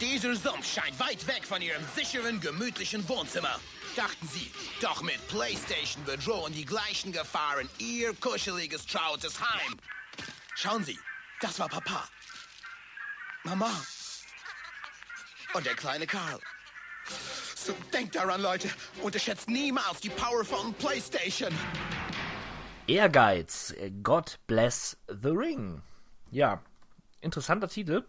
[0.00, 3.58] Dieser Sumpf scheint weit weg von Ihrem sicheren, gemütlichen Wohnzimmer.
[3.96, 9.76] Dachten Sie, doch mit PlayStation bedrohen die gleichen Gefahren Ihr kuscheliges, trautes Heim.
[10.54, 10.98] Schauen Sie,
[11.40, 12.08] das war Papa.
[13.44, 13.70] Mama.
[15.54, 16.38] Und der kleine Karl.
[17.56, 18.70] So denkt daran, Leute.
[19.02, 21.52] Unterschätzt niemals die Power von PlayStation.
[22.88, 23.74] Ehrgeiz.
[24.02, 25.82] God bless the ring.
[26.30, 26.62] Ja,
[27.20, 28.04] interessanter Titel.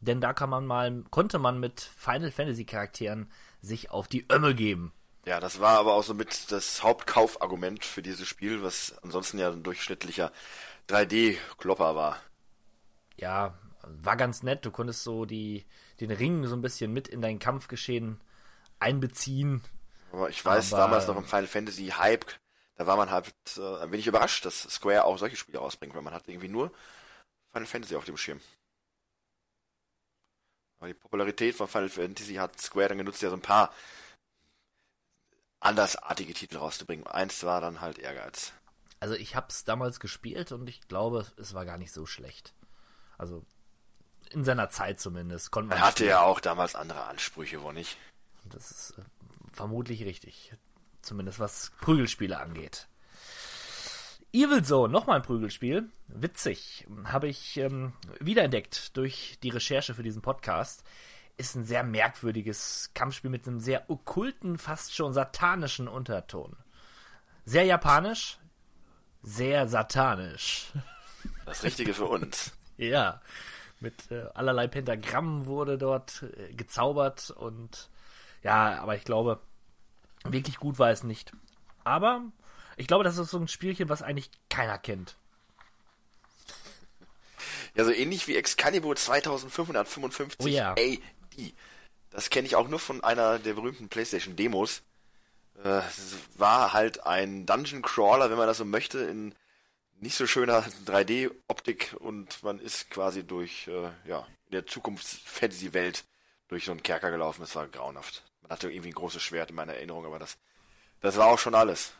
[0.00, 3.30] Denn da kann man mal, konnte man mit Final Fantasy Charakteren
[3.62, 4.92] sich auf die Ömme geben.
[5.24, 9.50] Ja, das war aber auch so mit das Hauptkaufargument für dieses Spiel, was ansonsten ja
[9.50, 10.30] ein durchschnittlicher
[10.88, 12.20] 3D-Klopper war.
[13.16, 14.64] Ja, war ganz nett.
[14.64, 15.64] Du konntest so die,
[16.00, 18.20] den Ring so ein bisschen mit in dein Kampfgeschehen
[18.78, 19.62] einbeziehen.
[20.12, 22.26] Aber ich weiß, aber, damals noch im Final Fantasy Hype,
[22.76, 26.02] da war man halt äh, ein wenig überrascht, dass Square auch solche Spiele rausbringt, weil
[26.02, 26.72] man hat irgendwie nur
[27.52, 28.40] Final Fantasy auf dem Schirm.
[30.78, 33.72] Aber die Popularität von Final Fantasy hat Square dann genutzt, ja so ein paar
[35.60, 37.06] andersartige Titel rauszubringen.
[37.06, 38.52] Eins war dann halt Ehrgeiz.
[39.00, 42.54] Also ich hab's damals gespielt und ich glaube, es war gar nicht so schlecht.
[43.18, 43.44] Also
[44.30, 45.50] in seiner Zeit zumindest.
[45.50, 46.10] Konnte man er hatte spielen.
[46.10, 47.96] ja auch damals andere Ansprüche, wo nicht?
[48.44, 49.02] Das ist äh,
[49.52, 50.54] vermutlich richtig.
[51.06, 52.88] Zumindest was Prügelspiele angeht.
[54.32, 55.88] Evil Zone, nochmal ein Prügelspiel.
[56.08, 56.84] Witzig.
[57.04, 60.82] Habe ich ähm, wiederentdeckt durch die Recherche für diesen Podcast.
[61.36, 66.56] Ist ein sehr merkwürdiges Kampfspiel mit einem sehr okkulten, fast schon satanischen Unterton.
[67.44, 68.38] Sehr japanisch,
[69.22, 70.72] sehr satanisch.
[71.44, 72.52] Das Richtige für uns.
[72.78, 73.20] ja.
[73.78, 77.90] Mit äh, allerlei Pentagrammen wurde dort äh, gezaubert und
[78.42, 79.40] ja, aber ich glaube,
[80.32, 81.32] wirklich gut war es nicht.
[81.84, 82.22] Aber
[82.76, 85.16] ich glaube, das ist so ein Spielchen, was eigentlich keiner kennt.
[87.74, 90.72] Ja, so ähnlich wie Excalibur 2555 oh, ja.
[90.72, 91.00] AD.
[92.10, 94.82] Das kenne ich auch nur von einer der berühmten PlayStation Demos.
[95.62, 99.34] Äh, es war halt ein Dungeon Crawler, wenn man das so möchte, in
[100.00, 106.04] nicht so schöner 3D-Optik und man ist quasi durch, äh, ja, in der Zukunfts-Fantasy-Welt
[106.48, 107.40] durch so einen Kerker gelaufen.
[107.40, 108.22] Das war grauenhaft.
[108.46, 110.38] Man hatte irgendwie ein großes Schwert in meiner Erinnerung, aber das,
[111.00, 111.94] das war auch schon alles.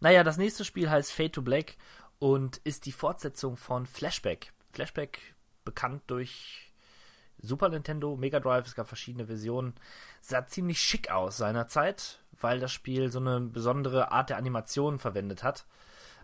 [0.00, 1.76] Naja, das nächste Spiel heißt Fade to Black
[2.18, 4.52] und ist die Fortsetzung von Flashback.
[4.72, 5.20] Flashback
[5.66, 6.72] bekannt durch
[7.42, 9.74] Super Nintendo, Mega Drive, es gab verschiedene Versionen.
[10.22, 15.42] Sah ziemlich schick aus seinerzeit, weil das Spiel so eine besondere Art der Animation verwendet
[15.42, 15.66] hat.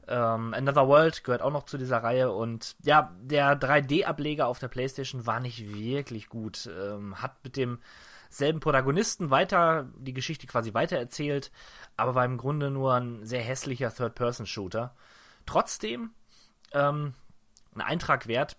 [0.08, 4.68] Ähm, Another World gehört auch noch zu dieser Reihe und ja, der 3D-Ableger auf der
[4.68, 6.70] PlayStation war nicht wirklich gut.
[6.74, 7.56] Ähm, hat mit
[8.32, 11.52] demselben Protagonisten weiter die Geschichte quasi weitererzählt,
[11.98, 14.94] aber war im Grunde nur ein sehr hässlicher Third-Person-Shooter.
[15.44, 16.10] Trotzdem
[16.72, 17.12] ähm,
[17.74, 18.56] ein Eintrag wert,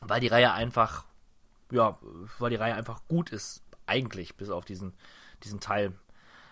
[0.00, 1.04] weil die Reihe einfach,
[1.70, 1.96] ja,
[2.40, 4.94] weil die Reihe einfach gut ist, eigentlich, bis auf diesen,
[5.44, 5.92] diesen Teil.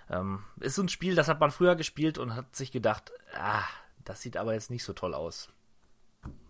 [0.09, 3.65] Ähm, ist so ein Spiel, das hat man früher gespielt und hat sich gedacht, ah,
[4.05, 5.49] das sieht aber jetzt nicht so toll aus.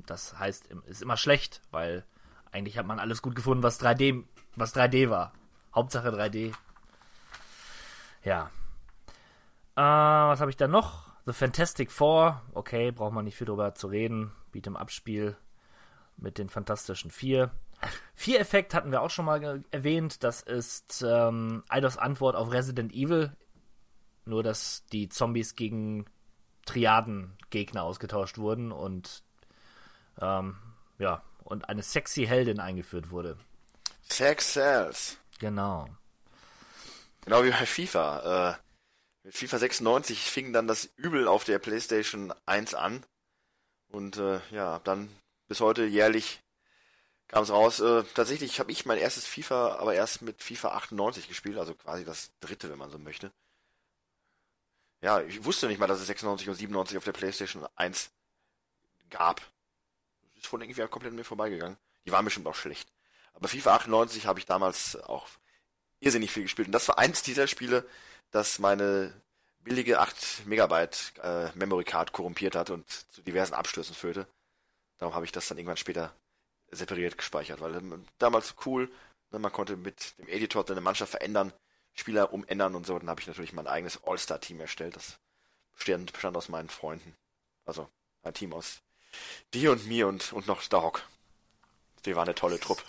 [0.04, 2.04] Das heißt, ist immer schlecht, weil
[2.52, 4.24] eigentlich hat man alles gut gefunden, was 3D,
[4.56, 5.32] was 3D war.
[5.76, 6.54] Hauptsache 3D.
[8.24, 8.50] Ja.
[9.76, 11.06] Äh, was habe ich da noch?
[11.26, 12.42] The Fantastic Four.
[12.54, 14.32] Okay, braucht man nicht viel drüber zu reden.
[14.52, 15.36] Beat'em Abspiel
[16.16, 17.50] mit den Fantastischen Vier.
[18.14, 20.24] Vier Effekt hatten wir auch schon mal erwähnt.
[20.24, 23.36] Das ist ähm, Eidos Antwort auf Resident Evil.
[24.24, 26.06] Nur, dass die Zombies gegen
[26.64, 29.22] Triaden-Gegner ausgetauscht wurden und
[30.20, 30.56] ähm,
[30.98, 33.36] ja, und eine sexy Heldin eingeführt wurde.
[34.02, 35.18] Sex sells.
[35.38, 35.88] Genau.
[37.24, 38.54] Genau wie bei FIFA.
[38.54, 38.56] Äh,
[39.24, 43.04] mit FIFA 96 fing dann das Übel auf der PlayStation 1 an.
[43.88, 45.08] Und äh, ja, dann
[45.48, 46.42] bis heute jährlich
[47.28, 47.80] kam es raus.
[47.80, 52.04] Äh, tatsächlich habe ich mein erstes FIFA aber erst mit FIFA 98 gespielt, also quasi
[52.04, 53.32] das dritte, wenn man so möchte.
[55.02, 58.10] Ja, ich wusste nicht mal, dass es 96 und 97 auf der PlayStation 1
[59.10, 59.40] gab.
[60.34, 61.76] Das ist wohl irgendwie komplett mir vorbeigegangen.
[62.06, 62.88] Die waren bestimmt auch schlecht.
[63.36, 65.28] Aber FIFA 98 habe ich damals auch
[66.00, 66.68] irrsinnig viel gespielt.
[66.68, 67.86] Und das war eins dieser Spiele,
[68.30, 69.12] das meine
[69.60, 74.26] billige 8 Megabyte äh, Memory Card korrumpiert hat und zu diversen Abstürzen führte.
[74.98, 76.14] Darum habe ich das dann irgendwann später
[76.70, 78.90] separiert gespeichert, weil ähm, damals cool,
[79.30, 81.52] ne, man konnte mit dem Editor seine Mannschaft verändern,
[81.92, 82.98] Spieler umändern und so.
[82.98, 84.96] Dann habe ich natürlich mein eigenes All-Star-Team erstellt.
[84.96, 85.18] Das
[85.74, 87.14] bestand, bestand aus meinen Freunden.
[87.64, 87.88] Also
[88.22, 88.80] ein Team aus
[89.52, 91.02] dir und mir und, und noch Starrock.
[92.02, 92.82] Wir waren eine tolle Truppe.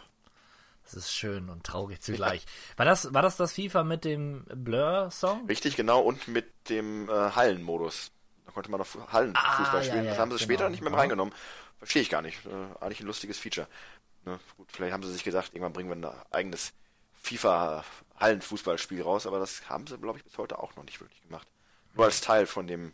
[0.87, 2.45] Das ist schön und traurig zugleich.
[2.77, 5.45] War das, war das das FIFA mit dem Blur-Song?
[5.47, 8.11] Richtig, genau, und mit dem äh, Hallenmodus.
[8.45, 9.97] Da konnte man noch Hallenfußball Ah, spielen.
[9.97, 10.45] ja, ja, das haben sie genau.
[10.45, 10.97] später nicht mehr Ja.
[10.99, 11.33] reingenommen.
[11.79, 12.45] Verstehe ich gar nicht.
[12.45, 12.49] Äh,
[12.79, 13.67] eigentlich ein lustiges Feature.
[14.25, 14.39] Ne?
[14.55, 16.71] Gut, vielleicht haben sie sich gedacht, irgendwann bringen wir ein eigenes
[17.21, 21.47] FIFA-Hallenfußballspiel raus, aber das haben sie, glaube ich, bis heute auch noch nicht wirklich gemacht.
[21.95, 22.93] Nur als Teil von dem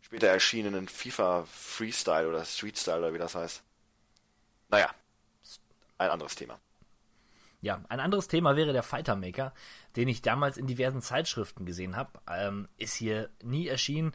[0.00, 3.62] später erschienenen FIFA Freestyle oder Street Style oder wie das heißt.
[4.68, 4.90] Naja,
[5.98, 6.58] ein anderes Thema.
[7.60, 9.52] Ja, ein anderes Thema wäre der Fighter Maker,
[9.96, 12.10] den ich damals in diversen Zeitschriften gesehen habe.
[12.30, 14.12] Ähm, ist hier nie erschienen.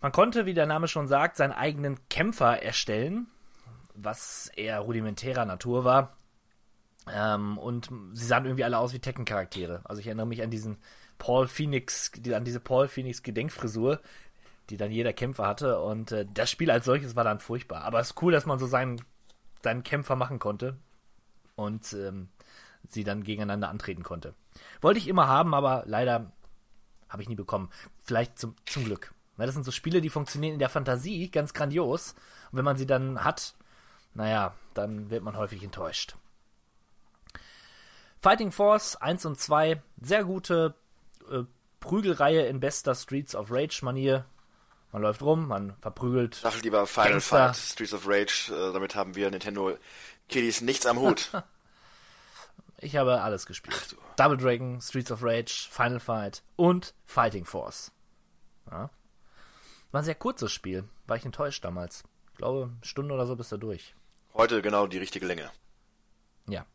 [0.00, 3.28] Man konnte, wie der Name schon sagt, seinen eigenen Kämpfer erstellen,
[3.94, 6.16] was eher rudimentärer Natur war.
[7.10, 9.80] Ähm, und sie sahen irgendwie alle aus wie Tekken-Charaktere.
[9.84, 10.78] Also ich erinnere mich an diesen
[11.18, 14.00] Paul Phoenix, an diese Paul Phoenix Gedenkfrisur,
[14.70, 15.80] die dann jeder Kämpfer hatte.
[15.80, 17.82] Und äh, das Spiel als solches war dann furchtbar.
[17.82, 19.00] Aber es ist cool, dass man so seinen,
[19.62, 20.76] seinen Kämpfer machen konnte
[21.56, 22.28] und ähm,
[22.88, 24.34] sie dann gegeneinander antreten konnte.
[24.80, 26.32] Wollte ich immer haben, aber leider
[27.08, 27.70] habe ich nie bekommen.
[28.02, 29.14] Vielleicht zum, zum Glück.
[29.36, 32.14] Weil das sind so Spiele, die funktionieren in der Fantasie ganz grandios.
[32.52, 33.54] Und wenn man sie dann hat,
[34.14, 36.16] naja, dann wird man häufig enttäuscht.
[38.20, 40.74] Fighting Force 1 und 2, sehr gute
[41.30, 41.42] äh,
[41.80, 44.24] Prügelreihe in bester Streets of Rage Manier.
[44.92, 46.36] Man läuft rum, man verprügelt.
[46.36, 47.48] Sag lieber Final Gangster.
[47.48, 49.76] Fight, Streets of Rage, äh, damit haben wir Nintendo
[50.28, 51.30] Kiddies nichts am Hut.
[52.78, 53.96] Ich habe alles gespielt.
[54.16, 57.92] Double Dragon, Streets of Rage, Final Fight und Fighting Force.
[58.70, 58.90] Ja.
[59.90, 60.86] War ein sehr kurzes Spiel.
[61.06, 62.04] War ich enttäuscht damals.
[62.32, 63.94] Ich glaube, eine Stunde oder so bist du durch.
[64.34, 65.50] Heute genau die richtige Länge.
[66.46, 66.66] Ja.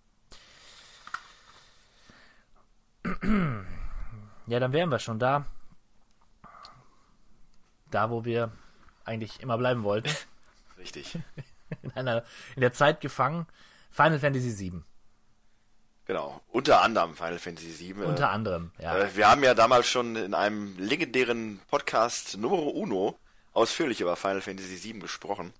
[4.47, 5.45] Ja, dann wären wir schon da.
[7.91, 8.51] Da, wo wir
[9.05, 10.09] eigentlich immer bleiben wollten.
[10.79, 11.19] Richtig.
[11.81, 12.23] In einer,
[12.55, 13.47] in der Zeit gefangen.
[13.91, 14.81] Final Fantasy VII.
[16.05, 16.41] Genau.
[16.47, 18.03] Unter anderem Final Fantasy VII.
[18.05, 18.97] Unter anderem, ja.
[18.97, 23.19] Äh, wir haben ja damals schon in einem legendären Podcast Numero Uno
[23.51, 25.53] ausführlich über Final Fantasy VII gesprochen.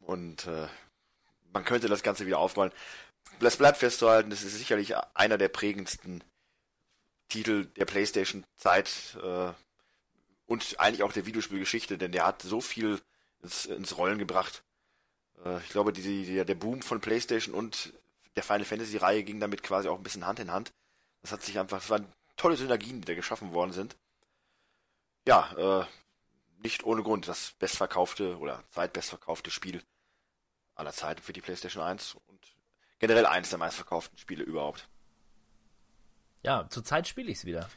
[0.00, 0.68] Und äh,
[1.52, 2.72] man könnte das Ganze wieder aufrollen.
[3.40, 6.24] Es bleibt festzuhalten, das ist sicherlich einer der prägendsten
[7.28, 9.52] Titel der PlayStation-Zeit äh,
[10.46, 13.00] und eigentlich auch der Videospielgeschichte, denn der hat so viel
[13.46, 14.64] ins, ins Rollen gebracht.
[15.44, 17.92] Äh, ich glaube, die, die, der Boom von PlayStation und
[18.34, 20.72] der Final Fantasy-Reihe ging damit quasi auch ein bisschen Hand in Hand.
[21.22, 22.06] Das hat sich einfach, es waren
[22.36, 23.96] tolle Synergien, die da geschaffen worden sind.
[25.26, 25.86] Ja, äh,
[26.58, 29.82] nicht ohne Grund das bestverkaufte oder zweitbestverkaufte Spiel
[30.74, 32.40] aller Zeiten für die PlayStation 1 und
[32.98, 34.88] generell eines der meistverkauften Spiele überhaupt.
[36.42, 37.68] Ja, zurzeit spiele ich es wieder.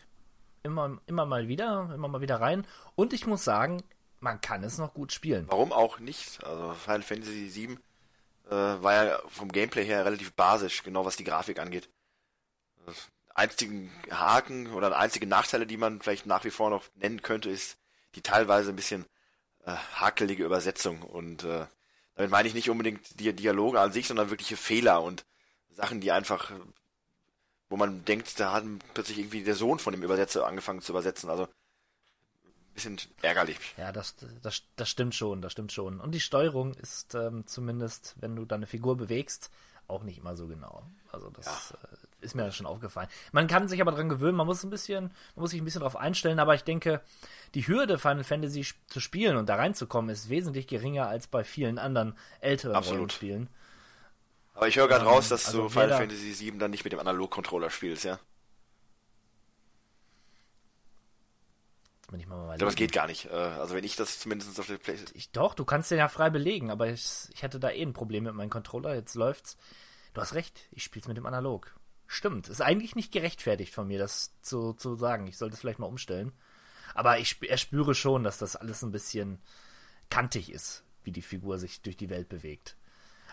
[0.63, 2.67] Immer, immer mal wieder, immer mal wieder rein.
[2.95, 3.81] Und ich muss sagen,
[4.19, 5.45] man kann es noch gut spielen.
[5.47, 6.43] Warum auch nicht?
[6.43, 7.77] Also Final Fantasy VII
[8.49, 11.89] äh, war ja vom Gameplay her relativ basisch, genau was die Grafik angeht.
[12.87, 12.91] Äh,
[13.35, 17.77] Einzigen Haken oder einzige Nachteile, die man vielleicht nach wie vor noch nennen könnte, ist
[18.15, 19.05] die teilweise ein bisschen
[19.65, 21.03] äh, hakelige Übersetzung.
[21.03, 21.65] Und äh,
[22.15, 25.25] damit meine ich nicht unbedingt die Dialoge an sich, sondern wirkliche Fehler und
[25.69, 26.51] Sachen, die einfach,
[27.69, 31.29] wo man denkt, da hat plötzlich irgendwie der Sohn von dem Übersetzer angefangen zu übersetzen.
[31.29, 31.47] Also
[32.73, 33.57] bisschen ärgerlich.
[33.77, 35.99] Ja, das, das, das stimmt schon, das stimmt schon.
[35.99, 39.51] Und die Steuerung ist ähm, zumindest, wenn du deine Figur bewegst,
[39.87, 40.83] auch nicht immer so genau.
[41.11, 43.09] Also das äh, ist mir schon aufgefallen.
[43.31, 45.05] Man kann sich aber dran gewöhnen, man muss ein bisschen,
[45.35, 47.01] man muss sich ein bisschen darauf einstellen, aber ich denke,
[47.55, 51.79] die Hürde Final Fantasy zu spielen und da reinzukommen ist wesentlich geringer als bei vielen
[51.79, 52.99] anderen älteren Absolut.
[52.99, 53.49] Rollenspielen.
[54.53, 56.93] Aber ich höre gerade Ähm, raus, dass also du Final Fantasy VII dann nicht mit
[56.93, 58.19] dem Analog-Controller spielst, ja?
[62.11, 63.25] Bin ich mal mal Ich glaube, das geht gar nicht.
[63.25, 65.17] Äh, Also wenn ich das zumindest auf der Playstation...
[65.17, 67.93] Ich, doch, du kannst den ja frei belegen, aber ich, ich hatte da eh ein
[67.93, 68.95] Problem mit meinem Controller.
[68.95, 69.57] Jetzt läuft's.
[70.13, 71.75] Du hast recht, ich spiel's mit dem Analog.
[72.07, 75.27] Stimmt, ist eigentlich nicht gerechtfertigt von mir, das zu, zu sagen.
[75.27, 76.31] Ich sollte es vielleicht mal umstellen.
[76.95, 79.39] Aber ich sp- erspüre schon, dass das alles ein bisschen
[80.09, 82.75] kantig ist, wie die Figur sich durch die Welt bewegt.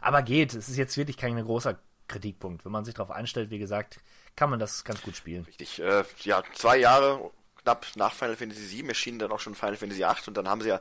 [0.03, 2.67] Aber geht, es ist jetzt wirklich kein großer Kritikpunkt.
[2.67, 4.01] Wenn man sich darauf einstellt, wie gesagt,
[4.37, 5.45] kann man das ganz gut spielen.
[5.45, 5.81] Richtig.
[5.81, 7.31] Äh, ja, zwei Jahre
[7.67, 10.61] knapp nach Final Fantasy VII erschien dann auch schon Final Fantasy VIII und dann haben
[10.61, 10.81] sie ja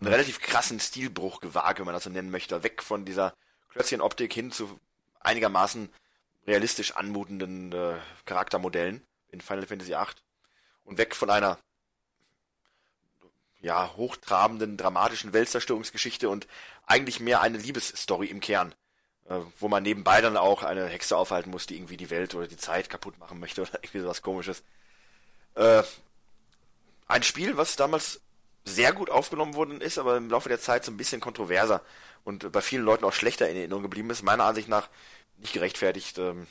[0.00, 2.62] einen relativ krassen Stilbruch gewagt, wenn man das so nennen möchte.
[2.62, 3.34] Weg von dieser
[3.70, 4.78] Klötzchenoptik hin zu
[5.18, 5.92] einigermaßen
[6.46, 10.06] realistisch anmutenden äh, Charaktermodellen in Final Fantasy VIII
[10.84, 11.58] und weg von einer
[13.60, 16.46] ja, hochtrabenden, dramatischen Weltzerstörungsgeschichte und
[16.86, 18.72] eigentlich mehr eine Liebesstory im Kern,
[19.28, 22.46] äh, wo man nebenbei dann auch eine Hexe aufhalten muss, die irgendwie die Welt oder
[22.46, 24.62] die Zeit kaputt machen möchte oder irgendwie sowas komisches.
[25.54, 25.82] Äh,
[27.06, 28.20] ein Spiel, was damals
[28.64, 31.82] sehr gut aufgenommen worden ist, aber im Laufe der Zeit so ein bisschen kontroverser
[32.24, 34.88] und bei vielen Leuten auch schlechter in Erinnerung geblieben ist, meiner Ansicht nach
[35.38, 36.18] nicht gerechtfertigt.
[36.18, 36.46] Ähm,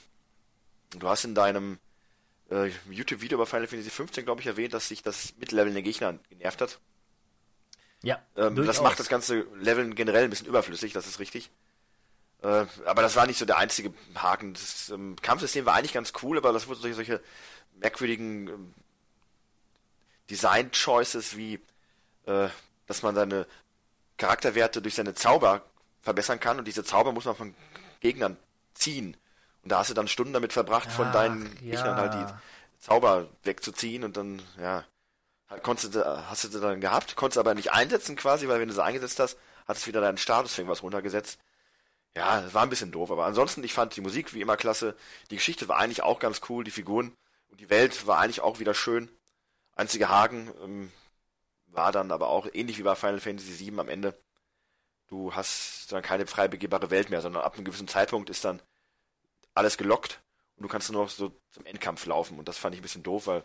[0.92, 1.80] du hast in deinem
[2.52, 6.20] äh, YouTube-Video über Final Fantasy 15, glaube ich, erwähnt, dass sich das Mitleveln der Gegner
[6.30, 6.80] genervt hat.
[8.04, 8.22] Ja.
[8.36, 11.50] Ähm, das macht das ganze Leveln generell ein bisschen überflüssig, das ist richtig.
[12.44, 14.54] Äh, aber das war nicht so der einzige Haken.
[14.54, 17.22] Das ähm, Kampfsystem war eigentlich ganz cool, aber das wurde solche, solche
[17.80, 18.74] merkwürdigen
[20.34, 21.60] ähm, Design-Choices wie,
[22.26, 22.50] äh,
[22.88, 23.46] dass man seine
[24.18, 25.62] Charakterwerte durch seine Zauber
[26.02, 27.56] verbessern kann und diese Zauber muss man von
[28.00, 28.38] Gegnern
[28.74, 29.16] ziehen.
[29.64, 31.76] Und da hast du dann Stunden damit verbracht, von Ach, deinen ja.
[31.76, 32.34] Gegnern halt die
[32.84, 34.84] Zauber wegzuziehen und dann, ja,
[35.50, 38.68] halt konntest du, hast du sie dann gehabt, konntest aber nicht einsetzen quasi, weil wenn
[38.68, 39.38] du sie eingesetzt hast,
[39.68, 41.40] hattest du wieder deinen Status für irgendwas runtergesetzt.
[42.16, 44.96] Ja, das war ein bisschen doof, aber ansonsten, ich fand die Musik wie immer klasse.
[45.32, 47.16] Die Geschichte war eigentlich auch ganz cool, die Figuren
[47.50, 49.10] und die Welt war eigentlich auch wieder schön.
[49.76, 50.92] Einzige Haken ähm,
[51.68, 54.18] war dann aber auch ähnlich wie bei Final Fantasy VII am Ende.
[55.08, 58.62] Du hast dann keine frei begehbare Welt mehr, sondern ab einem gewissen Zeitpunkt ist dann
[59.54, 60.22] alles gelockt
[60.56, 62.40] und du kannst nur noch so zum Endkampf laufen.
[62.40, 63.44] Und das fand ich ein bisschen doof, weil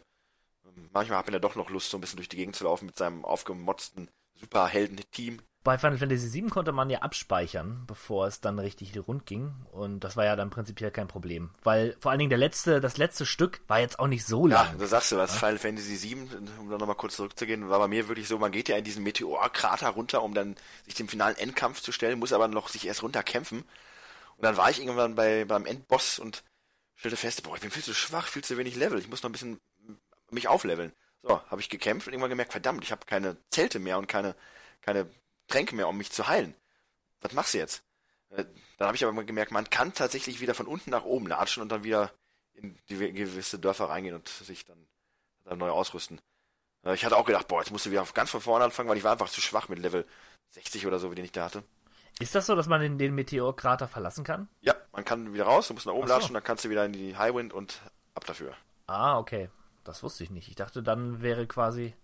[0.64, 2.64] ähm, manchmal hat man ja doch noch Lust, so ein bisschen durch die Gegend zu
[2.64, 5.42] laufen mit seinem aufgemotzten Superhelden-Team.
[5.68, 9.52] Bei Final Fantasy VII konnte man ja abspeichern, bevor es dann richtig rund ging.
[9.70, 11.50] Und das war ja dann prinzipiell kein Problem.
[11.62, 14.62] Weil vor allen Dingen der letzte, das letzte Stück war jetzt auch nicht so Ja,
[14.62, 14.78] lang.
[14.78, 15.36] da sagst du was.
[15.36, 16.26] Final Fantasy VII,
[16.58, 19.02] um da nochmal kurz zurückzugehen, war bei mir wirklich so, man geht ja in diesen
[19.02, 20.56] Meteorkrater runter, um dann
[20.86, 23.58] sich dem finalen Endkampf zu stellen, muss aber noch sich erst runterkämpfen.
[23.58, 26.44] Und dann war ich irgendwann bei, beim Endboss und
[26.94, 29.28] stellte fest, boah, ich bin viel zu schwach, viel zu wenig Level, ich muss noch
[29.28, 29.60] ein bisschen
[30.30, 30.94] mich aufleveln.
[31.22, 34.34] So, habe ich gekämpft und irgendwann gemerkt, verdammt, ich habe keine Zelte mehr und keine,
[34.80, 35.10] keine
[35.48, 36.54] Tränke mehr, um mich zu heilen.
[37.20, 37.82] Was machst du jetzt?
[38.30, 38.44] Äh,
[38.78, 41.62] Dann habe ich aber mal gemerkt, man kann tatsächlich wieder von unten nach oben latschen
[41.62, 42.12] und dann wieder
[42.54, 44.86] in gewisse Dörfer reingehen und sich dann,
[45.44, 46.20] dann neu ausrüsten.
[46.84, 48.96] Äh, Ich hatte auch gedacht, boah, jetzt musst du wieder ganz von vorne anfangen, weil
[48.98, 50.06] ich war einfach zu schwach mit Level
[50.50, 51.62] 60 oder so, wie den ich da hatte.
[52.20, 54.48] Ist das so, dass man den, den Meteorkrater verlassen kann?
[54.60, 56.14] Ja, man kann wieder raus, du musst nach oben so.
[56.14, 57.80] latschen, dann kannst du wieder in die Highwind und
[58.14, 58.54] ab dafür.
[58.86, 59.50] Ah, okay.
[59.84, 60.48] Das wusste ich nicht.
[60.48, 61.94] Ich dachte, dann wäre quasi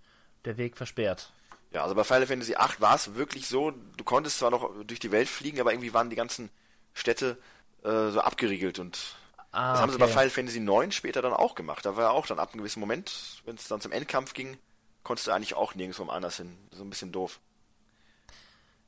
[0.44, 1.32] der Weg versperrt.
[1.74, 5.00] Ja, also bei Final Fantasy VIII war es wirklich so, du konntest zwar noch durch
[5.00, 6.50] die Welt fliegen, aber irgendwie waren die ganzen
[6.94, 7.36] Städte
[7.82, 9.16] äh, so abgeriegelt und
[9.54, 10.14] Ah, das haben sie bei okay.
[10.14, 11.86] Final Fantasy IX später dann auch gemacht.
[11.86, 14.58] Da war ja auch dann ab einem gewissen Moment, wenn es dann zum Endkampf ging,
[15.04, 16.56] konntest du eigentlich auch nirgendwo anders hin.
[16.72, 17.40] So ein bisschen doof.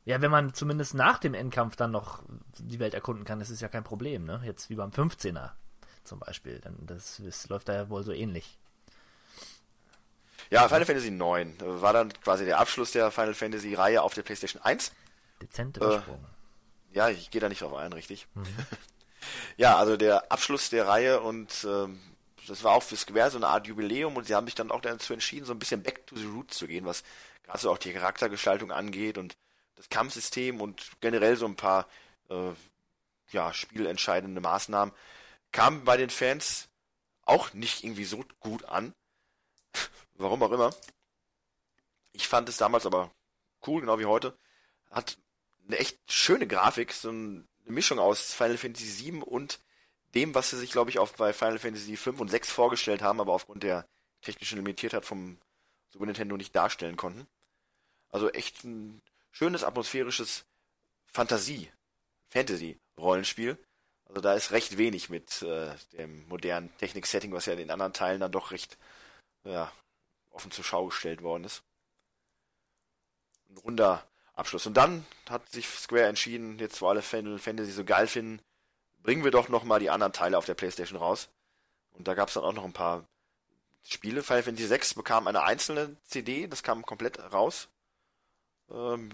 [0.04, 2.22] Ja, wenn man zumindest nach dem Endkampf dann noch
[2.58, 4.40] die Welt erkunden kann, das ist ja kein Problem, ne?
[4.44, 5.50] Jetzt wie beim 15er
[6.04, 6.60] zum Beispiel.
[6.60, 8.58] Dann das, das läuft da ja wohl so ähnlich.
[10.50, 14.14] Ja, Final Fantasy IX äh, war dann quasi der Abschluss der Final Fantasy Reihe auf
[14.14, 14.92] der PlayStation 1.
[15.42, 16.26] Dezent Äh, übersprungen.
[16.92, 18.26] Ja, ich gehe da nicht drauf ein, richtig.
[19.56, 22.00] ja, also der Abschluss der Reihe und ähm,
[22.46, 24.80] das war auch für Square so eine Art Jubiläum und sie haben sich dann auch
[24.80, 27.02] dazu entschieden, so ein bisschen back to the roots zu gehen, was
[27.42, 29.36] gerade so auch die Charaktergestaltung angeht und
[29.74, 31.86] das Kampfsystem und generell so ein paar
[32.30, 32.52] äh,
[33.30, 34.94] ja, spielentscheidende Maßnahmen
[35.52, 36.68] kamen bei den Fans
[37.24, 38.92] auch nicht irgendwie so gut an.
[40.18, 40.74] Warum auch immer.
[42.12, 43.10] Ich fand es damals aber
[43.66, 44.36] cool, genau wie heute.
[44.90, 45.18] Hat
[45.66, 49.60] eine echt schöne Grafik, so eine Mischung aus Final Fantasy VII und
[50.14, 53.20] dem, was sie sich, glaube ich, auch bei Final Fantasy V und 6 vorgestellt haben,
[53.20, 53.86] aber aufgrund der
[54.22, 55.38] technischen Limitiertheit vom
[55.90, 57.26] Super Nintendo nicht darstellen konnten.
[58.08, 60.46] Also echt ein schönes, atmosphärisches
[61.12, 61.70] Fantasie,
[62.28, 63.58] Fantasy-Rollenspiel.
[64.06, 67.92] Also da ist recht wenig mit äh, dem modernen Technik-Setting, was ja in den anderen
[67.92, 68.78] Teilen dann doch recht
[69.44, 69.70] ja,
[70.36, 71.62] offen zur Schau gestellt worden ist.
[73.50, 74.66] Ein runder Abschluss.
[74.66, 78.40] Und dann hat sich Square entschieden, jetzt wo alle Final Fantasy so geil finden,
[79.02, 81.28] bringen wir doch nochmal die anderen Teile auf der Playstation raus.
[81.92, 83.04] Und da gab es dann auch noch ein paar
[83.82, 84.22] Spiele.
[84.22, 87.68] Final Fantasy 6 bekam eine einzelne CD, das kam komplett raus.
[88.70, 89.10] Ähm,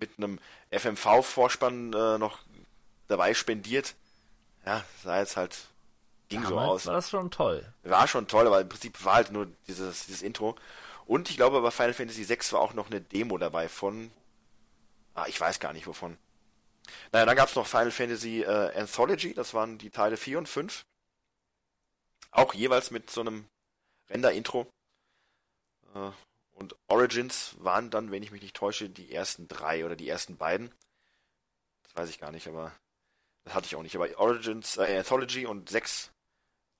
[0.00, 2.40] mit einem FMV-Vorspann äh, noch
[3.06, 3.94] dabei spendiert.
[4.66, 5.68] Ja, sah jetzt halt,
[6.32, 6.86] ging so Damals aus.
[6.86, 7.72] war das schon toll.
[7.82, 10.56] War schon toll, aber im Prinzip war halt nur dieses, dieses Intro.
[11.06, 14.10] Und ich glaube, bei Final Fantasy 6 war auch noch eine Demo dabei von.
[15.14, 16.16] Ah, ich weiß gar nicht wovon.
[17.12, 20.48] Naja, dann gab es noch Final Fantasy äh, Anthology, das waren die Teile 4 und
[20.48, 20.84] 5.
[22.30, 23.46] Auch jeweils mit so einem
[24.08, 24.66] Render-Intro.
[25.94, 26.10] Äh,
[26.54, 30.36] und Origins waren dann, wenn ich mich nicht täusche, die ersten drei oder die ersten
[30.36, 30.72] beiden.
[31.82, 32.72] Das weiß ich gar nicht, aber
[33.44, 33.96] das hatte ich auch nicht.
[33.96, 36.10] Aber Origins, äh, Anthology und 6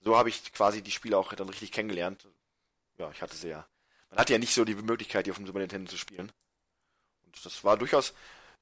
[0.03, 2.27] so habe ich quasi die Spiele auch dann richtig kennengelernt.
[2.99, 3.67] Ja, ich hatte sie ja.
[4.11, 6.31] Man hatte ja nicht so die Möglichkeit, die auf dem Super Nintendo zu spielen.
[7.25, 8.13] Und das war durchaus,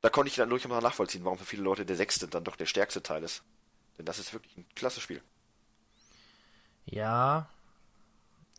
[0.00, 2.66] da konnte ich dann durchaus nachvollziehen, warum für viele Leute der sechste dann doch der
[2.66, 3.42] stärkste Teil ist.
[3.98, 5.22] Denn das ist wirklich ein klasse Spiel.
[6.84, 7.48] Ja,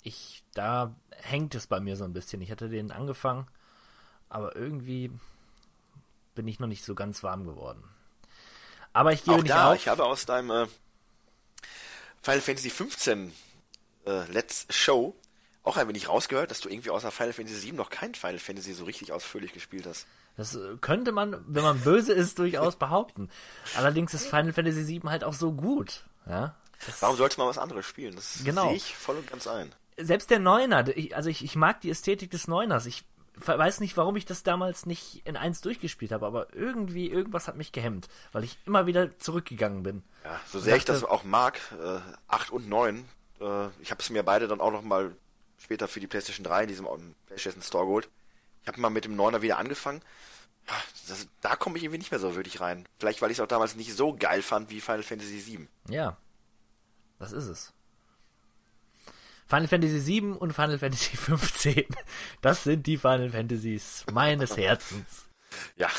[0.04, 2.42] ich, da hängt es bei mir so ein bisschen.
[2.42, 3.48] Ich hatte den angefangen,
[4.30, 5.12] aber irgendwie
[6.36, 7.84] bin ich noch nicht so ganz warm geworden.
[8.94, 9.76] Aber ich gebe Auch nicht da, auf.
[9.76, 10.68] ich habe aus deinem äh,
[12.22, 13.34] Final Fantasy 15
[14.06, 15.16] äh, Let's Show
[15.64, 18.74] auch ein wenig rausgehört, dass du irgendwie außer Final Fantasy VII noch kein Final Fantasy
[18.74, 20.08] so richtig ausführlich gespielt hast.
[20.38, 23.30] Das äh, könnte man, wenn man böse ist, durchaus behaupten.
[23.76, 26.06] Allerdings ist Final Fantasy VII halt auch so gut.
[26.28, 26.56] Ja?
[26.86, 28.16] Das Warum sollte man was anderes spielen?
[28.16, 28.70] Das genau.
[28.70, 29.72] sehe ich voll und ganz ein.
[29.98, 32.88] Selbst der Neuner, also ich, ich mag die Ästhetik des Neuners.
[32.88, 33.04] Ich
[33.48, 37.58] weiß nicht, warum ich das damals nicht in eins durchgespielt habe, aber irgendwie, irgendwas hat
[37.58, 40.04] mich gehemmt, weil ich immer wieder zurückgegangen bin.
[40.24, 43.06] Ja, so sehr dachte, ich das auch mag, äh, 8 und 9,
[43.40, 45.16] äh, ich habe es mir beide dann auch noch mal
[45.58, 46.88] später für die PlayStation 3 in diesem
[47.28, 48.10] PlayStation Store geholt.
[48.62, 50.02] Ich habe mal mit dem 9er wieder angefangen.
[51.08, 52.88] Das, da komme ich irgendwie nicht mehr so wirklich rein.
[53.00, 55.68] Vielleicht, weil ich es auch damals nicht so geil fand wie Final Fantasy VII.
[55.90, 56.18] Ja,
[57.20, 57.74] das ist es.
[59.52, 61.86] Final Fantasy VII und Final Fantasy 15.
[62.40, 65.26] Das sind die Final Fantasies meines Herzens.
[65.76, 65.90] Ja.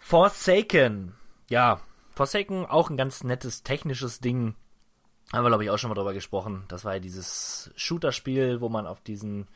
[0.00, 1.14] Forsaken.
[1.48, 1.80] Ja,
[2.16, 4.56] Forsaken auch ein ganz nettes technisches Ding.
[5.32, 6.64] Haben wir, glaube ich, auch schon mal drüber gesprochen.
[6.66, 9.46] Das war ja dieses Shooter-Spiel, wo man auf diesen,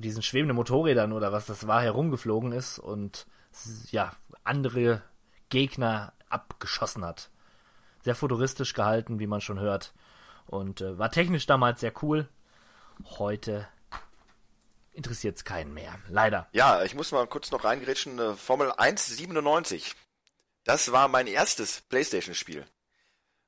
[0.00, 3.28] diesen schwebenden Motorrädern oder was das war, herumgeflogen ist und
[3.92, 5.02] ja, andere
[5.50, 7.30] Gegner abgeschossen hat.
[8.02, 9.94] Sehr futuristisch gehalten, wie man schon hört.
[10.48, 12.28] Und äh, war technisch damals sehr cool.
[13.18, 13.68] Heute
[14.92, 15.98] interessiert es keinen mehr.
[16.08, 16.48] Leider.
[16.52, 18.18] Ja, ich muss mal kurz noch reingrätschen.
[18.18, 19.94] Äh, Formel 1 97.
[20.64, 22.66] Das war mein erstes Playstation-Spiel.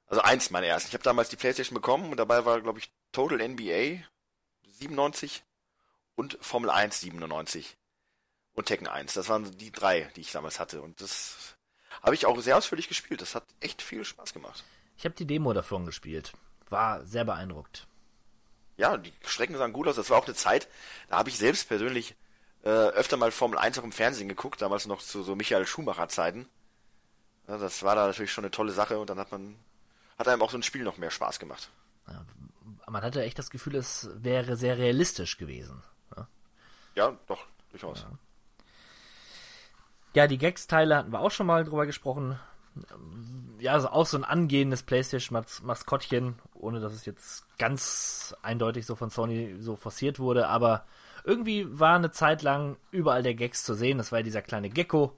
[0.07, 0.88] Also eins meiner ersten.
[0.88, 4.02] Ich habe damals die Playstation bekommen und dabei war, glaube ich, Total NBA
[4.78, 5.42] 97
[6.16, 7.76] und Formel 1 97
[8.52, 9.14] und Tekken 1.
[9.14, 10.83] Das waren die drei, die ich damals hatte.
[10.83, 11.57] Und das
[12.02, 13.23] habe ich auch sehr ausführlich gespielt.
[13.23, 14.64] Das hat echt viel Spaß gemacht.
[14.97, 16.33] Ich habe die Demo davon gespielt.
[16.71, 17.87] War sehr beeindruckt.
[18.77, 19.97] Ja, die Strecken sahen gut aus.
[19.97, 20.69] Das war auch eine Zeit,
[21.09, 22.15] da habe ich selbst persönlich
[22.62, 26.09] äh, öfter mal Formel 1 auch im Fernsehen geguckt, damals noch zu so Michael Schumacher
[26.09, 26.49] Zeiten.
[27.49, 29.57] Ja, das war da natürlich schon eine tolle Sache und dann hat man
[30.19, 31.71] hat einem auch so ein Spiel noch mehr Spaß gemacht.
[32.07, 32.25] Ja,
[32.87, 35.83] man hatte echt das Gefühl, es wäre sehr realistisch gewesen.
[36.17, 36.29] Ja,
[36.95, 38.03] ja doch, durchaus.
[38.03, 38.19] Ja.
[40.15, 42.39] ja die Gags-Teile hatten wir auch schon mal drüber gesprochen.
[43.59, 49.11] Ja, also auch so ein angehendes PlayStation-Maskottchen, ohne dass es jetzt ganz eindeutig so von
[49.11, 50.87] Sony so forciert wurde, aber
[51.25, 53.99] irgendwie war eine Zeit lang überall der Gags zu sehen.
[53.99, 55.14] Das war ja dieser kleine Gecko,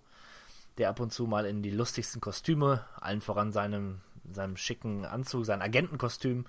[0.78, 4.00] der ab und zu mal in die lustigsten Kostüme, allen voran seinem
[4.30, 6.46] seinem schicken Anzug, sein Agentenkostüm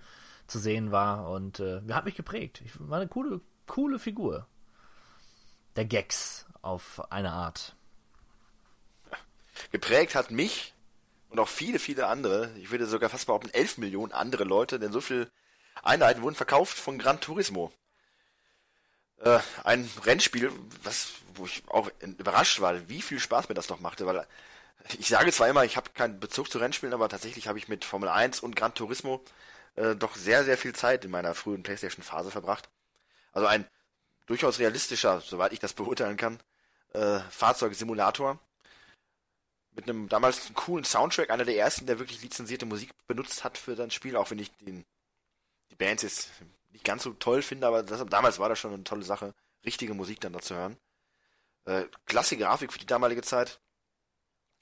[0.48, 2.62] zu sehen war und äh, hat mich geprägt.
[2.66, 4.48] Ich war eine coole, coole Figur.
[5.76, 7.76] Der Gags auf eine Art.
[9.72, 10.74] Geprägt hat mich
[11.34, 14.92] und auch viele, viele andere, ich würde sogar fast behaupten, 11 Millionen andere Leute, denn
[14.92, 15.32] so viele
[15.82, 17.74] Einheiten wurden verkauft von Gran Turismo.
[19.18, 20.52] Äh, ein Rennspiel,
[20.84, 24.28] was, wo ich auch überrascht war, wie viel Spaß mir das doch machte, weil
[25.00, 27.84] ich sage zwar immer, ich habe keinen Bezug zu Rennspielen, aber tatsächlich habe ich mit
[27.84, 29.24] Formel 1 und Gran Turismo
[29.76, 32.70] äh, doch sehr, sehr viel Zeit in meiner frühen PlayStation-Phase verbracht.
[33.32, 33.66] Also ein
[34.28, 36.40] durchaus realistischer, soweit ich das beurteilen kann,
[36.94, 38.40] äh, Fahrzeugsimulator.
[39.76, 43.58] Mit einem damals einen coolen Soundtrack, einer der ersten, der wirklich lizenzierte Musik benutzt hat
[43.58, 44.86] für sein Spiel, auch wenn ich den,
[45.72, 46.30] die Bands jetzt
[46.72, 49.34] nicht ganz so toll finde, aber das, damals war das schon eine tolle Sache,
[49.66, 50.78] richtige Musik dann da zu hören.
[51.66, 53.60] Äh, klasse Grafik für die damalige Zeit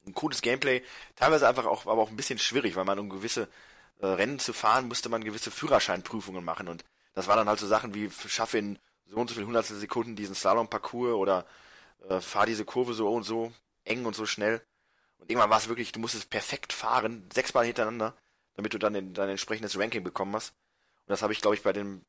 [0.05, 0.83] ein cooles Gameplay,
[1.15, 3.47] teilweise einfach auch, aber auch ein bisschen schwierig, weil man um gewisse
[3.99, 7.67] äh, Rennen zu fahren, musste man gewisse Führerscheinprüfungen machen und das war dann halt so
[7.67, 11.45] Sachen wie schaffe in so und so viel hundertstel Sekunden diesen Slalom-Parcours oder
[12.07, 13.51] äh, fahr diese Kurve so und so
[13.83, 14.61] eng und so schnell.
[15.21, 18.15] Und irgendwann war es wirklich, du musstest perfekt fahren, sechsmal hintereinander,
[18.55, 20.49] damit du dann in, dein entsprechendes Ranking bekommen hast.
[21.05, 22.01] Und das habe ich, glaube ich, bei dem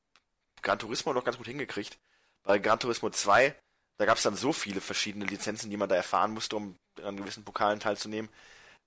[0.63, 1.99] Gran Turismo noch ganz gut hingekriegt.
[2.43, 3.55] Bei Gran Turismo 2
[4.03, 7.17] da gab es dann so viele verschiedene Lizenzen, die man da erfahren musste, um an
[7.17, 8.31] gewissen Pokalen teilzunehmen.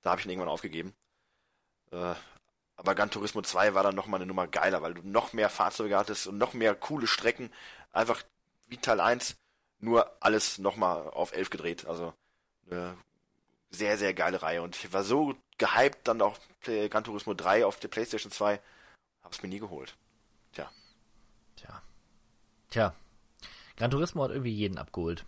[0.01, 0.93] Da habe ich ihn irgendwann aufgegeben.
[1.91, 2.15] Äh,
[2.75, 5.97] aber Gran Turismo 2 war dann nochmal eine Nummer geiler, weil du noch mehr Fahrzeuge
[5.97, 7.51] hattest und noch mehr coole Strecken.
[7.93, 8.23] Einfach
[8.67, 9.37] wie Teil 1,
[9.79, 11.85] nur alles nochmal auf 11 gedreht.
[11.85, 12.13] Also
[12.69, 12.97] eine
[13.69, 14.61] sehr, sehr geile Reihe.
[14.61, 18.59] Und ich war so gehypt dann auch Gran Turismo 3 auf der Playstation 2.
[19.23, 19.95] Hab's mir nie geholt.
[20.53, 20.71] Tja.
[21.55, 21.81] Tja.
[22.69, 22.95] Tja,
[23.77, 25.25] Gran Turismo hat irgendwie jeden abgeholt.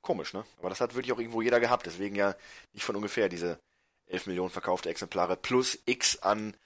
[0.00, 0.44] Komisch, ne?
[0.58, 1.86] Aber das hat wirklich auch irgendwo jeder gehabt.
[1.86, 2.34] Deswegen ja
[2.72, 3.58] nicht von ungefähr diese
[4.06, 6.56] 11 Millionen verkaufte Exemplare plus X an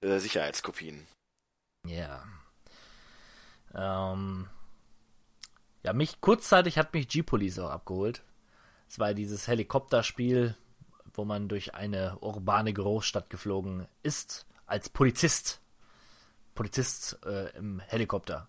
[0.00, 1.06] äh, Sicherheitskopien.
[1.86, 2.24] Ja.
[3.74, 4.48] Ähm.
[5.82, 8.22] Ja, mich kurzzeitig hat mich G-Police auch abgeholt.
[8.94, 10.54] Es war dieses Helikopterspiel,
[11.14, 15.60] wo man durch eine urbane Großstadt geflogen ist als Polizist.
[16.54, 18.46] Polizist äh, im Helikopter.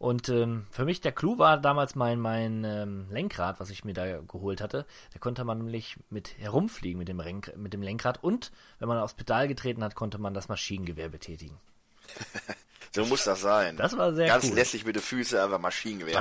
[0.00, 3.92] Und ähm, für mich der Clou war damals mein, mein ähm, Lenkrad, was ich mir
[3.92, 4.86] da geholt hatte.
[5.12, 8.98] Da konnte man nämlich mit herumfliegen mit dem, Renk mit dem Lenkrad und wenn man
[8.98, 11.60] aufs Pedal getreten hat, konnte man das Maschinengewehr betätigen.
[12.92, 13.76] So muss das sein.
[13.76, 14.54] Das war sehr Ganz cool.
[14.54, 16.14] lässig mit den Füßen, einfach Maschinengewehr.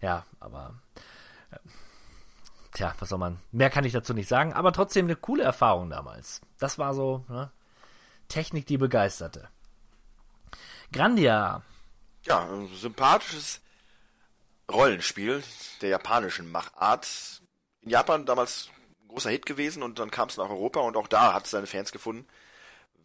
[0.00, 0.80] Ja, aber.
[2.78, 3.40] Tja, was soll man.
[3.50, 6.40] Mehr kann ich dazu nicht sagen, aber trotzdem eine coole Erfahrung damals.
[6.60, 7.50] Das war so, ne?
[8.28, 9.48] Technik, die begeisterte.
[10.92, 11.62] Grandia.
[12.22, 13.60] Ja, ein sympathisches
[14.70, 15.42] Rollenspiel
[15.82, 17.42] der japanischen Machart.
[17.80, 18.70] In Japan damals
[19.02, 21.50] ein großer Hit gewesen und dann kam es nach Europa und auch da hat es
[21.50, 22.28] seine Fans gefunden.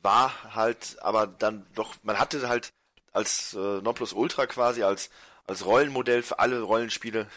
[0.03, 2.73] War halt aber dann doch, man hatte halt
[3.12, 5.09] als äh, Nonplusultra quasi, als,
[5.47, 7.27] als Rollenmodell für alle Rollenspiele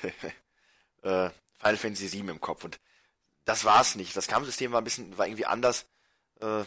[1.02, 1.28] äh,
[1.62, 2.64] Final Fantasy VII im Kopf.
[2.64, 2.80] Und
[3.44, 4.16] das war's nicht.
[4.16, 5.86] Das Kampfsystem war ein bisschen, war irgendwie anders.
[6.40, 6.64] Äh,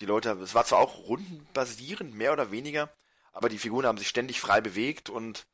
[0.00, 2.88] die Leute, es war zwar auch rundenbasierend, mehr oder weniger,
[3.32, 5.46] aber die Figuren haben sich ständig frei bewegt und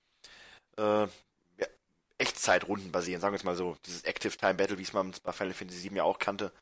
[0.77, 1.67] äh, ja,
[2.19, 3.77] Echtzeit-Runden basieren, sagen wir es mal so.
[3.87, 6.53] Dieses Active Time Battle, wie es man bei Final Fantasy VII ja auch kannte.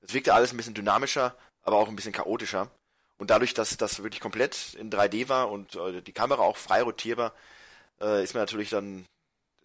[0.00, 2.70] Es wirkte alles ein bisschen dynamischer, aber auch ein bisschen chaotischer.
[3.18, 6.82] Und dadurch, dass das wirklich komplett in 3D war und äh, die Kamera auch frei
[6.82, 7.34] rotierbar,
[8.00, 9.06] äh, ist man natürlich dann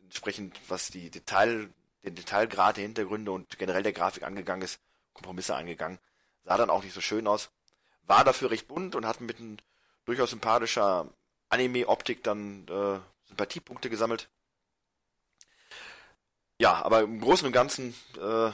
[0.03, 1.69] entsprechend, was die Detail,
[2.03, 4.79] den Detailgrad der Hintergründe und generell der Grafik angegangen ist,
[5.13, 5.99] Kompromisse eingegangen.
[6.43, 7.49] Sah dann auch nicht so schön aus.
[8.03, 9.61] War dafür recht bunt und hat mit ein
[10.05, 11.07] durchaus sympathischer
[11.49, 14.29] Anime-Optik dann äh, Sympathiepunkte gesammelt.
[16.59, 18.51] Ja, aber im Großen und Ganzen äh,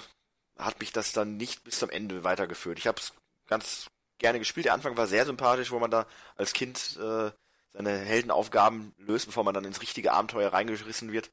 [0.57, 2.77] hat mich das dann nicht bis zum Ende weitergeführt.
[2.77, 3.13] Ich habe es
[3.47, 4.65] ganz gerne gespielt.
[4.65, 7.31] Der Anfang war sehr sympathisch, wo man da als Kind äh,
[7.73, 11.31] seine Heldenaufgaben löst, bevor man dann ins richtige Abenteuer reingerissen wird.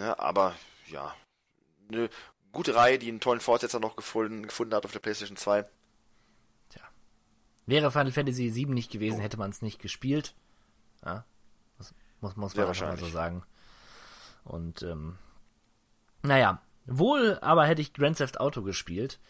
[0.00, 0.54] Ne, aber
[0.86, 1.14] ja,
[1.90, 2.08] eine
[2.52, 5.66] gute Reihe, die einen tollen Fortsetzer noch gefunden, gefunden hat auf der PlayStation 2.
[7.66, 10.34] Wäre Final Fantasy VII nicht gewesen, hätte man es nicht gespielt.
[11.04, 11.24] Ja,
[11.78, 13.44] das muss, muss man einfach mal so sagen.
[14.42, 15.18] Und ähm,
[16.22, 19.20] naja, wohl aber hätte ich Grand Theft Auto gespielt.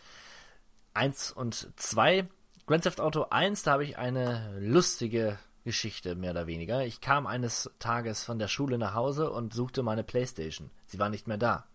[0.94, 2.28] Eins und zwei.
[2.66, 6.84] Grand Theft Auto 1, da habe ich eine lustige Geschichte, mehr oder weniger.
[6.84, 10.70] Ich kam eines Tages von der Schule nach Hause und suchte meine Playstation.
[10.86, 11.66] Sie war nicht mehr da.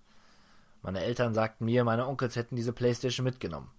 [0.81, 3.71] Meine Eltern sagten mir, meine Onkels hätten diese Playstation mitgenommen.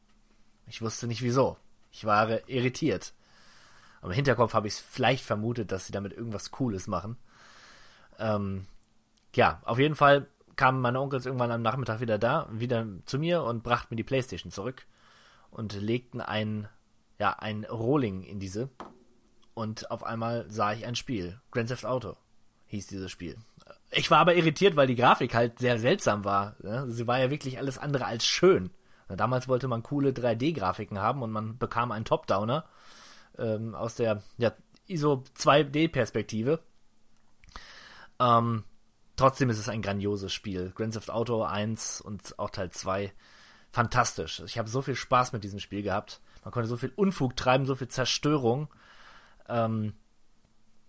[0.66, 1.56] Ich wusste nicht wieso.
[1.92, 3.14] Ich war irritiert.
[4.02, 7.16] Im Hinterkopf habe ich es vielleicht vermutet, dass sie damit irgendwas Cooles machen.
[8.18, 8.66] Ähm,
[9.34, 13.42] ja, auf jeden Fall kamen meine Onkels irgendwann am Nachmittag wieder da, wieder zu mir
[13.42, 14.86] und brachten mir die Playstation zurück
[15.50, 16.68] und legten ein,
[17.18, 18.70] ja, ein Rolling in diese.
[19.56, 21.40] Und auf einmal sah ich ein Spiel.
[21.50, 22.14] Grand Theft Auto
[22.66, 23.38] hieß dieses Spiel.
[23.90, 26.56] Ich war aber irritiert, weil die Grafik halt sehr seltsam war.
[26.62, 26.84] ne?
[26.90, 28.68] Sie war ja wirklich alles andere als schön.
[29.08, 32.66] Damals wollte man coole 3D-Grafiken haben und man bekam einen Top-Downer
[33.38, 34.52] ähm, aus der ja,
[34.88, 36.60] ISO 2D-Perspektive.
[38.20, 38.62] Ähm,
[39.16, 40.70] trotzdem ist es ein grandioses Spiel.
[40.76, 43.10] Grand Theft Auto 1 und auch Teil 2
[43.72, 44.42] fantastisch.
[44.44, 46.20] Ich habe so viel Spaß mit diesem Spiel gehabt.
[46.44, 48.68] Man konnte so viel Unfug treiben, so viel Zerstörung.
[49.48, 49.94] Ähm,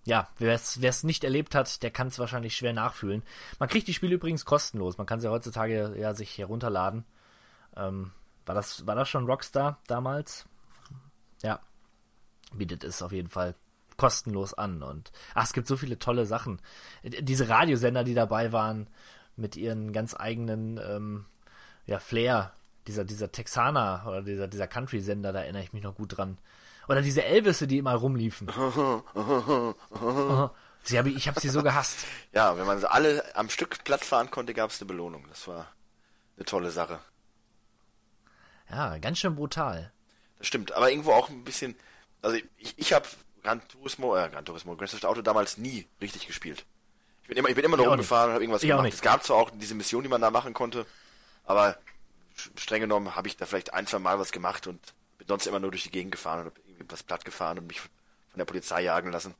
[0.07, 3.23] ja, wer es nicht erlebt hat, der kann es wahrscheinlich schwer nachfühlen.
[3.59, 4.97] Man kriegt die Spiele übrigens kostenlos.
[4.97, 7.03] Man kann sie heutzutage ja sich herunterladen.
[7.75, 8.11] Ähm,
[8.45, 10.45] war das war das schon Rockstar damals?
[11.43, 11.59] Ja,
[12.53, 13.55] bietet es auf jeden Fall
[13.97, 16.61] kostenlos an und ach, es gibt so viele tolle Sachen.
[17.03, 18.87] Diese Radiosender, die dabei waren
[19.35, 21.25] mit ihren ganz eigenen ähm,
[21.85, 22.53] ja Flair,
[22.87, 26.37] dieser dieser Texaner oder dieser dieser Country Sender, da erinnere ich mich noch gut dran.
[26.87, 28.47] Oder diese Elvisse, die immer rumliefen.
[30.83, 32.05] sie hab ich habe sie so gehasst.
[32.31, 35.25] Ja, wenn man sie alle am Stück platt fahren konnte, gab es eine Belohnung.
[35.27, 35.67] Das war
[36.37, 36.99] eine tolle Sache.
[38.69, 39.91] Ja, ganz schön brutal.
[40.37, 41.75] Das stimmt, aber irgendwo auch ein bisschen.
[42.21, 43.05] Also ich, ich habe
[43.43, 46.65] Gran Turismo, äh, Gran Turismo, Grand Theft Auto damals nie richtig gespielt.
[47.23, 48.93] Ich bin immer, ich bin immer nur Ich auch rumgefahren und habe irgendwas Ich gemacht.
[48.93, 50.85] Es gab zwar auch diese Mission, die man da machen konnte,
[51.43, 51.77] aber
[52.55, 54.79] streng genommen habe ich da vielleicht ein, zwei Mal was gemacht und
[55.17, 57.67] bin sonst immer nur durch die Gegend gefahren und habe irgendwie was platt gefahren und
[57.67, 57.89] mich von
[58.37, 59.35] der Polizei jagen lassen.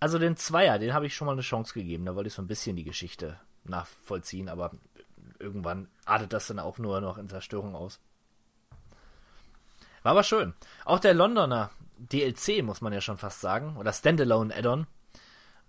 [0.00, 2.04] Also den Zweier, den habe ich schon mal eine Chance gegeben.
[2.04, 4.72] Da wollte ich so ein bisschen die Geschichte nachvollziehen, aber
[5.38, 8.00] irgendwann artet das dann auch nur noch in Zerstörung aus.
[10.02, 10.54] War aber schön.
[10.84, 14.86] Auch der Londoner DLC, muss man ja schon fast sagen, oder Standalone Add-on,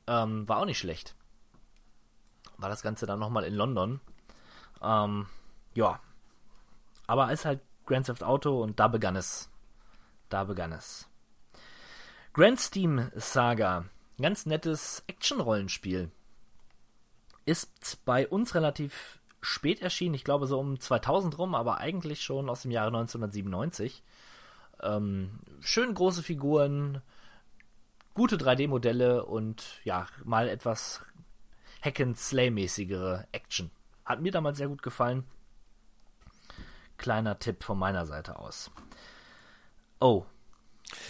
[0.08, 1.16] ähm, war auch nicht schlecht.
[2.58, 4.00] War das Ganze dann nochmal in London.
[4.82, 5.28] Ähm,
[5.76, 6.00] ja.
[7.08, 9.50] Aber ist halt Grand Theft Auto und da begann es.
[10.34, 11.08] Da begann es.
[12.34, 13.86] Grand Steam Saga.
[14.20, 16.10] Ganz nettes Action-Rollenspiel.
[17.46, 22.50] Ist bei uns relativ spät erschienen, ich glaube so um 2000 rum, aber eigentlich schon
[22.50, 24.02] aus dem Jahre 1997.
[24.82, 27.04] Ähm, schön große Figuren,
[28.16, 31.02] gute 3D-Modelle und ja, mal etwas
[31.84, 33.70] Hack-and-Slay-mäßigere Action.
[34.04, 35.26] Hat mir damals sehr gut gefallen.
[36.98, 38.72] Kleiner Tipp von meiner Seite aus.
[40.04, 40.26] Oh,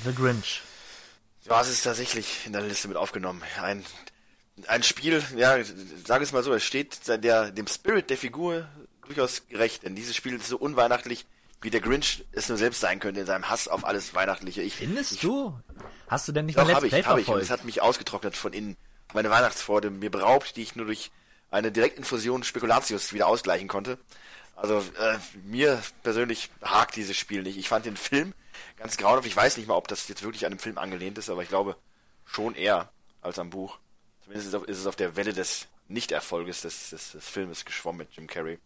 [0.04, 0.62] The Grinch.
[1.50, 3.42] Ja, es ist tatsächlich in der Liste mit aufgenommen.
[3.60, 3.84] Ein,
[4.68, 5.58] ein Spiel, ja,
[6.06, 8.68] sag es mal so, es steht der, dem Spirit der Figur
[9.08, 11.26] durchaus gerecht, denn dieses Spiel ist so unweihnachtlich,
[11.62, 14.62] wie der Grinch es nur selbst sein könnte in seinem Hass auf alles Weihnachtliche.
[14.62, 15.60] Ich, Findest ich, du?
[16.08, 17.28] Hast du denn nicht Doch, mal Let's Play ich, habe ich.
[17.28, 17.46] Und verfolgt?
[17.46, 18.78] es hat mich ausgetrocknet von innen.
[19.16, 21.10] Meine Weihnachtsfreude mir beraubt, die ich nur durch
[21.50, 23.98] eine Direktinfusion Spekulatius wieder ausgleichen konnte.
[24.56, 27.58] Also äh, mir persönlich hakt dieses Spiel nicht.
[27.58, 28.34] Ich fand den Film
[28.78, 29.28] ganz grauenhaft.
[29.28, 31.50] Ich weiß nicht mal, ob das jetzt wirklich an dem Film angelehnt ist, aber ich
[31.50, 31.76] glaube
[32.26, 32.90] schon eher
[33.22, 33.80] als am Buch.
[34.24, 38.28] Zumindest ist es auf, der Welle des Nichterfolges des, des, des Filmes geschwommen mit Jim
[38.28, 38.60] Carrey.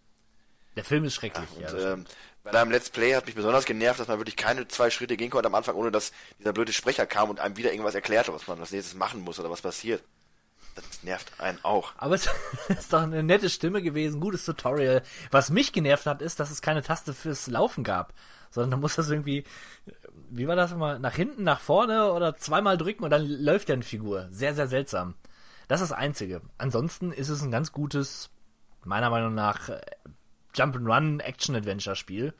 [0.75, 1.49] Der Film ist schrecklich.
[1.55, 2.05] Und ja, ähm,
[2.43, 5.31] bei deinem Let's Play hat mich besonders genervt, dass man wirklich keine zwei Schritte gehen
[5.31, 8.47] konnte am Anfang, ohne dass dieser blöde Sprecher kam und einem wieder irgendwas erklärte, was
[8.47, 10.03] man als nächstes machen muss oder was passiert.
[10.77, 11.93] Das nervt einen auch.
[11.97, 12.29] Aber es
[12.69, 15.01] ist doch eine nette Stimme gewesen, gutes Tutorial.
[15.31, 18.13] Was mich genervt hat, ist, dass es keine Taste fürs Laufen gab.
[18.51, 19.43] Sondern da muss das irgendwie,
[20.29, 23.73] wie war das immer, nach hinten, nach vorne oder zweimal drücken und dann läuft ja
[23.73, 24.27] eine Figur.
[24.29, 25.15] Sehr, sehr seltsam.
[25.67, 26.41] Das ist das Einzige.
[26.59, 28.29] Ansonsten ist es ein ganz gutes,
[28.83, 29.81] meiner Meinung nach, äh,
[30.55, 32.35] Jump'n'Run Action-Adventure-Spiel,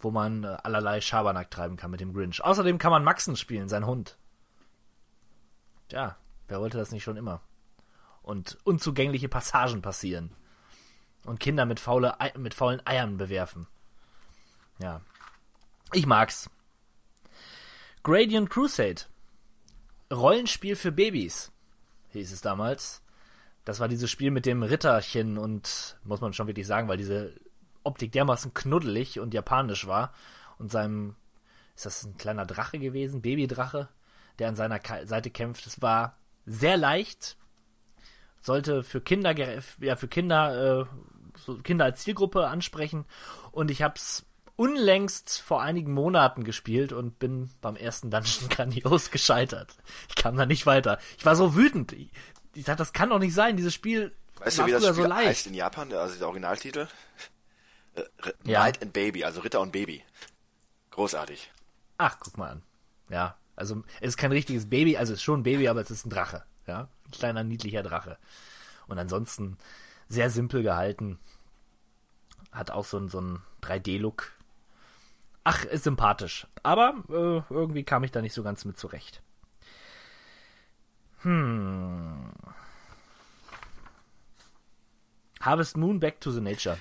[0.00, 2.42] wo man äh, allerlei Schabernack treiben kann mit dem Grinch.
[2.42, 4.18] Außerdem kann man Maxen spielen, sein Hund.
[5.88, 6.16] Tja,
[6.48, 7.40] wer wollte das nicht schon immer?
[8.22, 10.30] Und unzugängliche Passagen passieren.
[11.24, 13.66] Und Kinder mit, faule, mit faulen Eiern bewerfen.
[14.78, 15.00] Ja.
[15.92, 16.50] Ich mag's.
[18.02, 19.02] Gradient Crusade.
[20.12, 21.52] Rollenspiel für Babys,
[22.10, 23.02] hieß es damals.
[23.64, 27.34] Das war dieses Spiel mit dem Ritterchen und, muss man schon wirklich sagen, weil diese
[27.84, 30.12] Optik dermaßen knuddelig und japanisch war.
[30.58, 31.16] Und seinem,
[31.76, 33.22] ist das ein kleiner Drache gewesen?
[33.22, 33.88] Babydrache,
[34.38, 35.66] der an seiner Seite kämpft.
[35.66, 37.36] Es war sehr leicht,
[38.42, 39.34] sollte für Kinder
[39.80, 40.86] ja für Kinder äh,
[41.38, 43.04] so Kinder als Zielgruppe ansprechen
[43.52, 44.24] und ich habe es
[44.56, 49.74] unlängst vor einigen Monaten gespielt und bin beim ersten Dungeon grandios gescheitert.
[50.10, 50.98] Ich kam da nicht weiter.
[51.18, 51.92] Ich war so wütend.
[51.92, 52.10] Ich,
[52.54, 53.56] ich dachte, das kann doch nicht sein.
[53.56, 55.28] Dieses Spiel Weißt du, wie das Spiel so leicht.
[55.28, 55.92] heißt in Japan?
[55.92, 56.86] Also der Originaltitel?
[57.94, 58.02] Äh,
[58.44, 58.60] Ja.
[58.62, 60.02] Knight and Baby, also Ritter und Baby.
[60.90, 61.50] Großartig.
[61.98, 62.62] Ach, guck mal an.
[63.08, 65.90] Ja, also es ist kein richtiges Baby, also es ist schon ein Baby, aber es
[65.90, 66.44] ist ein Drache.
[66.66, 68.18] Ja, ein kleiner niedlicher Drache.
[68.86, 69.56] Und ansonsten
[70.08, 71.18] sehr simpel gehalten.
[72.52, 74.32] Hat auch so, einen- so einen 3D-Look.
[75.44, 76.46] Ach, ist sympathisch.
[76.62, 79.22] Aber äh, irgendwie kam ich da nicht so ganz mit zurecht.
[81.22, 82.32] Hm.
[85.40, 86.78] Harvest Moon Back to the Nature.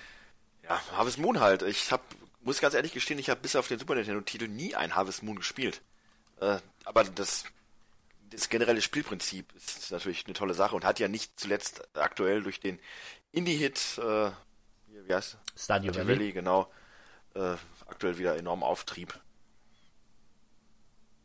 [0.64, 1.62] Ja, Harvest Moon halt.
[1.64, 2.02] Ich hab,
[2.42, 5.38] muss ganz ehrlich gestehen, ich habe bis auf den Super Nintendo-Titel nie ein Harvest Moon
[5.38, 5.82] gespielt.
[6.40, 7.46] Äh, aber das,
[8.32, 12.60] das generelle Spielprinzip ist natürlich eine tolle Sache und hat ja nicht zuletzt aktuell durch
[12.60, 12.80] den
[13.32, 14.32] Indie-Hit, äh,
[14.88, 16.08] wie heißt Stadio Valley.
[16.08, 16.72] Valley, genau,
[17.36, 17.56] äh,
[17.88, 19.20] aktuell wieder enorm Auftrieb.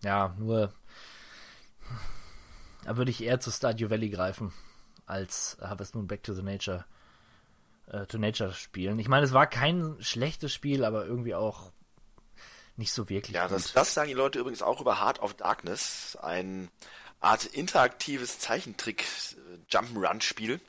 [0.02, 0.72] Ja, nur
[2.84, 4.52] da würde ich eher zu Stardew Valley greifen,
[5.06, 6.84] als Harvest Moon Back to the Nature
[7.88, 8.98] äh, to Nature spielen.
[8.98, 11.72] Ich meine, es war kein schlechtes Spiel, aber irgendwie auch
[12.76, 16.16] nicht so wirklich Ja, das, das sagen die Leute übrigens auch über Heart of Darkness,
[16.20, 16.70] ein
[17.20, 20.60] Art interaktives Zeichentrick äh, Jump'n'Run-Spiel.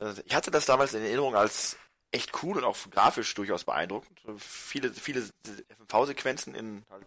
[0.00, 1.76] Äh, Ich hatte das damals in Erinnerung als
[2.10, 4.20] echt cool und auch grafisch durchaus beeindruckend.
[4.38, 5.28] Viele, viele
[5.76, 7.06] FMV-Sequenzen in halt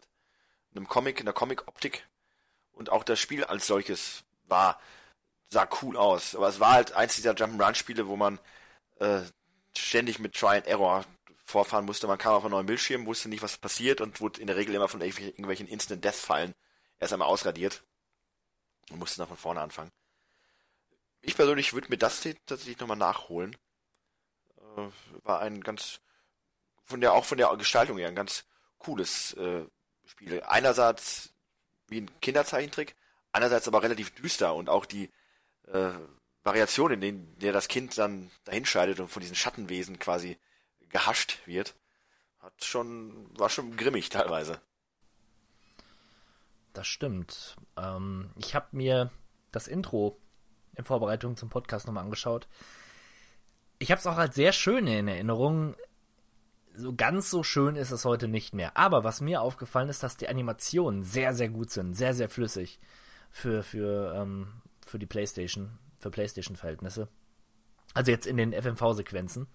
[0.75, 2.07] einem Comic, in der Comic-Optik.
[2.73, 4.79] Und auch das Spiel als solches war,
[5.49, 6.36] sah cool aus.
[6.36, 8.39] Aber es war halt eins dieser Jump'n'Run-Spiele, wo man
[8.99, 9.21] äh,
[9.75, 11.05] ständig mit Try and Error
[11.52, 12.08] vorfahren musste.
[12.08, 14.74] Man kam auf einen neuen Bildschirm, wusste nicht, was passiert und wurde in der Regel
[14.76, 16.56] immer von irgendwelchen Instant-Death-Fallen
[17.00, 17.84] erst einmal ausradiert
[18.90, 19.92] und musste dann von vorne anfangen.
[21.22, 23.56] Ich persönlich würde mir das tatsächlich nochmal nachholen.
[24.78, 24.88] Äh,
[25.24, 26.02] war ein ganz,
[26.84, 28.46] von der, auch von der Gestaltung her, ein ganz
[28.80, 29.64] cooles äh,
[30.06, 30.42] Spiel.
[30.44, 31.34] Einerseits
[31.88, 32.96] wie ein Kinderzeichentrick,
[33.32, 35.12] andererseits aber relativ düster und auch die
[35.68, 35.92] äh,
[36.44, 40.40] Variation, in denen der das Kind dann dahinscheidet und von diesen Schattenwesen quasi
[40.91, 41.75] gehascht wird,
[42.39, 44.62] hat schon, war schon grimmig teilweise.
[46.73, 47.58] Das stimmt.
[47.77, 49.12] Ähm, ich habe mir
[49.51, 50.17] das Intro
[50.75, 52.47] in Vorbereitung zum Podcast nochmal angeschaut.
[53.80, 55.75] Ich habe es auch als sehr schön in Erinnerung.
[56.73, 58.77] So ganz so schön ist es heute nicht mehr.
[58.77, 62.80] Aber was mir aufgefallen ist, dass die Animationen sehr, sehr gut sind, sehr, sehr flüssig
[63.30, 67.10] für, für, ähm, für die PlayStation, für PlayStation-Verhältnisse.
[67.93, 69.47] Also jetzt in den FMV-Sequenzen.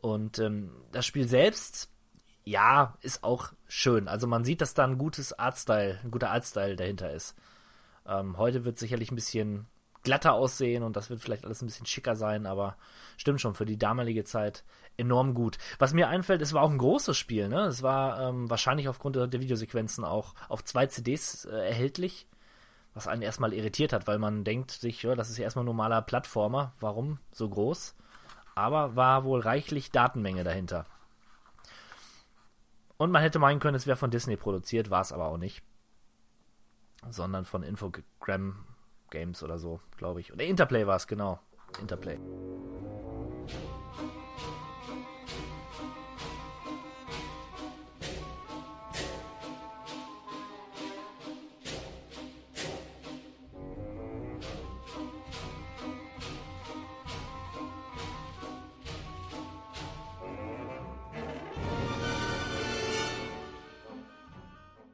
[0.00, 1.90] Und ähm, das Spiel selbst,
[2.44, 4.08] ja, ist auch schön.
[4.08, 7.34] Also man sieht, dass da ein gutes Artstyle, ein guter Artstyle dahinter ist.
[8.06, 9.66] Ähm, heute wird sicherlich ein bisschen
[10.06, 12.76] glatter aussehen und das wird vielleicht alles ein bisschen schicker sein, aber
[13.16, 14.62] stimmt schon, für die damalige Zeit
[14.96, 15.58] enorm gut.
[15.80, 17.62] Was mir einfällt, es war auch ein großes Spiel, ne?
[17.62, 22.28] Es war ähm, wahrscheinlich aufgrund der Videosequenzen auch auf zwei CDs äh, erhältlich,
[22.94, 25.66] was einen erstmal irritiert hat, weil man denkt sich, ja, das ist ja erstmal ein
[25.66, 27.95] normaler Plattformer, warum so groß?
[28.56, 30.86] Aber war wohl reichlich Datenmenge dahinter.
[32.96, 35.62] Und man hätte meinen können, es wäre von Disney produziert, war es aber auch nicht.
[37.10, 38.64] Sondern von Infogram
[39.10, 40.32] Games oder so, glaube ich.
[40.32, 41.38] Oder Interplay war es, genau.
[41.80, 42.18] Interplay.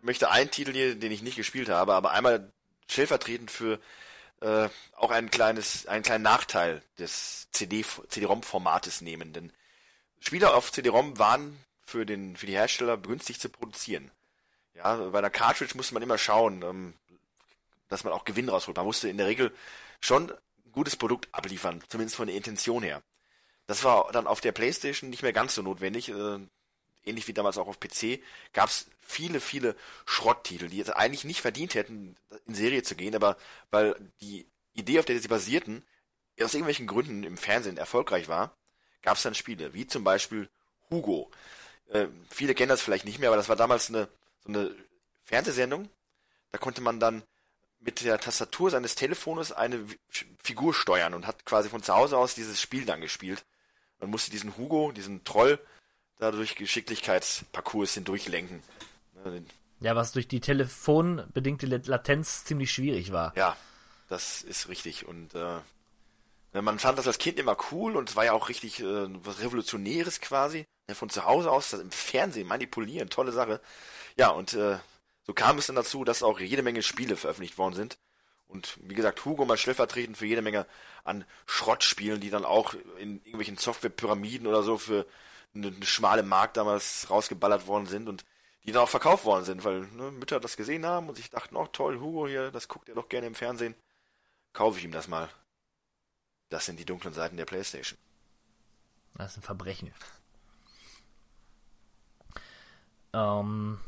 [0.03, 2.53] Möchte einen Titel hier, den ich nicht gespielt habe, aber einmal
[2.89, 3.81] stellvertretend für
[4.41, 9.33] äh, auch ein kleines, einen kleinen Nachteil des CD, CD-ROM-Formates nehmen.
[9.33, 9.53] Denn
[10.21, 14.11] Spiele auf CD-ROM waren für den, für die Hersteller günstig zu produzieren.
[14.75, 16.95] Ja, bei einer Cartridge musste man immer schauen, ähm,
[17.89, 18.77] dass man auch Gewinn rausholt.
[18.77, 19.55] Man musste in der Regel
[20.01, 23.03] schon ein gutes Produkt abliefern, zumindest von der Intention her.
[23.67, 26.09] Das war dann auf der Playstation nicht mehr ganz so notwendig.
[26.09, 26.39] Äh,
[27.05, 28.21] ähnlich wie damals auch auf PC,
[28.53, 33.15] gab es viele, viele Schrotttitel, die jetzt eigentlich nicht verdient hätten, in Serie zu gehen,
[33.15, 33.37] aber
[33.71, 35.85] weil die Idee, auf der sie basierten,
[36.41, 38.57] aus irgendwelchen Gründen im Fernsehen erfolgreich war,
[39.03, 40.49] gab es dann Spiele, wie zum Beispiel
[40.91, 41.31] Hugo.
[41.91, 44.09] Äh, viele kennen das vielleicht nicht mehr, aber das war damals eine,
[44.45, 44.75] so eine
[45.25, 45.89] Fernsehsendung.
[46.51, 47.23] Da konnte man dann
[47.81, 49.85] mit der Tastatur seines Telefones eine
[50.43, 53.45] Figur steuern und hat quasi von zu Hause aus dieses Spiel dann gespielt.
[53.99, 55.59] Man musste diesen Hugo, diesen Troll,
[56.23, 58.63] dadurch Geschicklichkeitsparcours hindurchlenken.
[59.81, 63.33] Ja, was durch die telefonbedingte Latenz ziemlich schwierig war.
[63.37, 63.57] Ja,
[64.09, 65.07] das ist richtig.
[65.07, 68.81] Und äh, man fand das als Kind immer cool und es war ja auch richtig
[68.81, 70.65] äh, was Revolutionäres quasi.
[70.89, 73.61] Ja, von zu Hause aus, das im Fernsehen manipulieren, tolle Sache.
[74.17, 74.79] Ja, und äh,
[75.25, 77.99] so kam es dann dazu, dass auch jede Menge Spiele veröffentlicht worden sind.
[78.47, 80.67] Und wie gesagt, Hugo mal stellvertretend für jede Menge
[81.05, 85.07] an Schrottspielen, die dann auch in irgendwelchen Softwarepyramiden oder so für
[85.55, 88.25] eine, eine schmale Markt damals rausgeballert worden sind und
[88.65, 91.57] die dann auch verkauft worden sind, weil ne, Mütter das gesehen haben und sich dachten,
[91.57, 93.75] oh toll, Hugo hier, das guckt er doch gerne im Fernsehen.
[94.53, 95.29] Kaufe ich ihm das mal.
[96.49, 97.99] Das sind die dunklen Seiten der Playstation.
[99.15, 99.93] Das ist ein Verbrechen.
[103.15, 103.79] Ähm,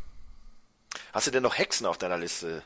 [1.12, 2.62] Hast du denn noch Hexen auf deiner Liste?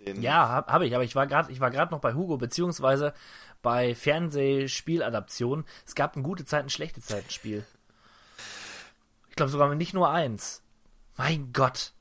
[0.00, 2.36] Den ja, habe hab ich, aber ich war gerade, ich war gerade noch bei Hugo
[2.36, 3.14] beziehungsweise
[3.62, 5.64] bei Fernsehspieladaptionen.
[5.86, 7.64] Es gab ein gute Zeiten, schlechte Zeiten Spiel.
[9.32, 10.60] Ich glaube sogar nicht nur eins.
[11.16, 11.94] Mein Gott.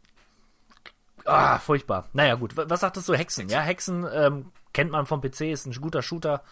[1.24, 2.10] Ah, furchtbar.
[2.12, 2.58] Naja, gut.
[2.58, 3.48] Was sagtest du, Hexen?
[3.48, 6.44] Ja, Hexen ähm, kennt man vom PC, ist ein guter Shooter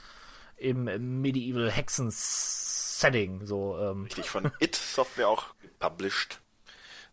[0.55, 0.85] im,
[1.19, 3.45] Medieval Hexen-Setting.
[3.45, 4.05] So, ähm.
[4.05, 5.47] Richtig, von It Software auch
[5.79, 6.39] published.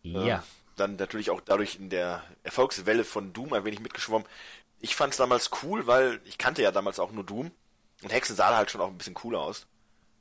[0.01, 0.37] Ja.
[0.37, 0.43] Ähm,
[0.77, 4.25] dann natürlich auch dadurch in der Erfolgswelle von Doom ein wenig mitgeschwommen.
[4.79, 7.51] Ich fand es damals cool, weil ich kannte ja damals auch nur Doom.
[8.01, 9.67] Und Hexen sah halt schon auch ein bisschen cooler aus.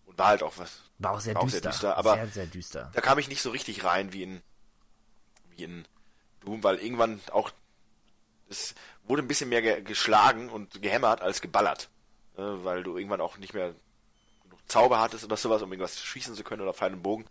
[0.05, 1.59] Und war halt auch was war auch sehr, war düster.
[1.59, 1.97] Auch sehr düster.
[1.97, 2.91] Aber sehr, sehr düster.
[2.95, 4.43] Da kam ich nicht so richtig rein wie in,
[5.51, 5.85] wie in
[6.41, 7.51] Doom, weil irgendwann auch
[8.49, 11.89] es wurde ein bisschen mehr ge geschlagen und gehämmert als geballert.
[12.37, 13.75] Äh, weil du irgendwann auch nicht mehr
[14.45, 17.27] genug Zauber hattest oder sowas, um irgendwas schießen zu können oder Pfeil und Bogen.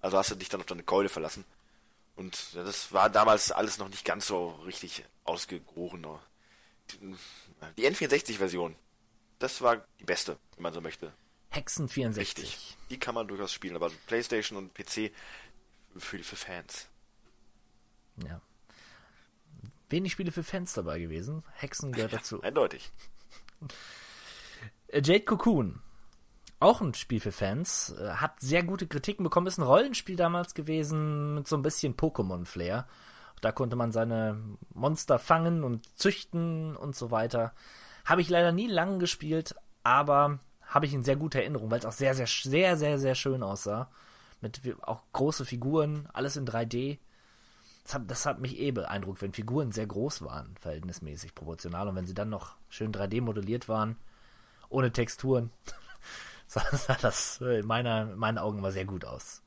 [0.00, 1.44] Also hast du dich dann auf deine Keule verlassen.
[2.16, 6.06] Und das war damals alles noch nicht ganz so richtig ausgegoren.
[7.78, 8.76] Die N64-Version,
[9.38, 11.12] das war die beste, wenn man so möchte.
[11.52, 12.44] Hexen 64.
[12.44, 12.76] Richtig.
[12.90, 15.12] Die kann man durchaus spielen, aber PlayStation und PC
[15.96, 16.88] für, für Fans.
[18.26, 18.40] Ja.
[19.90, 21.44] Wenig Spiele für Fans dabei gewesen.
[21.52, 22.42] Hexen gehört ja, dazu.
[22.42, 22.90] Eindeutig.
[24.88, 25.82] Äh, Jade Cocoon.
[26.58, 27.94] Auch ein Spiel für Fans.
[27.98, 29.46] Äh, hat sehr gute Kritiken bekommen.
[29.46, 32.88] Ist ein Rollenspiel damals gewesen mit so ein bisschen Pokémon-Flair.
[33.42, 34.40] Da konnte man seine
[34.72, 37.52] Monster fangen und züchten und so weiter.
[38.06, 40.38] Habe ich leider nie lang gespielt, aber
[40.72, 43.42] habe ich in sehr guter Erinnerung, weil es auch sehr, sehr, sehr, sehr, sehr schön
[43.42, 43.90] aussah.
[44.40, 46.98] Mit auch große Figuren, alles in 3D.
[47.84, 51.88] Das hat, das hat mich eh beeindruckt, wenn Figuren sehr groß waren, verhältnismäßig proportional.
[51.88, 53.96] Und wenn sie dann noch schön 3D modelliert waren,
[54.70, 55.50] ohne Texturen,
[56.46, 56.64] sah,
[57.02, 59.42] das in, meiner, in meinen Augen mal sehr gut aus.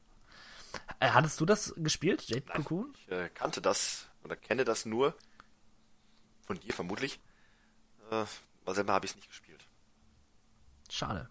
[0.99, 2.93] Äh, hattest du das gespielt, Jade Cocoon?
[2.99, 5.15] Ich äh, kannte das oder kenne das nur.
[6.45, 7.19] Von dir vermutlich.
[8.11, 8.25] Äh,
[8.63, 9.54] aber selber habe ich es nicht gespielt.
[10.89, 11.29] Schade.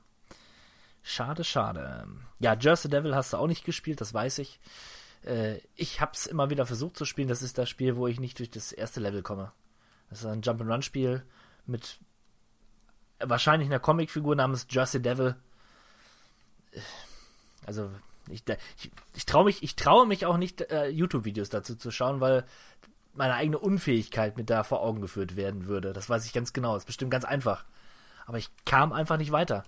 [1.03, 2.09] Schade, schade.
[2.39, 4.59] Ja, Jersey Devil hast du auch nicht gespielt, das weiß ich.
[5.25, 7.29] Äh, ich hab's immer wieder versucht zu spielen.
[7.29, 9.53] Das ist das Spiel, wo ich nicht durch das erste Level komme.
[10.09, 11.25] Das ist ein Jump-and-Run-Spiel
[11.67, 11.99] mit
[13.19, 15.37] wahrscheinlich einer Comicfigur namens Jersey Devil.
[17.67, 17.91] Also
[18.31, 19.77] ich, ich, ich traue mich, ich
[20.07, 22.45] mich auch nicht, äh, YouTube-Videos dazu zu schauen, weil
[23.13, 25.93] meine eigene Unfähigkeit mit da vor Augen geführt werden würde.
[25.93, 26.75] Das weiß ich ganz genau.
[26.75, 27.65] Das ist bestimmt ganz einfach.
[28.27, 29.65] Aber ich kam einfach nicht weiter.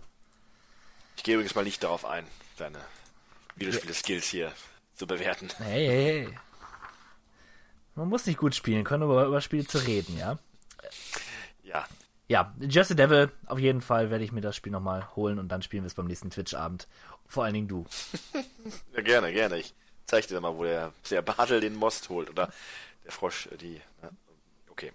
[1.17, 2.27] Ich gehe übrigens mal nicht darauf ein,
[2.57, 2.79] deine
[3.57, 4.53] Videospiele-Skills hier
[4.95, 5.49] zu bewerten.
[5.59, 6.39] Hey, hey, hey.
[7.95, 10.39] Man muss nicht gut spielen können, um über, über Spiele zu reden, ja?
[11.63, 11.87] Ja.
[12.29, 15.49] Ja, Just the Devil, auf jeden Fall werde ich mir das Spiel nochmal holen und
[15.49, 16.89] dann spielen wir es beim nächsten Twitch-Abend.
[17.27, 17.87] Vor allen Dingen du.
[18.97, 19.59] ja, gerne, gerne.
[19.59, 19.75] Ich
[20.07, 22.53] zeige dir mal, wo der, der Bartel den Most holt oder
[23.05, 23.81] der Frosch die.
[24.69, 24.93] Okay.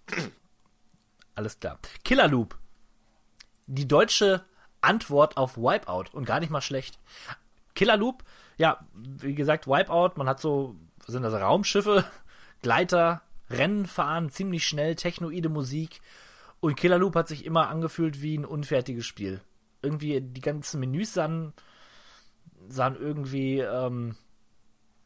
[1.36, 1.80] Alles klar.
[2.03, 2.57] Killer Loop.
[3.74, 4.44] Die deutsche
[4.82, 7.00] Antwort auf Wipeout und gar nicht mal schlecht.
[7.76, 8.24] Killer Loop,
[8.58, 10.76] ja, wie gesagt, Wipeout, man hat so,
[11.08, 12.04] sind das, Raumschiffe,
[12.62, 16.02] Gleiter, Rennen fahren, ziemlich schnell, technoide Musik
[16.62, 19.42] und Killer Loop hat sich immer angefühlt wie ein unfertiges Spiel.
[19.82, 21.54] Irgendwie die ganzen Menüs sahen,
[22.68, 24.16] sahen irgendwie ähm,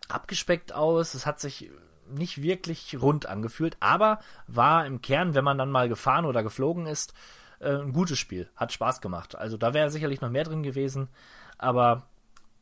[0.09, 1.13] abgespeckt aus.
[1.13, 1.71] Es hat sich
[2.09, 6.87] nicht wirklich rund angefühlt, aber war im Kern, wenn man dann mal gefahren oder geflogen
[6.87, 7.13] ist,
[7.59, 8.49] äh, ein gutes Spiel.
[8.55, 9.35] Hat Spaß gemacht.
[9.35, 11.09] Also da wäre sicherlich noch mehr drin gewesen,
[11.57, 12.07] aber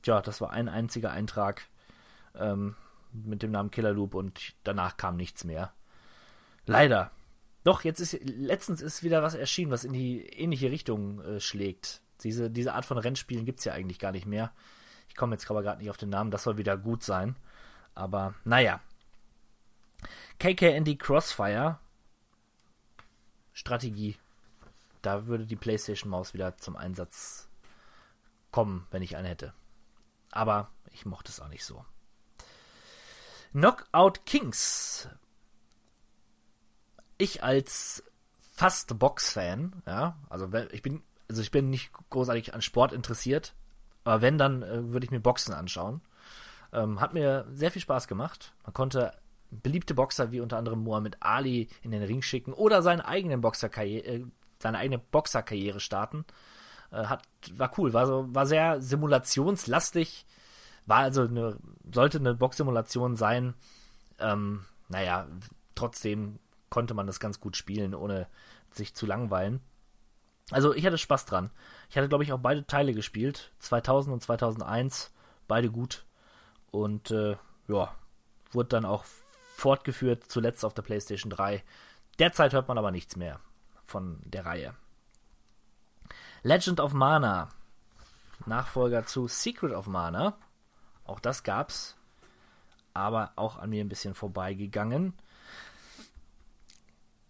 [0.05, 1.63] ja, das war ein einziger Eintrag
[2.35, 2.75] ähm,
[3.11, 5.73] mit dem Namen Killer Loop und danach kam nichts mehr.
[6.65, 7.11] Leider.
[7.63, 12.01] Doch, jetzt ist letztens ist wieder was erschienen, was in die ähnliche Richtung äh, schlägt.
[12.23, 14.51] Diese, diese Art von Rennspielen gibt es ja eigentlich gar nicht mehr.
[15.07, 17.35] Ich komme jetzt aber gerade nicht auf den Namen, das soll wieder gut sein.
[17.95, 18.81] Aber naja.
[20.39, 21.79] KKND Crossfire.
[23.53, 24.17] Strategie.
[25.03, 27.47] Da würde die PlayStation Maus wieder zum Einsatz
[28.51, 29.53] kommen, wenn ich eine hätte.
[30.31, 31.85] Aber ich mochte es auch nicht so.
[33.51, 35.07] Knockout Kings
[37.17, 38.03] ich als
[38.39, 43.53] fast Box-Fan, ja, also ich bin, also ich bin nicht großartig an Sport interessiert,
[44.03, 46.01] aber wenn, dann äh, würde ich mir Boxen anschauen.
[46.71, 48.53] Ähm, hat mir sehr viel Spaß gemacht.
[48.63, 49.13] Man konnte
[49.51, 54.05] beliebte Boxer wie unter anderem Muhammad Ali in den Ring schicken oder seine eigenen Boxerkarriere,
[54.05, 54.25] äh,
[54.63, 56.25] seine eigene Boxerkarriere starten.
[56.91, 60.25] Äh, hat, war cool, war war sehr simulationslastig,
[60.85, 61.57] war also eine,
[61.93, 63.53] sollte eine Boxsimulation sein.
[64.19, 65.27] Ähm, naja,
[65.75, 66.39] trotzdem
[66.69, 68.27] konnte man das ganz gut spielen, ohne
[68.71, 69.61] sich zu langweilen.
[70.49, 71.51] Also ich hatte Spaß dran.
[71.89, 73.51] Ich hatte, glaube ich, auch beide Teile gespielt.
[73.59, 75.13] 2000 und 2001.
[75.47, 76.05] Beide gut.
[76.71, 77.37] Und äh,
[77.67, 77.95] ja,
[78.51, 79.05] wurde dann auch
[79.55, 81.63] fortgeführt, zuletzt auf der PlayStation 3.
[82.19, 83.39] Derzeit hört man aber nichts mehr
[83.85, 84.75] von der Reihe.
[86.43, 87.49] Legend of Mana.
[88.45, 90.37] Nachfolger zu Secret of Mana.
[91.05, 91.95] Auch das gab's.
[92.93, 95.13] Aber auch an mir ein bisschen vorbeigegangen.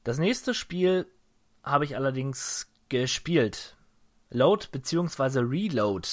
[0.03, 1.07] Das nächste Spiel
[1.63, 3.77] habe ich allerdings gespielt.
[4.29, 5.39] Load bzw.
[5.39, 6.07] Reload.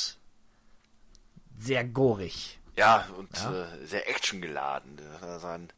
[1.56, 2.60] Sehr gorig.
[2.76, 3.64] Ja, und ja.
[3.64, 4.96] Äh, sehr actiongeladen.
[4.96, 5.72] Das ist ein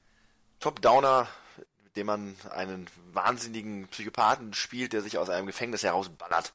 [0.60, 1.26] Top-Downer,
[1.97, 6.55] dem man einen wahnsinnigen Psychopathen spielt, der sich aus einem Gefängnis herausballert.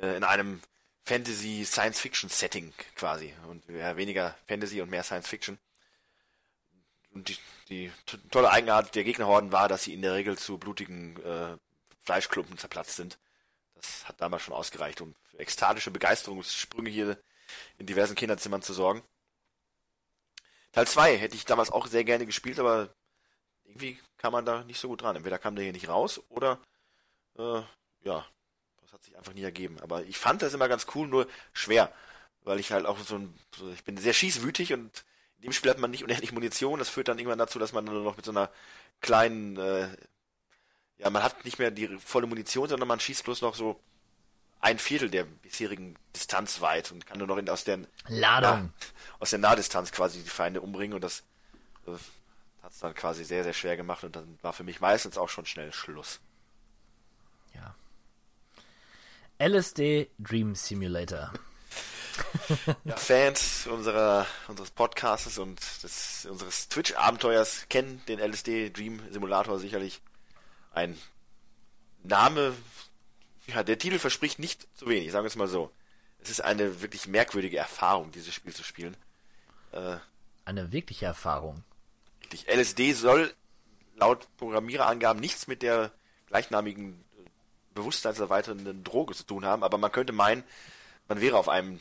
[0.00, 0.60] Äh, in einem
[1.04, 3.34] Fantasy-Science-Fiction-Setting quasi.
[3.48, 5.58] Und ja, weniger Fantasy und mehr Science-Fiction.
[7.12, 7.38] Und die,
[7.68, 7.92] die
[8.30, 11.56] tolle Eigenart der Gegnerhorden war, dass sie in der Regel zu blutigen äh,
[12.04, 13.18] Fleischklumpen zerplatzt sind.
[13.74, 17.18] Das hat damals schon ausgereicht, um für ekstatische Begeisterungssprünge hier
[17.78, 19.02] in diversen Kinderzimmern zu sorgen.
[20.72, 22.94] Teil 2 hätte ich damals auch sehr gerne gespielt, aber
[23.68, 25.16] irgendwie kam man da nicht so gut dran.
[25.16, 26.58] Entweder kam der hier nicht raus oder
[27.38, 27.62] äh,
[28.02, 28.26] ja,
[28.80, 29.78] das hat sich einfach nie ergeben.
[29.80, 31.92] Aber ich fand das immer ganz cool, nur schwer,
[32.44, 35.04] weil ich halt auch so ein, so, ich bin sehr schießwütig und
[35.36, 36.78] in dem Spiel hat man nicht unendlich Munition.
[36.78, 38.50] Das führt dann irgendwann dazu, dass man nur noch mit so einer
[39.00, 39.88] kleinen, äh,
[40.96, 43.78] ja, man hat nicht mehr die volle Munition, sondern man schießt bloß noch so
[44.60, 48.70] ein Viertel der bisherigen Distanz weit und kann nur noch in, aus der Ladung, ja,
[49.20, 51.22] aus der Nahdistanz quasi die Feinde umbringen und das
[51.86, 51.92] äh,
[52.68, 55.30] hat es dann quasi sehr, sehr schwer gemacht und dann war für mich meistens auch
[55.30, 56.20] schon schnell Schluss.
[57.54, 57.74] Ja.
[59.38, 61.32] LSD Dream Simulator
[62.84, 70.02] ja, Fans unserer, unseres Podcasts und des, unseres Twitch-Abenteuers kennen den LSD Dream Simulator sicherlich.
[70.70, 70.98] Ein
[72.02, 72.54] Name,
[73.46, 75.72] ja, der Titel verspricht nicht zu wenig, sagen wir es mal so.
[76.18, 78.94] Es ist eine wirklich merkwürdige Erfahrung, dieses Spiel zu spielen.
[79.72, 79.96] Äh,
[80.44, 81.64] eine wirkliche Erfahrung.
[82.32, 82.46] Richtig.
[82.48, 83.34] LSD soll
[83.96, 85.92] laut Programmiererangaben nichts mit der
[86.26, 87.02] gleichnamigen
[87.74, 90.44] bewusstseinserweiternden Droge zu tun haben, aber man könnte meinen,
[91.08, 91.80] man wäre auf einem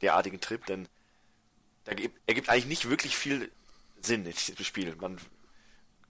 [0.00, 0.88] derartigen Trip, denn
[1.84, 1.92] da
[2.26, 3.50] ergibt eigentlich nicht wirklich viel
[4.00, 4.94] Sinn in diesem Spiel.
[4.96, 5.18] Man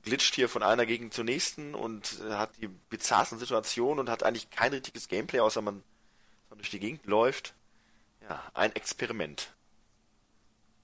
[0.02, 4.22] glitscht hier von einer Gegend zur nächsten und äh, hat die bizarrsten Situationen und hat
[4.22, 5.82] eigentlich kein richtiges Gameplay, außer man
[6.50, 7.54] durch die Gegend läuft.
[8.28, 9.52] Ja, ein Experiment.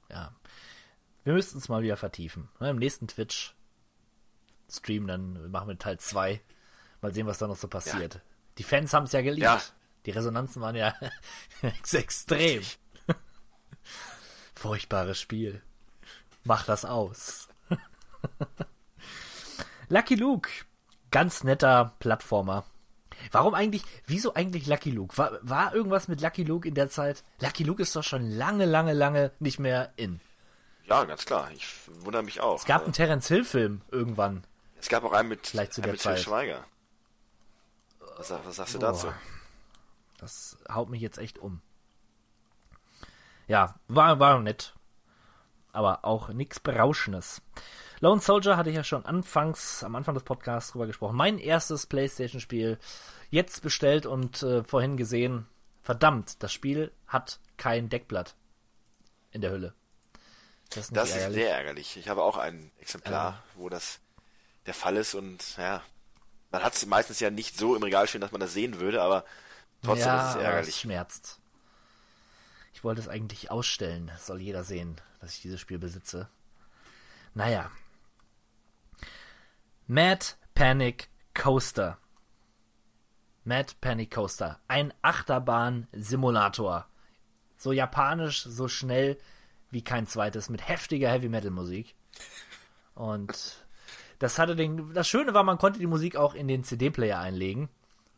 [0.09, 0.33] Ja.
[1.25, 2.49] Wir müssten es mal wieder vertiefen.
[2.61, 6.41] Ne, Im nächsten Twitch-Stream, dann machen wir Teil 2.
[7.01, 8.15] Mal sehen, was da noch so passiert.
[8.15, 8.21] Ja.
[8.59, 9.45] Die Fans haben es ja geliebt.
[9.45, 9.61] Ja.
[10.07, 10.95] Die Resonanzen waren ja
[11.93, 12.63] extrem.
[14.55, 15.63] Furchtbares Spiel.
[16.45, 17.49] Mach das aus.
[19.89, 20.51] Lucky Luke.
[21.11, 22.65] Ganz netter Plattformer.
[23.31, 25.17] Warum eigentlich, wieso eigentlich Lucky Luke?
[25.17, 27.25] War, war irgendwas mit Lucky Luke in der Zeit?
[27.41, 30.21] Lucky Luke ist doch schon lange, lange, lange nicht mehr in.
[30.87, 31.51] Ja, ganz klar.
[31.53, 31.67] Ich
[32.01, 32.57] wundere mich auch.
[32.59, 34.47] Es gab einen Terence Hill Film irgendwann.
[34.79, 36.21] Es gab auch einen mit, Vielleicht zu einen der mit Till Zeit.
[36.21, 36.65] Schweiger.
[38.17, 38.87] Was, was sagst du Boah.
[38.89, 39.09] dazu?
[40.19, 41.63] Das haut mich jetzt echt um.
[43.47, 44.75] Ja, war, war nett.
[45.73, 47.43] Aber auch nichts Berauschendes.
[48.01, 51.17] Lone Soldier hatte ich ja schon anfangs, am Anfang des Podcasts drüber gesprochen.
[51.17, 52.79] Mein erstes Playstation-Spiel
[53.31, 55.47] jetzt bestellt und äh, vorhin gesehen.
[55.83, 58.37] Verdammt, das Spiel hat kein Deckblatt
[59.31, 59.75] in der Hülle.
[60.75, 61.35] Das ist ärgerlich.
[61.35, 61.97] sehr ärgerlich.
[61.97, 64.01] Ich habe auch ein Exemplar, wo das
[64.67, 65.83] der Fall ist und ja,
[66.51, 69.03] man hat es meistens ja nicht so im Regal stehen, dass man das sehen würde,
[69.03, 69.25] aber
[69.83, 70.69] trotzdem ja, ist es ärgerlich.
[70.75, 71.41] Es schmerzt.
[72.73, 74.09] Ich wollte es eigentlich ausstellen.
[74.09, 76.29] Das soll jeder sehen, dass ich dieses Spiel besitze.
[77.35, 77.71] Naja.
[79.87, 81.99] Mad Panic Coaster.
[83.45, 84.61] Mad Panic Coaster.
[84.69, 86.87] Ein Achterbahn-Simulator.
[87.57, 89.19] So japanisch, so schnell
[89.75, 91.95] wie kein zweites, mit heftiger Heavy Metal Musik.
[92.95, 93.57] Und
[94.21, 94.95] das hatte den.
[94.95, 97.69] Das Schöne war, man konnte die Musik auch in den CD-Player einlegen.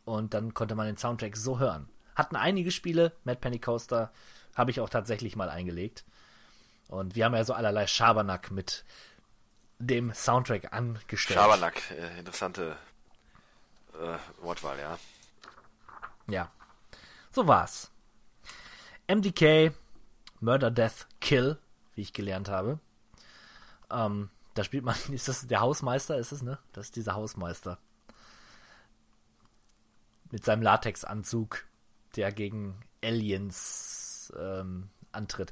[0.05, 1.89] Und dann konnte man den Soundtrack so hören.
[2.15, 4.11] Hatten einige Spiele, Mad Penny Coaster,
[4.55, 6.05] habe ich auch tatsächlich mal eingelegt.
[6.87, 8.85] Und wir haben ja so allerlei Schabernack mit
[9.79, 11.39] dem Soundtrack angestellt.
[11.39, 12.77] Schabernack, äh, interessante
[13.93, 14.97] äh, Wortwahl, ja.
[16.29, 16.51] Ja.
[17.31, 17.91] So war's.
[19.07, 19.73] MDK,
[20.39, 21.57] Murder, Death, Kill,
[21.95, 22.79] wie ich gelernt habe.
[23.91, 26.59] Ähm, da spielt man, ist das der Hausmeister, ist es, ne?
[26.73, 27.79] Das ist dieser Hausmeister.
[30.31, 31.65] Mit seinem Latexanzug,
[32.15, 35.51] der gegen Aliens ähm, antritt.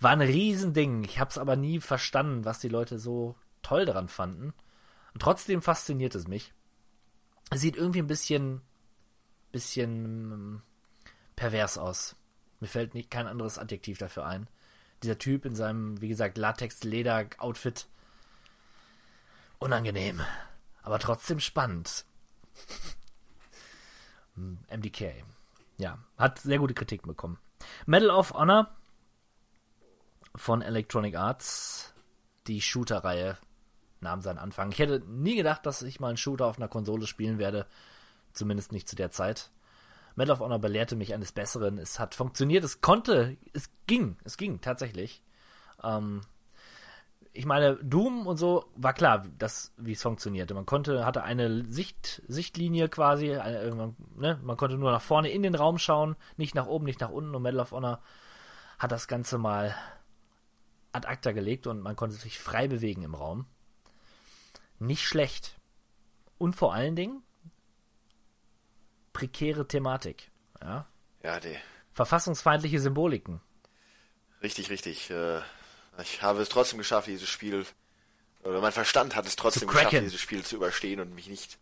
[0.00, 1.04] War ein Riesending.
[1.04, 4.52] Ich hab's aber nie verstanden, was die Leute so toll daran fanden.
[5.14, 6.52] Und trotzdem fasziniert es mich.
[7.52, 8.62] Sieht irgendwie ein bisschen,
[9.50, 10.62] bisschen ähm,
[11.36, 12.16] pervers aus.
[12.62, 14.46] Mir fällt nicht kein anderes Adjektiv dafür ein.
[15.02, 17.88] Dieser Typ in seinem, wie gesagt, Latex-Leder-Outfit.
[19.58, 20.20] Unangenehm.
[20.84, 22.04] Aber trotzdem spannend.
[24.36, 25.24] Hm, MDK.
[25.76, 27.40] Ja, hat sehr gute Kritiken bekommen.
[27.84, 28.70] Medal of Honor
[30.36, 31.92] von Electronic Arts.
[32.46, 33.38] Die Shooter-Reihe
[34.00, 34.70] nahm seinen Anfang.
[34.70, 37.66] Ich hätte nie gedacht, dass ich mal einen Shooter auf einer Konsole spielen werde.
[38.32, 39.50] Zumindest nicht zu der Zeit.
[40.14, 41.78] Medal of Honor belehrte mich eines Besseren.
[41.78, 45.22] Es hat funktioniert, es konnte, es ging, es ging tatsächlich.
[45.82, 46.22] Ähm,
[47.34, 50.52] ich meine, Doom und so war klar, das, wie es funktionierte.
[50.52, 54.38] Man konnte, hatte eine Sicht, Sichtlinie quasi, eine, man, ne?
[54.42, 57.34] man konnte nur nach vorne in den Raum schauen, nicht nach oben, nicht nach unten.
[57.34, 58.00] Und Medal of Honor
[58.78, 59.74] hat das Ganze mal
[60.92, 63.46] ad acta gelegt und man konnte sich frei bewegen im Raum.
[64.78, 65.58] Nicht schlecht.
[66.36, 67.22] Und vor allen Dingen
[69.12, 70.30] prekäre Thematik.
[70.60, 70.86] Ja?
[71.22, 71.56] Ja, die,
[71.92, 73.40] Verfassungsfeindliche Symboliken.
[74.42, 75.10] richtig, richtig.
[75.10, 75.40] Äh,
[76.00, 77.66] ich habe es trotzdem geschafft, dieses Spiel,
[78.42, 81.58] oder mein Verstand hat es trotzdem geschafft, dieses Spiel zu überstehen und mich nicht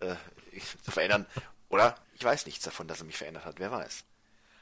[0.00, 0.16] äh,
[0.82, 1.26] zu verändern.
[1.68, 4.04] Oder ich weiß nichts davon, dass er mich verändert hat, wer weiß.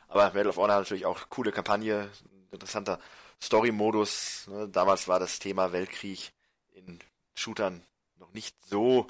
[0.08, 2.10] Aber Medal of Honor hat natürlich auch coole Kampagne,
[2.50, 3.00] interessanter
[3.42, 4.46] Story-Modus.
[4.48, 4.68] Ne?
[4.68, 6.32] Damals war das Thema Weltkrieg
[6.74, 6.98] in
[7.34, 7.82] Shootern
[8.18, 9.06] noch nicht so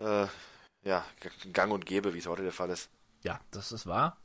[0.00, 0.26] äh,
[0.84, 1.04] ja,
[1.52, 2.90] gang und gäbe, wie es heute der Fall ist.
[3.22, 4.16] Ja, das ist wahr.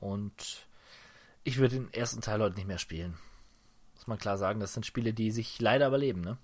[0.00, 0.66] Und
[1.44, 3.16] ich würde den ersten Teil heute nicht mehr spielen.
[3.94, 6.38] Muss man klar sagen, das sind Spiele, die sich leider überleben, ne?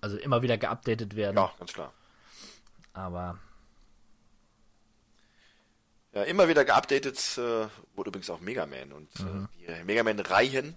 [0.00, 1.36] Also immer wieder geupdatet werden.
[1.36, 1.92] Ja, ganz klar.
[2.92, 3.38] Aber
[6.16, 10.18] Ja, immer wieder geupdatet äh, wurde übrigens auch Mega Man und äh, die Mega Man
[10.18, 10.76] Reihen,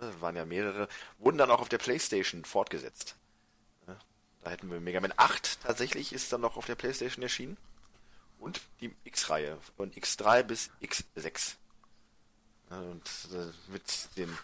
[0.00, 0.88] äh, waren ja mehrere,
[1.18, 3.14] wurden dann auch auf der Playstation fortgesetzt.
[4.42, 7.56] Da hätten wir Mega Man 8 tatsächlich ist dann noch auf der Playstation erschienen
[8.38, 11.56] und die X-Reihe von X3 bis X6.
[12.70, 14.36] Ja, und äh, mit den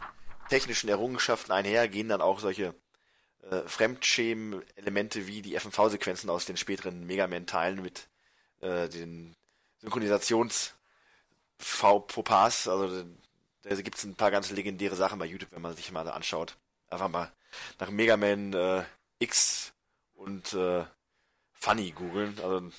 [0.49, 2.75] technischen Errungenschaften einher gehen dann auch solche
[3.51, 8.09] äh, Fremdschämen-Elemente wie die FMV-Sequenzen aus den späteren Mega Man-Teilen mit
[8.61, 9.35] äh, den
[9.81, 10.75] Synchronisations
[11.59, 13.05] Fauxpas, also
[13.63, 16.57] da gibt es ein paar ganz legendäre Sachen bei YouTube, wenn man sich mal anschaut.
[16.91, 17.33] einfach mal
[17.79, 18.85] nach Mega Man äh,
[19.19, 19.73] X
[20.17, 20.85] und äh,
[21.53, 22.39] Funny googeln.
[22.43, 22.71] Also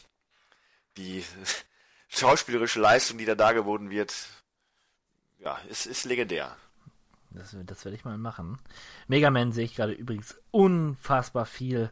[0.98, 1.24] die
[2.10, 4.14] schauspielerische Leistung, die da dargeboten wird,
[5.40, 6.56] ja, ist, ist legendär.
[7.32, 8.58] Das, das werde ich mal machen.
[9.08, 11.92] Mega Man sehe ich gerade übrigens unfassbar viel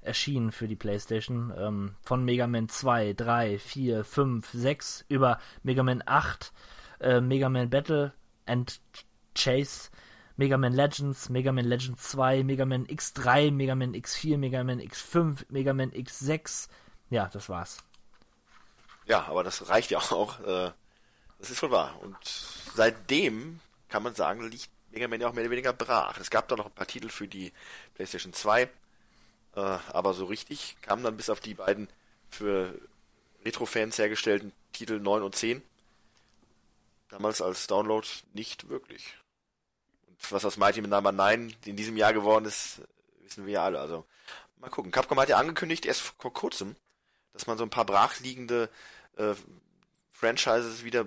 [0.00, 1.52] erschienen für die PlayStation.
[1.56, 6.52] Ähm, von Mega Man 2, 3, 4, 5, 6 über Mega Man 8,
[7.00, 8.12] äh, Mega Man Battle
[8.46, 8.80] and
[9.34, 9.90] Chase,
[10.38, 14.80] Mega Man Legends, Mega Man Legends 2, Mega Man X3, Mega Man X4, Mega Man
[14.80, 16.68] X5, Mega Man X6.
[17.10, 17.78] Ja, das war's.
[19.06, 20.38] Ja, aber das reicht ja auch.
[20.38, 20.70] Äh,
[21.40, 22.00] das ist wohl wahr.
[22.02, 23.58] Und seitdem
[23.88, 26.18] kann man sagen, liegt Mega Man ja auch mehr oder weniger brach.
[26.20, 27.52] Es gab da noch ein paar Titel für die
[27.94, 28.68] PlayStation 2, äh,
[29.56, 31.88] aber so richtig kamen dann bis auf die beiden
[32.30, 32.78] für
[33.44, 35.62] Retro-Fans hergestellten Titel 9 und 10
[37.08, 39.16] damals als Download nicht wirklich.
[40.30, 42.82] Was aus Mighty Number 9 in diesem Jahr geworden ist,
[43.22, 43.80] wissen wir ja alle.
[43.80, 44.04] Also
[44.58, 44.90] mal gucken.
[44.90, 46.76] Capcom hat ja angekündigt, erst vor kurzem,
[47.32, 48.68] dass man so ein paar brachliegende
[49.16, 49.34] äh,
[50.10, 51.04] Franchises wieder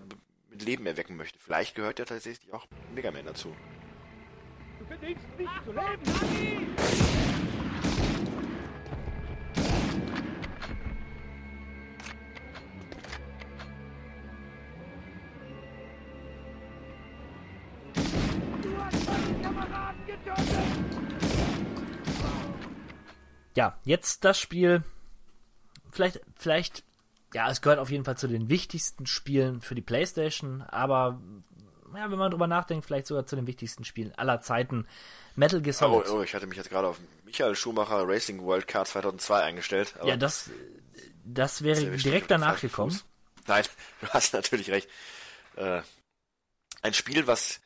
[0.50, 1.40] mit Leben erwecken möchte.
[1.40, 3.56] Vielleicht gehört ja tatsächlich auch Mega Man dazu.
[4.80, 7.21] Du verdienst nicht zu leben!
[23.56, 24.84] Ja, jetzt das Spiel.
[25.92, 26.84] Vielleicht, vielleicht
[27.34, 31.22] ja, es gehört auf jeden Fall zu den wichtigsten Spielen für die PlayStation, aber
[31.96, 34.88] ja, wenn man drüber nachdenkt, vielleicht sogar zu den wichtigsten Spielen aller Zeiten.
[35.36, 36.08] Metal Gear Solid.
[36.10, 39.96] Oh, oh ich hatte mich jetzt gerade auf Michael Schumacher Racing World Card 2002 eingestellt.
[40.04, 40.50] ja, das,
[41.24, 42.92] das wäre direkt danach gekommen.
[42.92, 43.06] Fuß.
[43.48, 43.64] Nein,
[44.02, 44.90] du hast natürlich recht.
[45.56, 45.82] Äh,
[46.82, 47.62] ein Spiel, was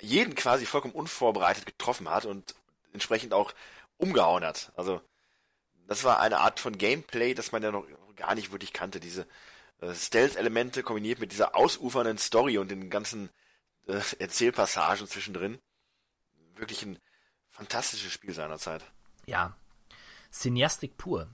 [0.00, 2.54] jeden quasi vollkommen unvorbereitet getroffen hat und
[2.92, 3.52] entsprechend auch
[3.98, 4.72] umgehauen hat.
[4.76, 5.00] Also,
[5.86, 9.00] das war eine Art von Gameplay, das man ja noch gar nicht wirklich kannte.
[9.00, 9.26] Diese
[9.80, 13.30] äh, Stealth-Elemente kombiniert mit dieser ausufernden Story und den ganzen
[13.86, 15.58] äh, Erzählpassagen zwischendrin.
[16.54, 16.98] Wirklich ein
[17.48, 18.84] fantastisches Spiel seinerzeit.
[19.26, 19.56] Ja.
[20.32, 21.28] Cineastik pur.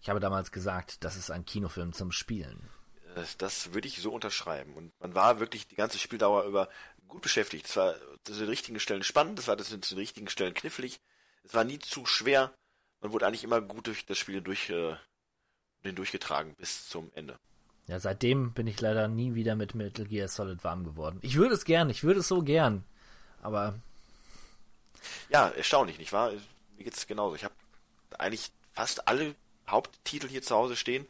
[0.00, 2.68] Ich habe damals gesagt, das ist ein Kinofilm zum Spielen.
[3.16, 4.74] Äh, das würde ich so unterschreiben.
[4.74, 6.68] Und man war wirklich die ganze Spieldauer über
[7.08, 7.66] gut beschäftigt.
[7.66, 11.00] Es war zu den richtigen Stellen spannend, es war zu den richtigen Stellen knifflig.
[11.42, 12.54] Es war nie zu schwer.
[13.04, 14.96] Man wurde eigentlich immer gut durch das Spiel durch, äh,
[15.84, 17.38] den durchgetragen bis zum Ende.
[17.86, 21.18] Ja, seitdem bin ich leider nie wieder mit Metal Gear Solid warm geworden.
[21.20, 22.82] Ich würde es gern, ich würde es so gern.
[23.42, 23.78] Aber.
[25.28, 26.32] Ja, erstaunlich, nicht wahr?
[26.78, 27.36] Mir geht es genauso.
[27.36, 27.52] Ich habe
[28.16, 29.34] eigentlich fast alle
[29.68, 31.06] Haupttitel hier zu Hause stehen.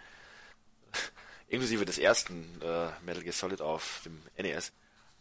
[1.47, 4.73] Inklusive des ersten äh, Metal Gear Solid auf dem NES.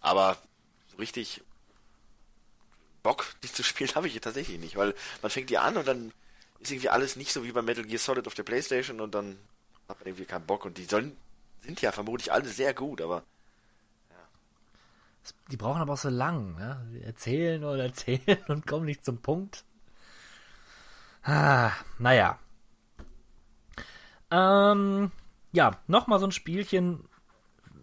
[0.01, 0.39] Aber
[0.87, 1.43] so richtig
[3.03, 5.87] Bock, die zu spielen, habe ich hier tatsächlich nicht, weil man fängt die an und
[5.87, 6.11] dann
[6.63, 9.37] ist irgendwie alles nicht so wie bei Metal Gear Solid auf der Playstation und dann
[9.87, 11.15] hat man irgendwie keinen Bock und die sollen,
[11.61, 13.23] sind ja vermutlich alle sehr gut, aber
[14.09, 15.31] ja.
[15.51, 17.01] Die brauchen aber auch so lang, ne?
[17.03, 19.63] Erzählen und erzählen und kommen nicht zum Punkt.
[21.23, 22.37] Ah, naja.
[24.31, 25.11] Ähm,
[25.51, 27.07] ja, nochmal so ein Spielchen,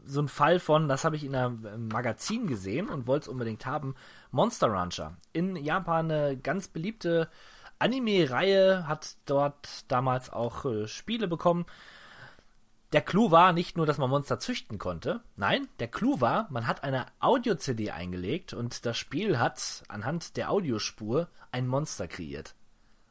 [0.05, 3.65] so ein Fall von, das habe ich in einem Magazin gesehen und wollte es unbedingt
[3.65, 3.95] haben,
[4.31, 5.17] Monster Rancher.
[5.33, 7.31] In Japan eine ganz beliebte
[7.81, 11.67] Anime-Reihe hat dort damals auch äh, Spiele bekommen.
[12.93, 15.21] Der Clou war nicht nur, dass man Monster züchten konnte.
[15.37, 20.51] Nein, der Clou war, man hat eine Audio-CD eingelegt und das Spiel hat anhand der
[20.51, 22.55] Audiospur ein Monster kreiert.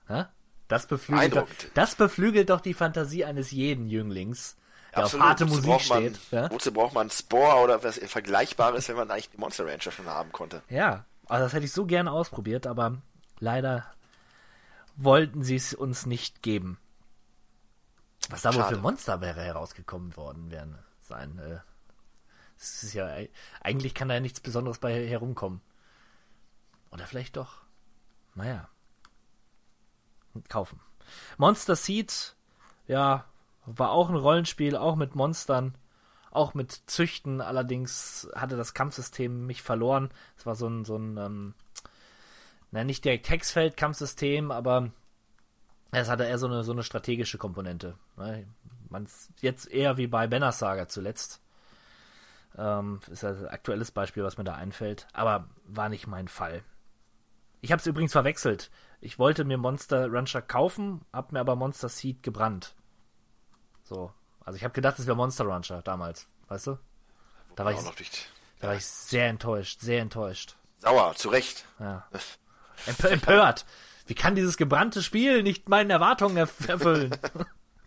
[0.07, 0.29] Ha?
[0.67, 4.55] Das beflügelt, doch, das beflügelt doch die Fantasie eines jeden Jünglings,
[4.91, 5.23] der Absolut.
[5.23, 6.19] auf harte wozu Musik steht.
[6.31, 6.51] Man, ja?
[6.51, 10.31] Wozu braucht man Spore oder was Vergleichbares, wenn man eigentlich die Monster Rancher schon haben
[10.31, 10.61] konnte?
[10.69, 13.01] Ja, also das hätte ich so gerne ausprobiert, aber
[13.39, 13.85] leider
[15.03, 16.77] wollten sie es uns nicht geben.
[18.29, 21.39] Was da wohl für Monster wäre herausgekommen worden wären sein.
[21.39, 21.59] Äh,
[22.57, 23.09] das ist ja
[23.61, 25.61] eigentlich kann da ja nichts Besonderes bei herumkommen.
[26.91, 27.61] Oder vielleicht doch.
[28.35, 28.69] Naja.
[30.49, 30.79] Kaufen.
[31.37, 32.35] Monster Seed,
[32.87, 33.25] ja,
[33.65, 35.75] war auch ein Rollenspiel, auch mit Monstern,
[36.31, 37.41] auch mit Züchten.
[37.41, 40.09] Allerdings hatte das Kampfsystem mich verloren.
[40.37, 41.53] Es war so ein, so ein ähm,
[42.71, 44.91] na, nicht direkt Textfeld-Kampfsystem, aber
[45.91, 47.97] es hatte eher so eine, so eine strategische Komponente.
[48.17, 48.47] Ne?
[48.89, 49.07] Man
[49.41, 51.41] jetzt eher wie bei Banner Saga zuletzt.
[52.57, 56.63] Ähm, ist ein aktuelles Beispiel, was mir da einfällt, aber war nicht mein Fall.
[57.61, 58.71] Ich habe es übrigens verwechselt.
[59.01, 62.75] Ich wollte mir Monster Rancher kaufen, habe mir aber Monster Seed gebrannt.
[63.83, 64.11] So,
[64.43, 66.79] also ich habe gedacht, es wäre Monster Rancher damals, weißt du?
[67.55, 67.79] Da war, ich,
[68.59, 70.55] da war ich sehr enttäuscht, sehr enttäuscht.
[70.77, 71.65] Sauer, zu Recht.
[71.79, 72.07] Ja.
[72.85, 73.65] Emp empört.
[74.07, 77.15] Wie kann dieses gebrannte Spiel nicht meinen Erwartungen erf erfüllen?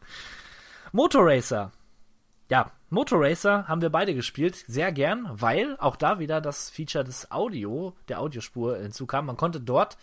[0.92, 1.72] Motorracer.
[2.48, 7.30] Ja, Motorracer haben wir beide gespielt, sehr gern, weil auch da wieder das Feature des
[7.30, 9.26] Audio, der Audiospur hinzukam.
[9.26, 9.96] Man konnte dort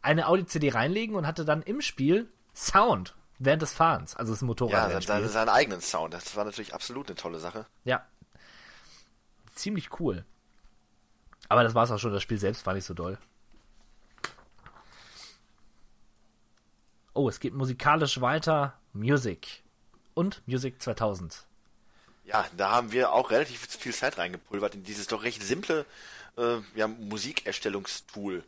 [0.00, 4.90] eine Audio-CD reinlegen und hatte dann im Spiel Sound während des Fahrens, also das Motorrad.
[4.90, 6.14] Ja, seinen, seinen eigenen Sound.
[6.14, 7.66] Das war natürlich absolut eine tolle Sache.
[7.84, 8.06] Ja.
[9.54, 10.24] Ziemlich cool.
[11.48, 12.12] Aber das war es auch schon.
[12.12, 13.18] Das Spiel selbst war nicht so doll.
[17.20, 18.80] Oh, es geht musikalisch weiter.
[18.94, 19.62] Music.
[20.14, 21.44] Und Music 2000.
[22.24, 25.84] Ja, da haben wir auch relativ viel Zeit reingepulvert in dieses doch recht simple
[26.38, 28.42] äh, ja, Musikerstellungstool.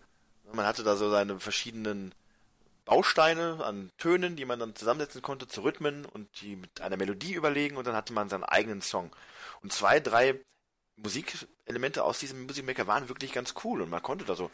[0.55, 2.15] Man hatte da so seine verschiedenen
[2.87, 7.35] Bausteine an Tönen, die man dann zusammensetzen konnte zu Rhythmen und die mit einer Melodie
[7.35, 9.15] überlegen und dann hatte man seinen eigenen Song.
[9.61, 10.41] Und zwei, drei
[10.97, 14.51] Musikelemente aus diesem Musikmaker waren wirklich ganz cool und man konnte da so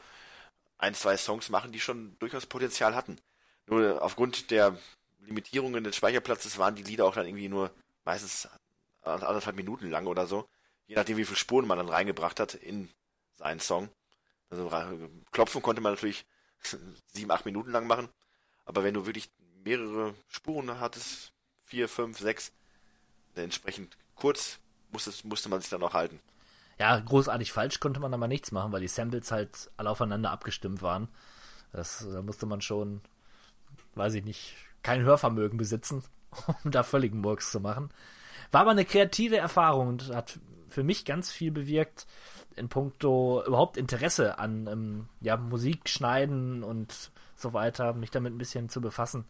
[0.77, 3.16] ein, zwei Songs machen, die schon durchaus Potenzial hatten.
[3.69, 4.77] Nur aufgrund der
[5.21, 7.71] Limitierungen des Speicherplatzes waren die Lieder auch dann irgendwie nur
[8.05, 8.49] meistens
[9.03, 10.49] anderthalb Minuten lang oder so.
[10.87, 12.89] Je nachdem, wie viele Spuren man dann reingebracht hat in
[13.37, 13.91] seinen Song.
[14.51, 14.71] Also
[15.31, 16.27] klopfen konnte man natürlich
[17.12, 18.09] sieben, acht Minuten lang machen.
[18.64, 19.31] Aber wenn du wirklich
[19.64, 21.33] mehrere Spuren hattest,
[21.64, 22.53] vier, fünf, sechs,
[23.35, 24.59] entsprechend kurz
[24.91, 26.21] musste, musste man sich dann auch halten.
[26.79, 30.81] Ja, großartig falsch konnte man aber nichts machen, weil die Samples halt alle aufeinander abgestimmt
[30.81, 31.09] waren.
[31.73, 33.03] Das, da musste man schon,
[33.99, 36.03] weiß ich nicht, kein Hörvermögen besitzen,
[36.64, 37.90] um da völligen Murks zu machen.
[38.51, 40.38] War aber eine kreative Erfahrung und hat
[40.68, 42.07] für mich ganz viel bewirkt
[42.57, 48.38] in puncto überhaupt Interesse an ähm, ja, Musik schneiden und so weiter, mich damit ein
[48.38, 49.24] bisschen zu befassen.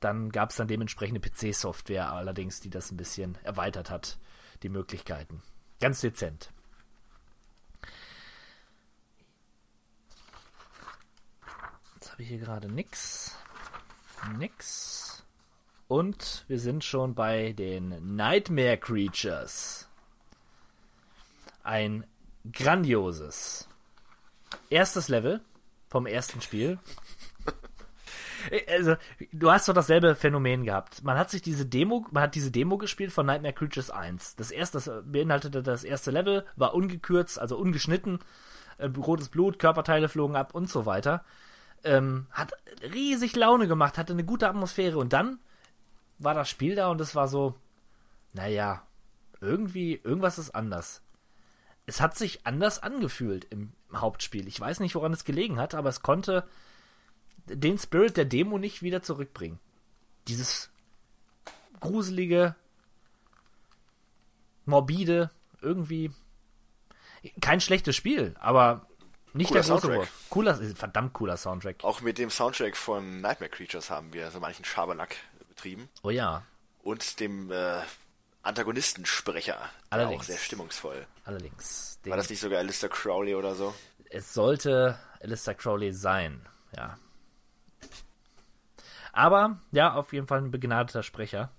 [0.00, 4.18] Dann gab es dann dementsprechende PC-Software allerdings, die das ein bisschen erweitert hat,
[4.62, 5.42] die Möglichkeiten.
[5.80, 6.50] Ganz dezent.
[11.94, 13.36] Jetzt habe ich hier gerade nix.
[14.38, 15.24] Nix.
[15.88, 19.88] Und wir sind schon bei den Nightmare Creatures.
[21.62, 22.04] Ein
[22.50, 23.68] grandioses
[24.70, 25.40] erstes Level
[25.88, 26.78] vom ersten Spiel.
[28.66, 28.96] Also,
[29.30, 31.04] du hast doch dasselbe Phänomen gehabt.
[31.04, 34.34] Man hat sich diese Demo, man hat diese Demo gespielt von Nightmare Creatures 1.
[34.34, 38.18] Das erste, das beinhaltete das erste Level, war ungekürzt, also ungeschnitten,
[38.78, 41.24] äh, rotes Blut, Körperteile flogen ab und so weiter.
[41.84, 42.52] Ähm, hat
[42.82, 45.38] riesig Laune gemacht, hatte eine gute Atmosphäre und dann
[46.18, 47.56] war das Spiel da und es war so,
[48.32, 48.86] naja,
[49.40, 51.02] irgendwie, irgendwas ist anders.
[51.86, 54.46] Es hat sich anders angefühlt im, im Hauptspiel.
[54.46, 56.46] Ich weiß nicht, woran es gelegen hat, aber es konnte
[57.46, 59.58] den Spirit der Demo nicht wieder zurückbringen.
[60.28, 60.70] Dieses
[61.80, 62.54] gruselige,
[64.64, 65.30] morbide,
[65.60, 66.12] irgendwie
[67.40, 68.86] kein schlechtes Spiel, aber
[69.32, 70.08] nicht cooler der große Soundtrack.
[70.30, 71.84] Cooler, verdammt cooler Soundtrack.
[71.84, 75.16] Auch mit dem Soundtrack von Nightmare Creatures haben wir so manchen Schabernack
[75.48, 75.88] betrieben.
[76.02, 76.42] Oh ja.
[76.82, 77.80] Und dem äh,
[78.42, 79.58] Antagonistensprecher.
[79.90, 80.22] Allerdings.
[80.22, 81.06] Auch sehr stimmungsvoll.
[81.24, 81.98] Allerdings.
[82.04, 83.74] War das nicht sogar Alistair Crowley oder so?
[84.10, 86.98] Es sollte Alistair Crowley sein, ja.
[89.12, 91.50] Aber, ja, auf jeden Fall ein begnadeter Sprecher.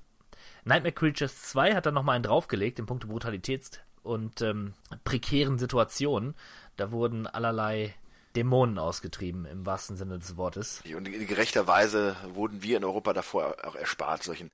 [0.65, 6.36] Nightmare Creatures 2 hat dann nochmal einen draufgelegt in puncto Brutalität und ähm, prekären Situationen.
[6.78, 7.93] Da wurden allerlei
[8.36, 10.82] Dämonen ausgetrieben, im wahrsten Sinne des Wortes.
[10.95, 14.51] Und gerechterweise wurden wir in Europa davor auch erspart, solchen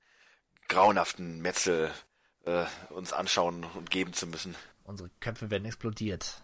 [0.68, 1.90] grauenhaften Metzel
[2.44, 4.54] äh, uns anschauen und geben zu müssen.
[4.84, 6.42] Unsere Köpfe werden explodiert.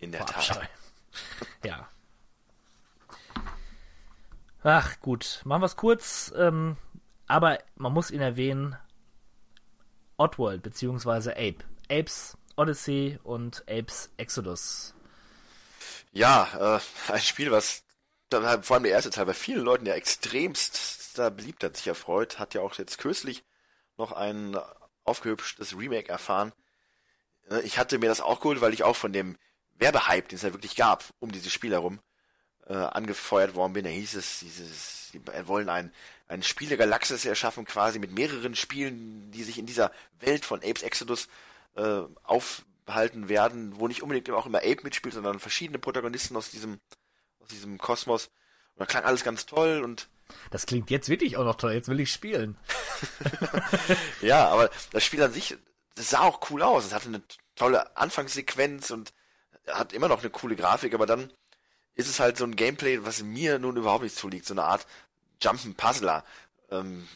[0.00, 0.36] In der Tat.
[0.36, 0.66] Abscheu.
[1.64, 1.88] ja.
[4.62, 5.40] Ach, gut.
[5.44, 6.32] Machen wir es kurz.
[6.36, 6.76] Ähm,
[7.26, 8.76] aber man muss ihn erwähnen.
[10.16, 11.64] Oddworld beziehungsweise Ape.
[11.90, 14.94] Apes Odyssey und Apes Exodus.
[16.12, 16.78] Ja,
[17.08, 17.84] äh, ein Spiel, was
[18.28, 21.86] dann vor allem der erste Teil bei vielen Leuten ja extremst da beliebt hat sich
[21.86, 23.44] erfreut, hat ja auch jetzt kürzlich
[23.96, 24.56] noch ein
[25.04, 26.52] aufgehübschtes Remake erfahren.
[27.50, 29.36] Äh, ich hatte mir das auch geholt, weil ich auch von dem
[29.74, 32.00] Werbehype, den es ja wirklich gab, um dieses Spiel herum,
[32.66, 33.84] äh, angefeuert worden bin.
[33.84, 35.92] Da hieß es, dieses, die wollen ein,
[36.28, 40.60] ein Spiel der Galaxis erschaffen, quasi mit mehreren Spielen, die sich in dieser Welt von
[40.62, 41.28] Apes Exodus
[41.76, 42.02] äh,
[42.92, 46.78] aufhalten werden, wo nicht unbedingt auch immer Ape mitspielt, sondern verschiedene Protagonisten aus diesem,
[47.40, 48.26] aus diesem Kosmos.
[48.74, 50.08] Und da klang alles ganz toll und
[50.50, 52.56] das klingt jetzt wirklich auch noch toll, jetzt will ich spielen.
[54.22, 55.56] ja, aber das Spiel an sich,
[55.94, 56.86] das sah auch cool aus.
[56.86, 57.22] Es hatte eine
[57.54, 59.12] tolle Anfangssequenz und
[59.66, 61.32] hat immer noch eine coole Grafik, aber dann
[61.94, 64.86] ist es halt so ein Gameplay, was mir nun überhaupt nicht zuliegt, so eine Art
[65.42, 66.22] Jump'n'Puzzler.
[66.70, 67.06] Ähm,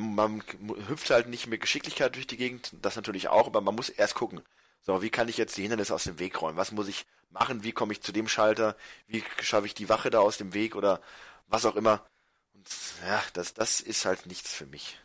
[0.00, 0.42] man
[0.88, 4.14] hüpft halt nicht mit Geschicklichkeit durch die Gegend, das natürlich auch, aber man muss erst
[4.14, 4.42] gucken.
[4.82, 6.56] So, wie kann ich jetzt die Hindernisse aus dem Weg räumen?
[6.56, 7.62] Was muss ich machen?
[7.62, 8.76] Wie komme ich zu dem Schalter?
[9.06, 11.00] Wie schaffe ich die Wache da aus dem Weg oder
[11.48, 12.04] was auch immer?
[12.54, 12.68] Und
[13.06, 14.98] ja, das, das ist halt nichts für mich.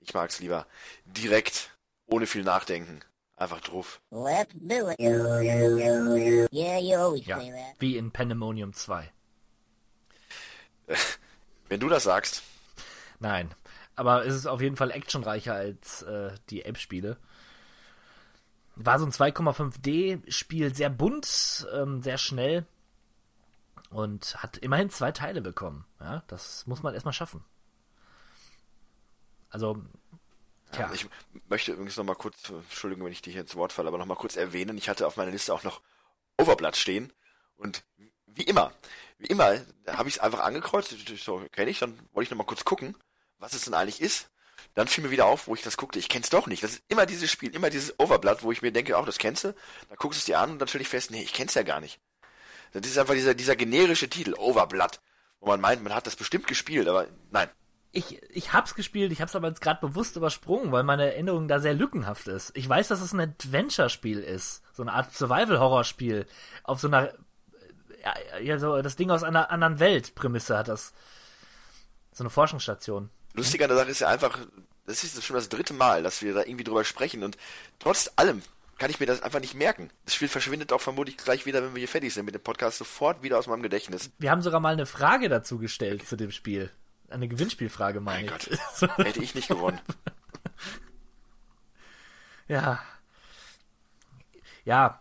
[0.00, 0.66] Ich mag's lieber
[1.04, 1.70] direkt,
[2.06, 3.00] ohne viel Nachdenken.
[3.36, 4.00] Einfach drauf.
[7.26, 7.74] Ja.
[7.78, 9.10] Wie in Pandemonium 2.
[11.68, 12.42] Wenn du das sagst.
[13.18, 13.54] Nein.
[13.94, 17.18] Aber es ist auf jeden Fall actionreicher als äh, die Ape-Spiele.
[18.74, 22.66] War so ein 2,5D-Spiel, sehr bunt, ähm, sehr schnell
[23.90, 25.84] und hat immerhin zwei Teile bekommen.
[26.00, 27.44] Ja, das muss man erstmal schaffen.
[29.50, 29.82] Also,
[30.74, 30.90] ja.
[30.94, 31.06] Ich
[31.48, 34.06] möchte übrigens noch mal kurz, Entschuldigung, wenn ich dich hier ins Wort falle, aber noch
[34.06, 35.82] mal kurz erwähnen, ich hatte auf meiner Liste auch noch
[36.38, 37.12] Overblood stehen
[37.56, 37.84] und
[38.26, 38.72] wie immer,
[39.18, 42.44] wie immer, habe ich es einfach angekreuzt, so kenne ich, dann wollte ich noch mal
[42.44, 42.96] kurz gucken,
[43.42, 44.30] was es denn eigentlich ist.
[44.74, 46.62] Dann fiel mir wieder auf, wo ich das guckte, ich kenn's doch nicht.
[46.62, 49.44] Das ist immer dieses Spiel, immer dieses Overblood, wo ich mir denke, auch das kennst
[49.44, 49.54] du.
[49.88, 51.62] Dann guckst du es dir an und dann stelle ich fest, nee, ich kenn's ja
[51.62, 52.00] gar nicht.
[52.72, 55.00] Das ist einfach dieser, dieser generische Titel, Overblood,
[55.40, 57.50] wo man meint, man hat das bestimmt gespielt, aber nein,
[57.94, 61.60] ich, ich hab's gespielt, ich hab's aber jetzt gerade bewusst übersprungen, weil meine Erinnerung da
[61.60, 62.56] sehr lückenhaft ist.
[62.56, 64.62] Ich weiß, dass es ein Adventure-Spiel ist.
[64.72, 66.26] So eine Art Survival-Horror-Spiel.
[66.64, 67.12] Auf so einer,
[68.40, 70.94] ja, so das Ding aus einer anderen Welt Prämisse hat das.
[72.12, 73.10] So eine Forschungsstation.
[73.34, 74.38] Lustiger an der Sache ist ja einfach,
[74.86, 77.36] das ist schon das dritte Mal, dass wir da irgendwie drüber sprechen und
[77.78, 78.42] trotz allem
[78.78, 79.90] kann ich mir das einfach nicht merken.
[80.04, 82.78] Das Spiel verschwindet auch vermutlich gleich wieder, wenn wir hier fertig sind mit dem Podcast,
[82.78, 84.10] sofort wieder aus meinem Gedächtnis.
[84.18, 86.70] Wir haben sogar mal eine Frage dazu gestellt zu dem Spiel
[87.12, 88.48] eine Gewinnspielfrage, meine mein ich.
[88.80, 89.80] Gott, hätte ich nicht gewonnen.
[92.48, 92.80] ja.
[94.64, 95.00] Ja.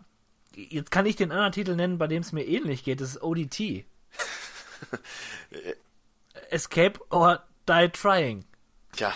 [0.54, 3.00] Jetzt kann ich den anderen Titel nennen, bei dem es mir ähnlich geht.
[3.00, 3.86] Das ist ODT.
[6.50, 8.46] Escape or Die Trying.
[8.94, 9.14] Tja.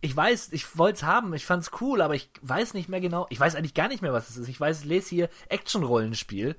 [0.00, 3.26] Ich weiß, ich wollte es haben, ich fand's cool, aber ich weiß nicht mehr genau.
[3.30, 4.48] Ich weiß eigentlich gar nicht mehr, was es ist.
[4.48, 6.56] Ich weiß, lese hier Action-Rollenspiel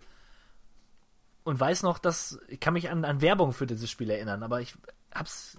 [1.43, 4.61] und weiß noch, dass ich kann mich an, an Werbung für dieses Spiel erinnern, aber
[4.61, 4.75] ich
[5.13, 5.57] hab's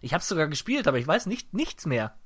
[0.00, 2.16] ich hab's sogar gespielt, aber ich weiß nicht nichts mehr.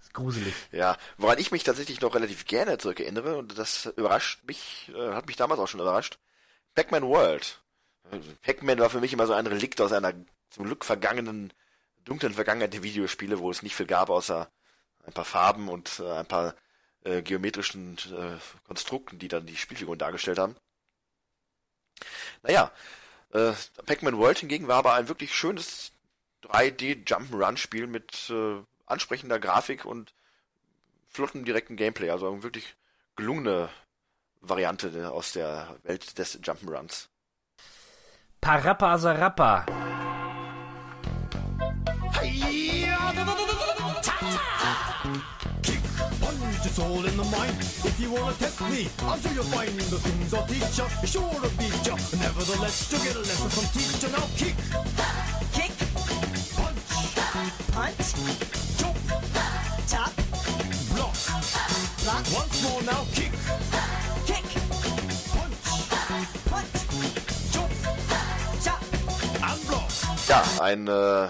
[0.00, 0.54] ist gruselig.
[0.72, 5.26] Ja, woran ich mich tatsächlich noch relativ gerne zurückerinnere und das überrascht mich, äh, hat
[5.26, 6.18] mich damals auch schon überrascht.
[6.74, 7.60] Pac-Man World.
[8.42, 10.14] Pac-Man war für mich immer so ein Relikt aus einer
[10.50, 11.52] zum Glück vergangenen,
[12.04, 14.50] dunklen Vergangenheit der Videospiele, wo es nicht viel gab, außer
[15.04, 16.54] ein paar Farben und äh, ein paar
[17.04, 20.56] äh, geometrischen äh, Konstrukten, die dann die Spielfiguren dargestellt haben.
[22.42, 22.72] Naja,
[23.32, 23.52] äh,
[23.86, 25.92] Pac-Man World hingegen war aber ein wirklich schönes
[26.44, 30.14] 3D Jump'n'Run-Spiel mit äh, ansprechender Grafik und
[31.08, 32.10] flotten direkten Gameplay.
[32.10, 32.76] Also eine wirklich
[33.16, 33.68] gelungene
[34.40, 37.08] Variante aus der Welt des Jump'n'Runs.
[38.40, 39.97] Parappa Sarappa.
[46.64, 47.56] It's all in the mind.
[47.58, 50.86] If you wanna test me, I'm sure you'll find the things I'll teach ya.
[51.04, 51.96] Sure to beat ya.
[52.18, 54.10] Nevertheless, you'll get a lesson from teacher.
[54.12, 54.56] Now kick,
[55.56, 55.72] kick,
[56.54, 56.78] punch,
[57.72, 58.14] punch,
[58.78, 58.98] jump,
[59.88, 60.12] tap,
[60.94, 61.14] block,
[62.02, 62.24] block.
[62.36, 63.32] Once more now, kick,
[64.26, 64.46] kick,
[65.34, 65.56] punch,
[66.50, 66.78] punch,
[67.50, 67.70] jump,
[68.62, 68.82] tap,
[69.42, 69.90] and block.
[70.28, 71.28] Ja, ein äh,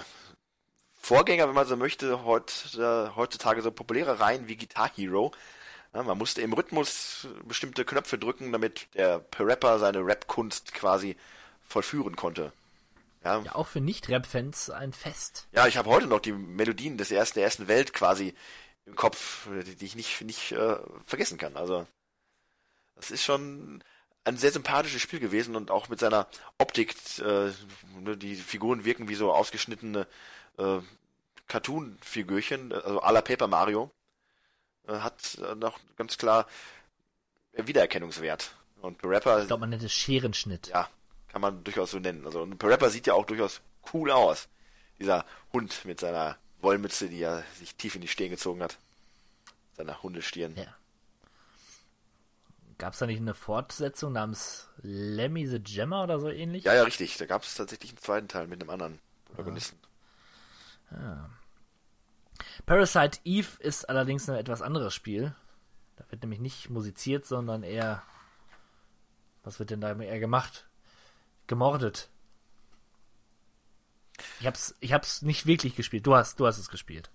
[1.09, 5.33] Vorgänger, wenn man so möchte, äh, heutzutage so populäre Reihen wie Guitar Hero.
[5.95, 11.17] Man musste im Rhythmus bestimmte Knöpfe drücken, damit der Rapper seine Rap-Kunst quasi
[11.67, 12.53] vollführen konnte.
[13.25, 15.49] Ja, ja auch für Nicht-Rap-Fans ein Fest.
[15.53, 18.35] Ja, ich habe heute noch die Melodien des ersten, der ersten Welt quasi
[18.85, 19.49] im Kopf,
[19.81, 21.57] die ich nicht, nicht äh, vergessen kann.
[21.57, 21.87] Also,
[22.97, 23.83] das ist schon
[24.25, 26.27] ein sehr sympathisches Spiel gewesen und auch mit seiner
[26.59, 27.51] Optik, äh,
[28.03, 30.07] ne, die Figuren wirken wie so ausgeschnittene
[30.59, 30.81] äh,
[31.47, 33.91] Cartoon-Figürchen, also à la Paper Mario,
[34.87, 36.47] äh, hat äh, noch ganz klar
[37.53, 38.55] Wiedererkennungswert.
[38.81, 39.41] Und Rapper.
[39.41, 40.69] Ich glaube, man nennt es Scherenschnitt.
[40.69, 40.89] Ja,
[41.29, 42.25] kann man durchaus so nennen.
[42.27, 43.61] Also ein Rapper sieht ja auch durchaus
[43.93, 44.49] cool aus.
[45.01, 48.79] Dieser Hund mit seiner Wollmütze, die er sich tief in die Stirn gezogen hat.
[49.77, 50.55] Seiner Hundestirn.
[50.57, 50.75] Ja.
[52.79, 56.65] Gab es da nicht eine Fortsetzung namens Lemmy the Gemmer oder so ähnlich?
[56.65, 57.17] Ja, ja, richtig.
[57.17, 59.79] Da gab es tatsächlich einen zweiten Teil mit einem anderen Protagonisten.
[59.83, 59.88] Ja.
[62.67, 65.35] Parasite Eve ist allerdings ein etwas anderes Spiel.
[65.97, 68.03] Da wird nämlich nicht musiziert, sondern eher.
[69.43, 70.69] Was wird denn da eher gemacht?
[71.47, 72.09] Gemordet.
[74.41, 76.07] Ich hab's, ich hab's nicht wirklich gespielt.
[76.07, 77.11] Du hast, du hast es gespielt.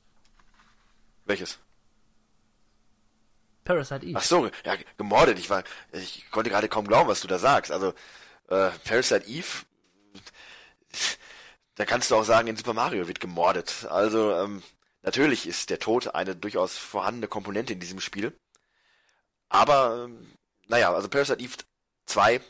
[1.25, 1.59] Welches?
[3.63, 4.17] Parasite Eve.
[4.17, 5.39] Ach so, ja, gemordet.
[5.39, 7.71] Ich war, ich konnte gerade kaum glauben, was du da sagst.
[7.71, 7.93] Also,
[8.49, 9.65] äh, Parasite Eve
[11.75, 13.85] da kannst du auch sagen, in Super Mario wird gemordet.
[13.89, 14.63] Also ähm,
[15.01, 18.37] natürlich ist der Tod eine durchaus vorhandene Komponente in diesem Spiel.
[19.49, 20.33] Aber, ähm,
[20.67, 21.57] naja, also Parasite Eve
[22.05, 22.41] 2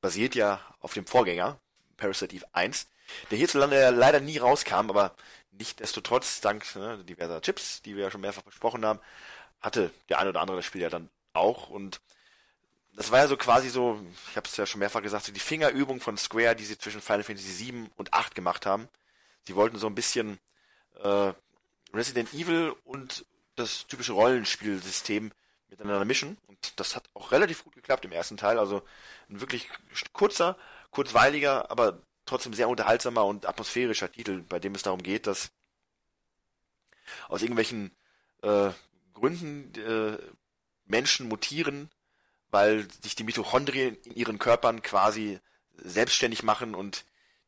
[0.00, 1.58] basiert ja auf dem Vorgänger,
[1.96, 2.88] Parasite Eve 1,
[3.30, 5.14] der hierzulande ja leider nie rauskam, aber
[5.58, 9.00] Nichtsdestotrotz, dank ne, diverser Chips, die wir ja schon mehrfach besprochen haben,
[9.60, 11.70] hatte der eine oder andere das Spiel ja dann auch.
[11.70, 12.00] Und
[12.96, 15.38] das war ja so quasi so, ich habe es ja schon mehrfach gesagt, so die
[15.40, 18.88] Fingerübung von Square, die sie zwischen Final Fantasy 7 und 8 gemacht haben.
[19.46, 20.38] Sie wollten so ein bisschen
[21.02, 21.32] äh,
[21.92, 25.30] Resident Evil und das typische Rollenspielsystem
[25.68, 26.38] miteinander mischen.
[26.46, 28.58] Und das hat auch relativ gut geklappt im ersten Teil.
[28.58, 28.82] Also
[29.28, 29.68] ein wirklich
[30.12, 30.56] kurzer,
[30.90, 35.50] kurzweiliger, aber trotzdem sehr unterhaltsamer und atmosphärischer Titel, bei dem es darum geht, dass
[37.28, 37.94] aus irgendwelchen
[38.42, 38.70] äh,
[39.12, 40.18] Gründen äh,
[40.86, 41.90] Menschen mutieren,
[42.56, 45.40] weil sich die Mitochondrien in ihren Körpern quasi
[45.76, 47.04] selbstständig machen und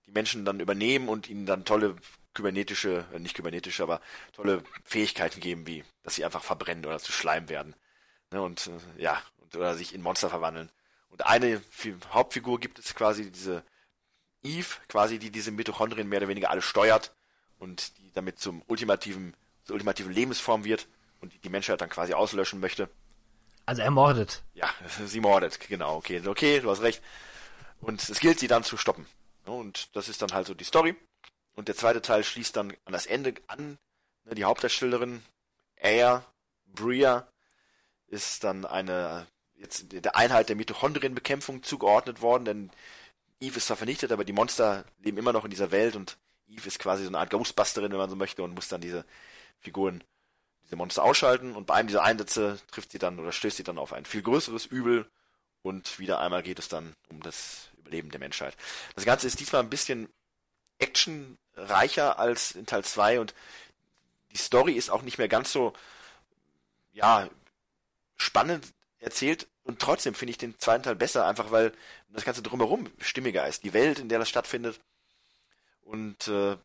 [0.07, 1.97] die Menschen dann übernehmen und ihnen dann tolle
[2.35, 4.03] kybernetische, äh, nicht kybernetische, aber
[4.35, 7.75] tolle Fähigkeiten geben, wie dass sie einfach verbrennen oder zu Schleim werden.
[8.31, 9.23] Ne, und äh, ja,
[9.57, 10.71] oder sich in Monster verwandeln.
[11.09, 11.63] Und eine
[12.13, 13.65] Hauptfigur gibt es quasi diese
[14.43, 17.15] Eve, quasi, die diese Mitochondrien mehr oder weniger alle steuert
[17.59, 19.35] und die damit zum ultimativen,
[19.65, 20.87] zur ultimativen Lebensform wird
[21.23, 22.91] und die, die Menschheit dann quasi auslöschen möchte.
[23.69, 24.43] Also er mordet.
[24.55, 24.71] Ja,
[25.05, 27.03] sie mordet, genau, okay, okay, du hast recht.
[27.83, 29.05] Und es gilt, sie dann zu stoppen.
[29.45, 30.97] Und das ist dann halt so die Story.
[31.55, 33.77] Und der zweite Teil schließt dann an das Ende an.
[34.25, 35.23] Ne, die Hauptdarstellerin,
[35.83, 36.25] Aya,
[36.65, 37.29] Bria,
[38.07, 42.71] ist dann eine, jetzt der Einheit der Mitochondrienbekämpfung zugeordnet worden, denn
[43.39, 46.17] Eve ist zwar vernichtet, aber die Monster leben immer noch in dieser Welt und
[46.49, 49.05] Eve ist quasi so eine Art Ghostbusterin, wenn man so möchte, und muss dann diese
[49.61, 50.03] Figuren,
[50.69, 51.57] diese Monster ausschalten.
[51.57, 54.23] Und bei einem dieser Einsätze trifft sie dann oder stößt sie dann auf ein viel
[54.23, 55.09] größeres Übel
[55.63, 58.57] und wieder einmal geht es dann um das Überleben der Menschheit.
[58.95, 60.09] Das Ganze ist diesmal ein bisschen
[60.79, 63.35] actionreicher als in Teil 2 und
[64.31, 65.73] die Story ist auch nicht mehr ganz so,
[66.93, 67.29] ja,
[68.17, 68.67] spannend
[68.99, 71.75] erzählt, und trotzdem finde ich den zweiten Teil besser, einfach weil
[72.09, 73.65] das Ganze drumherum stimmiger ist.
[73.65, 74.81] Die Welt, in der das stattfindet.
[75.83, 76.57] Und äh,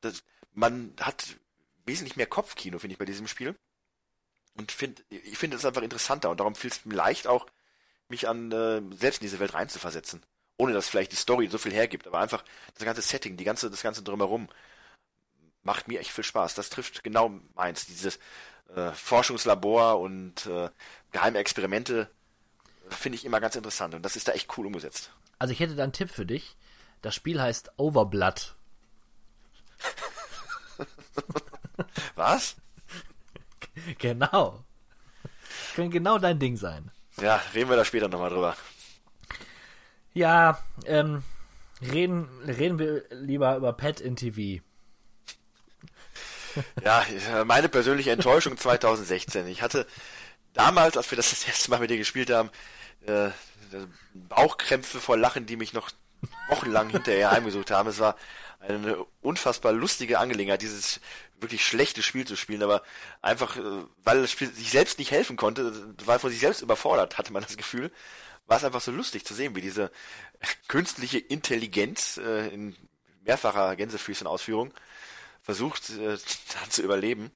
[0.00, 1.36] das, man hat
[1.84, 3.56] wesentlich mehr Kopfkino, finde ich, bei diesem Spiel.
[4.56, 6.30] Und find, ich finde es einfach interessanter.
[6.30, 7.46] Und darum fiel es mir leicht auch,
[8.08, 10.22] mich an äh, selbst in diese Welt reinzuversetzen.
[10.56, 12.06] Ohne dass vielleicht die Story so viel hergibt.
[12.06, 14.48] Aber einfach das ganze Setting, die ganze, das ganze drumherum
[15.62, 16.54] macht mir echt viel Spaß.
[16.54, 17.86] Das trifft genau meins.
[17.86, 18.18] Dieses
[18.74, 20.70] äh, Forschungslabor und äh,
[21.10, 22.10] geheime Experimente
[22.88, 25.10] finde ich immer ganz interessant und das ist da echt cool umgesetzt.
[25.38, 26.56] Also ich hätte da einen Tipp für dich.
[27.02, 28.54] Das Spiel heißt Overblood.
[32.14, 32.56] Was?
[33.98, 34.64] Genau.
[35.74, 36.92] Könnte genau dein Ding sein.
[37.20, 38.56] Ja, reden wir da später nochmal drüber.
[40.12, 41.24] Ja, ähm,
[41.80, 44.62] reden, reden wir lieber über Pet in TV.
[46.84, 47.04] Ja,
[47.44, 49.48] meine persönliche Enttäuschung 2016.
[49.48, 49.86] Ich hatte
[50.52, 52.50] damals, als wir das das erste Mal mit dir gespielt haben,
[53.06, 53.30] äh,
[54.14, 55.90] Bauchkrämpfe vor Lachen, die mich noch
[56.48, 57.88] wochenlang hinterher heimgesucht haben.
[57.88, 58.16] Es war
[58.68, 61.00] eine unfassbar lustige Angelegenheit, dieses
[61.40, 62.82] wirklich schlechte Spiel zu spielen, aber
[63.22, 67.18] einfach, äh, weil das Spiel sich selbst nicht helfen konnte, weil von sich selbst überfordert,
[67.18, 67.90] hatte man das Gefühl,
[68.46, 69.90] war es einfach so lustig zu sehen, wie diese
[70.68, 72.76] künstliche Intelligenz äh, in
[73.22, 74.72] mehrfacher Gänsefüßchen-Ausführung
[75.42, 76.16] versucht äh,
[76.68, 77.30] zu überleben.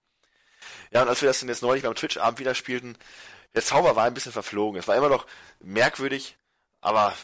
[0.91, 2.97] Ja, und als wir das dann jetzt neulich beim Twitch-Abend wieder spielten,
[3.55, 4.79] der Zauber war ein bisschen verflogen.
[4.79, 5.27] Es war immer noch
[5.61, 6.37] merkwürdig,
[6.81, 7.15] aber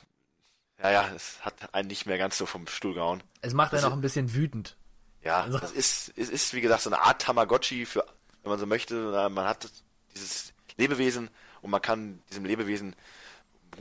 [0.83, 3.23] ja, ja, es hat einen nicht mehr ganz so vom Stuhl gehauen.
[3.41, 4.77] Es macht einen auch ein bisschen wütend.
[5.23, 5.59] Ja, also.
[5.59, 8.05] das ist, es ist, wie gesagt, so eine Art Tamagotchi für,
[8.43, 8.95] wenn man so möchte.
[9.31, 9.71] Man hat
[10.15, 11.31] dieses Lebewesen
[11.63, 12.95] und man kann diesem Lebewesen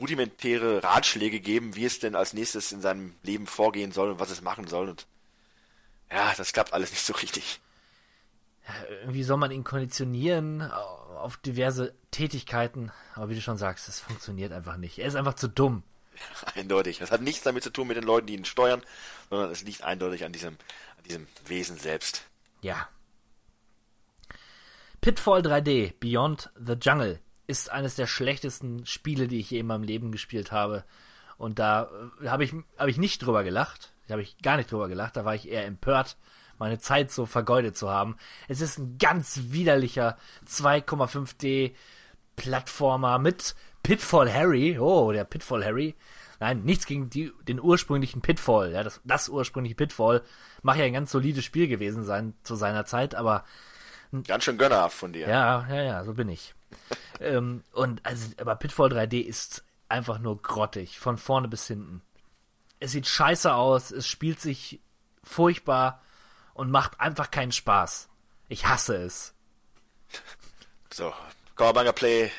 [0.00, 4.30] rudimentäre Ratschläge geben, wie es denn als nächstes in seinem Leben vorgehen soll und was
[4.30, 4.88] es machen soll.
[4.88, 5.06] Und
[6.10, 7.60] ja, das klappt alles nicht so richtig
[9.02, 14.52] irgendwie soll man ihn konditionieren auf diverse Tätigkeiten, aber wie du schon sagst, das funktioniert
[14.52, 14.98] einfach nicht.
[14.98, 15.82] Er ist einfach zu dumm.
[16.54, 16.98] eindeutig.
[16.98, 18.82] Das hat nichts damit zu tun mit den Leuten, die ihn steuern,
[19.30, 20.54] sondern es liegt eindeutig an diesem,
[20.96, 22.24] an diesem Wesen selbst.
[22.60, 22.88] Ja.
[25.00, 29.82] Pitfall 3D Beyond the Jungle ist eines der schlechtesten Spiele, die ich je in meinem
[29.82, 30.84] Leben gespielt habe.
[31.36, 31.90] Und da
[32.22, 33.92] äh, habe ich, hab ich nicht drüber gelacht.
[34.06, 35.16] Da habe ich gar nicht drüber gelacht.
[35.16, 36.16] Da war ich eher empört,
[36.58, 38.16] meine Zeit so vergeudet zu haben.
[38.48, 41.74] Es ist ein ganz widerlicher 2,5D
[42.36, 43.54] Plattformer mit
[43.84, 44.78] Pitfall Harry.
[44.80, 45.94] Oh, der Pitfall Harry.
[46.40, 48.72] Nein, nichts gegen die, den ursprünglichen Pitfall.
[48.72, 50.22] Ja, das, das ursprüngliche Pitfall
[50.62, 53.44] mag ja ein ganz solides Spiel gewesen sein zu seiner Zeit, aber.
[54.26, 55.28] Ganz schön gönnerhaft von dir.
[55.28, 56.54] Ja, ja, ja, so bin ich.
[57.20, 62.02] ähm, und also, aber Pitfall 3D ist einfach nur grottig, von vorne bis hinten.
[62.80, 64.80] Es sieht scheiße aus, es spielt sich
[65.22, 66.02] furchtbar
[66.54, 68.08] und macht einfach keinen Spaß.
[68.48, 69.34] Ich hasse es.
[70.92, 71.12] So,
[71.56, 72.30] Kawabanga Play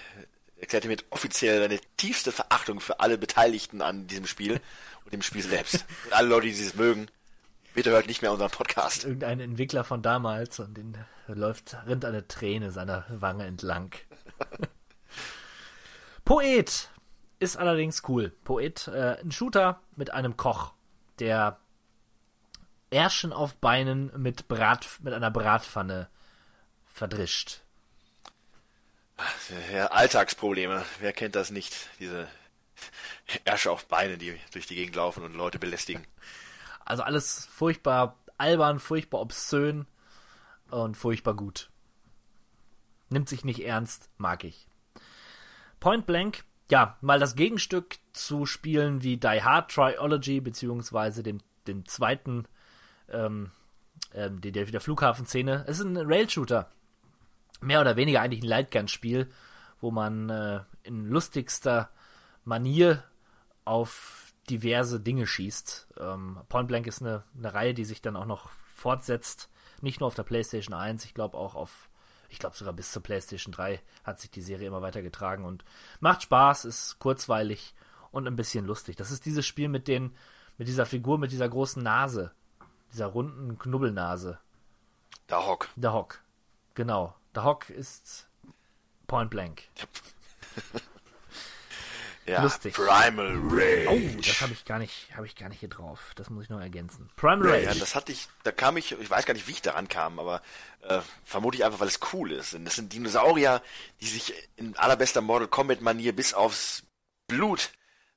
[0.57, 4.61] erklärt hiermit offiziell seine tiefste Verachtung für alle Beteiligten an diesem Spiel
[5.03, 5.85] und dem Spiel selbst.
[6.05, 7.07] Und alle Leute, die es mögen,
[7.73, 9.03] bitte hört nicht mehr unseren Podcast.
[9.03, 10.97] Irgendein Entwickler von damals und den
[11.27, 13.93] läuft, rinnt eine Träne seiner Wange entlang.
[16.25, 16.89] Poet
[17.39, 18.31] ist allerdings cool.
[18.43, 20.73] Poet, äh, ein Shooter mit einem Koch,
[21.19, 21.59] der
[22.89, 26.09] Ärschen auf Beinen mit Brat, mit einer Bratpfanne
[26.85, 27.64] verdrischt.
[29.73, 30.83] Ja, Alltagsprobleme.
[30.99, 31.89] Wer kennt das nicht?
[31.99, 32.27] Diese
[33.45, 36.05] Ärsche auf Beinen, die durch die Gegend laufen und Leute belästigen.
[36.83, 39.85] Also alles furchtbar albern, furchtbar obszön
[40.69, 41.69] und furchtbar gut.
[43.09, 44.67] Nimmt sich nicht ernst, mag ich.
[45.79, 51.85] Point Blank, ja, mal das Gegenstück zu Spielen wie Die Hard Triology, beziehungsweise dem, dem
[51.85, 52.47] zweiten,
[53.09, 53.51] ähm,
[54.13, 55.65] ähm, der, der Flughafenszene.
[55.67, 56.69] Es ist ein Rail-Shooter
[57.65, 59.29] mehr oder weniger eigentlich ein Lightgun-Spiel,
[59.81, 61.89] wo man äh, in lustigster
[62.43, 63.03] Manier
[63.65, 65.87] auf diverse Dinge schießt.
[65.99, 69.49] Ähm, Point Blank ist eine, eine Reihe, die sich dann auch noch fortsetzt.
[69.81, 71.89] Nicht nur auf der PlayStation 1, ich glaube auch auf,
[72.29, 75.65] ich glaube sogar bis zur PlayStation 3 hat sich die Serie immer weiter getragen und
[75.99, 77.73] macht Spaß, ist kurzweilig
[78.11, 78.95] und ein bisschen lustig.
[78.95, 80.15] Das ist dieses Spiel mit den,
[80.57, 82.31] mit dieser Figur, mit dieser großen Nase,
[82.93, 84.39] dieser runden Knubbelnase.
[85.29, 85.67] Der Hock.
[85.75, 86.21] Der Hock,
[86.75, 87.15] genau.
[87.35, 88.27] Der Hock ist
[89.07, 89.63] Point Blank.
[92.25, 92.73] ja, Lustig.
[92.73, 93.89] Primal Rage.
[93.89, 96.13] Oh, das habe ich gar nicht, habe ich gar nicht hier drauf.
[96.15, 97.09] Das muss ich noch ergänzen.
[97.17, 97.65] Primal Rage.
[97.65, 100.17] Ja, das hatte ich, da kam ich, ich weiß gar nicht, wie ich daran kam,
[100.17, 100.41] aber
[100.81, 102.53] äh, vermute ich einfach, weil es cool ist.
[102.53, 103.61] Und das sind Dinosaurier,
[103.99, 106.83] die sich in allerbester Mortal Kombat Manier bis aufs
[107.27, 107.71] Blut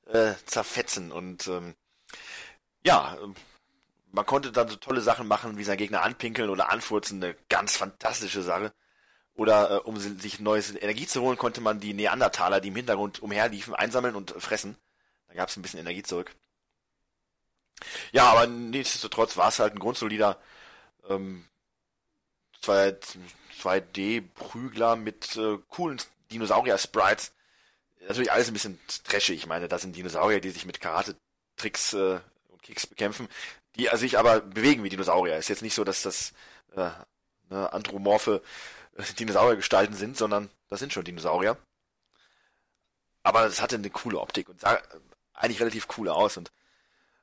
[0.05, 1.75] äh, zerfetzen und ähm,
[2.85, 3.17] ja,
[4.11, 7.75] man konnte dann so tolle Sachen machen, wie sein Gegner anpinkeln oder anfurzen, eine ganz
[7.75, 8.73] fantastische Sache.
[9.39, 13.23] Oder äh, um sich neues Energie zu holen, konnte man die Neandertaler, die im Hintergrund
[13.23, 14.75] umherliefen, einsammeln und fressen.
[15.29, 16.35] Da gab es ein bisschen Energie zurück.
[18.11, 20.37] Ja, aber nichtsdestotrotz war es halt ein grundsolider
[21.07, 21.45] ähm,
[22.65, 27.31] 2D-Prügler mit äh, coolen Dinosaurier-Sprites.
[28.09, 29.37] Natürlich alles ein bisschen trashig.
[29.37, 32.19] Ich meine, das sind Dinosaurier, die sich mit Karate-Tricks äh,
[32.49, 33.29] und Kicks bekämpfen,
[33.77, 35.37] die sich aber bewegen wie Dinosaurier.
[35.37, 36.33] Ist jetzt nicht so, dass das
[36.75, 36.89] äh,
[37.49, 38.41] ne, anthropomorphe
[39.15, 41.57] Dinosauriergestalten sind, sondern das sind schon Dinosaurier.
[43.23, 44.81] Aber es hatte eine coole Optik und sah
[45.33, 46.37] eigentlich relativ cool aus.
[46.37, 46.51] Und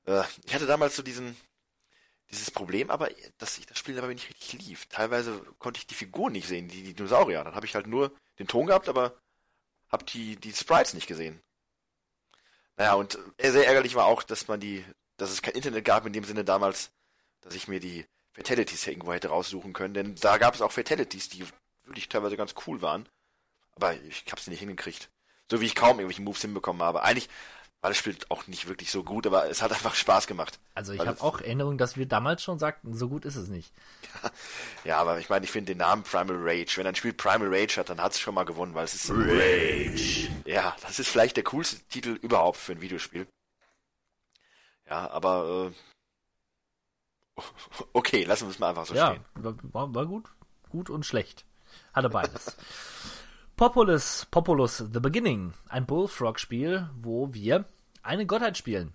[0.06, 1.36] äh, ich hatte damals so diesen
[2.30, 3.08] dieses Problem, aber
[3.38, 4.86] dass ich das Spiel dabei nicht richtig lief.
[4.86, 7.44] Teilweise konnte ich die Figuren nicht sehen, die, die Dinosaurier.
[7.44, 9.14] Dann habe ich halt nur den Ton gehabt, aber
[9.88, 11.40] habe die die Sprites nicht gesehen.
[12.76, 14.84] Naja, und sehr ärgerlich war auch, dass man die,
[15.16, 16.90] dass es kein Internet gab in dem Sinne damals,
[17.40, 21.30] dass ich mir die Fatalities irgendwo hätte raussuchen können, denn da gab es auch Fatalities,
[21.30, 21.46] die
[21.86, 23.08] wirklich teilweise ganz cool waren.
[23.74, 25.10] Aber ich habe sie nicht hingekriegt.
[25.50, 27.02] So wie ich kaum irgendwelche Moves hinbekommen habe.
[27.02, 27.28] Eigentlich
[27.80, 30.58] war das Spiel auch nicht wirklich so gut, aber es hat einfach Spaß gemacht.
[30.74, 33.72] Also ich habe auch Erinnerung, dass wir damals schon sagten, so gut ist es nicht.
[34.02, 34.30] Ja,
[34.84, 37.76] ja aber ich meine, ich finde den Namen Primal Rage, wenn ein Spiel Primal Rage
[37.76, 40.28] hat, dann hat es schon mal gewonnen, weil es ist Rage.
[40.46, 43.28] Ja, das ist vielleicht der coolste Titel überhaupt für ein Videospiel.
[44.88, 45.72] Ja, aber
[47.36, 47.42] äh,
[47.92, 49.24] okay, lassen wir es mal einfach so ja, stehen.
[49.72, 50.32] War, war gut,
[50.70, 51.44] gut und schlecht.
[51.96, 52.54] Hatte beides.
[53.56, 57.64] Populus, Populus The Beginning, ein Bullfrog-Spiel, wo wir
[58.02, 58.92] eine Gottheit spielen.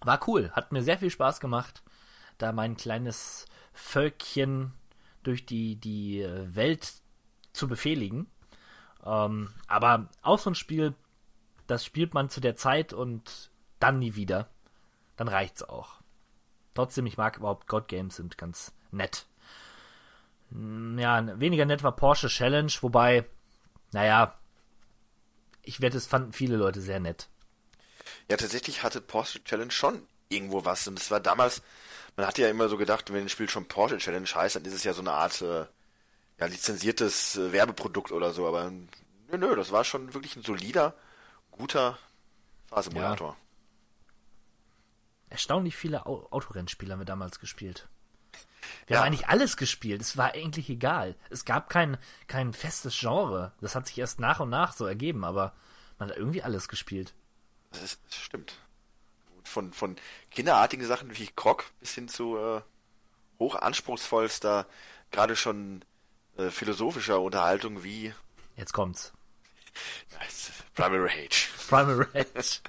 [0.00, 1.82] War cool, hat mir sehr viel Spaß gemacht,
[2.38, 4.72] da mein kleines Völkchen
[5.24, 6.90] durch die, die Welt
[7.52, 8.28] zu befehligen.
[9.04, 10.94] Ähm, aber auch so ein Spiel,
[11.66, 14.48] das spielt man zu der Zeit und dann nie wieder.
[15.16, 16.00] Dann reicht's auch.
[16.72, 19.26] Trotzdem, ich mag überhaupt God Games, sind ganz nett.
[20.54, 23.26] Hm, ja, weniger nett war Porsche Challenge, wobei,
[23.92, 24.38] naja,
[25.62, 27.28] ich wette, es fanden viele Leute sehr nett.
[28.30, 30.86] Ja, tatsächlich hatte Porsche Challenge schon irgendwo was.
[30.86, 31.62] Und es war damals,
[32.16, 34.74] man hatte ja immer so gedacht, wenn ein Spiel schon Porsche Challenge heißt, dann ist
[34.74, 35.66] es ja so eine Art äh,
[36.38, 38.46] ja, lizenziertes äh, Werbeprodukt oder so.
[38.46, 40.94] Aber nö, nö, das war schon wirklich ein solider,
[41.50, 41.98] guter
[42.66, 43.30] Fahrsimulator.
[43.30, 43.36] Ja.
[45.30, 47.88] Erstaunlich viele Autorennspiele haben wir damals gespielt.
[48.86, 49.00] Wir ja.
[49.00, 50.00] haben eigentlich alles gespielt.
[50.00, 51.16] Es war eigentlich egal.
[51.30, 51.96] Es gab kein,
[52.26, 53.52] kein festes Genre.
[53.60, 55.54] Das hat sich erst nach und nach so ergeben, aber
[55.98, 57.14] man hat irgendwie alles gespielt.
[57.72, 58.54] Das, ist, das stimmt.
[59.42, 59.96] Von, von
[60.30, 62.62] kinderartigen Sachen wie Krog bis hin zu äh,
[63.38, 64.66] hochanspruchsvollster,
[65.10, 65.84] gerade schon
[66.36, 68.14] äh, philosophischer Unterhaltung wie.
[68.56, 69.12] Jetzt kommt's.
[70.18, 70.52] Nice.
[70.74, 71.48] Primal Rage.
[71.68, 72.60] Primal Rage.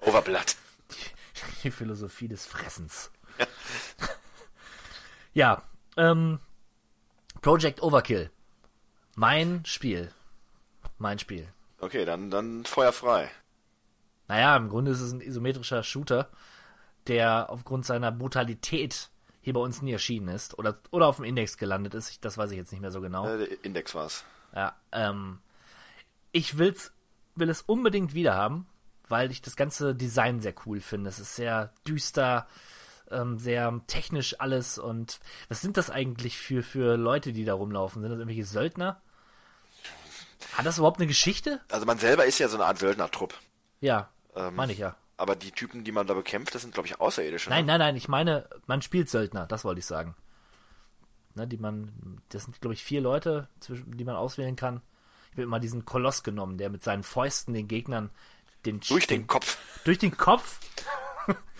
[0.00, 0.56] Overblood.
[0.90, 3.10] Die, die Philosophie des Fressens.
[3.38, 3.46] Ja.
[5.32, 5.62] Ja,
[5.96, 6.40] ähm,
[7.40, 8.30] Project Overkill.
[9.16, 10.10] Mein Spiel.
[10.98, 11.48] Mein Spiel.
[11.78, 13.30] Okay, dann, dann Feuer frei.
[14.28, 16.28] Naja, im Grunde ist es ein isometrischer Shooter,
[17.06, 21.56] der aufgrund seiner Brutalität hier bei uns nie erschienen ist oder, oder auf dem Index
[21.56, 22.24] gelandet ist.
[22.24, 23.26] Das weiß ich jetzt nicht mehr so genau.
[23.26, 24.24] Äh, der Index war's.
[24.54, 25.38] Ja, ähm,
[26.32, 26.92] ich will's,
[27.34, 28.66] will es unbedingt wieder haben,
[29.08, 31.08] weil ich das ganze Design sehr cool finde.
[31.08, 32.46] Es ist sehr düster,
[33.10, 38.02] ähm, sehr technisch alles und was sind das eigentlich für, für Leute, die da rumlaufen?
[38.02, 39.00] Sind das irgendwelche Söldner?
[40.52, 41.60] Hat das überhaupt eine Geschichte?
[41.70, 43.34] Also man selber ist ja so eine Art Söldnertrupp.
[43.80, 44.96] Ja, Ähm, meine ich ja.
[45.16, 47.50] Aber die Typen, die man da bekämpft, das sind, glaube ich, Außerirdische.
[47.50, 47.56] ne?
[47.56, 50.14] Nein, nein, nein, ich meine, man spielt Söldner, das wollte ich sagen.
[51.34, 54.80] Ne, die man, das sind, glaube ich, vier Leute, zwischen, die man auswählen kann.
[55.26, 58.10] Ich habe immer diesen Koloss genommen, der mit seinen Fäusten den Gegnern
[58.64, 59.58] den Durch den Kopf.
[59.84, 60.58] durch den Kopf.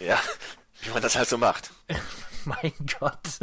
[0.01, 0.19] Ja,
[0.83, 1.71] wie man das halt so macht.
[2.45, 3.41] mein Gott.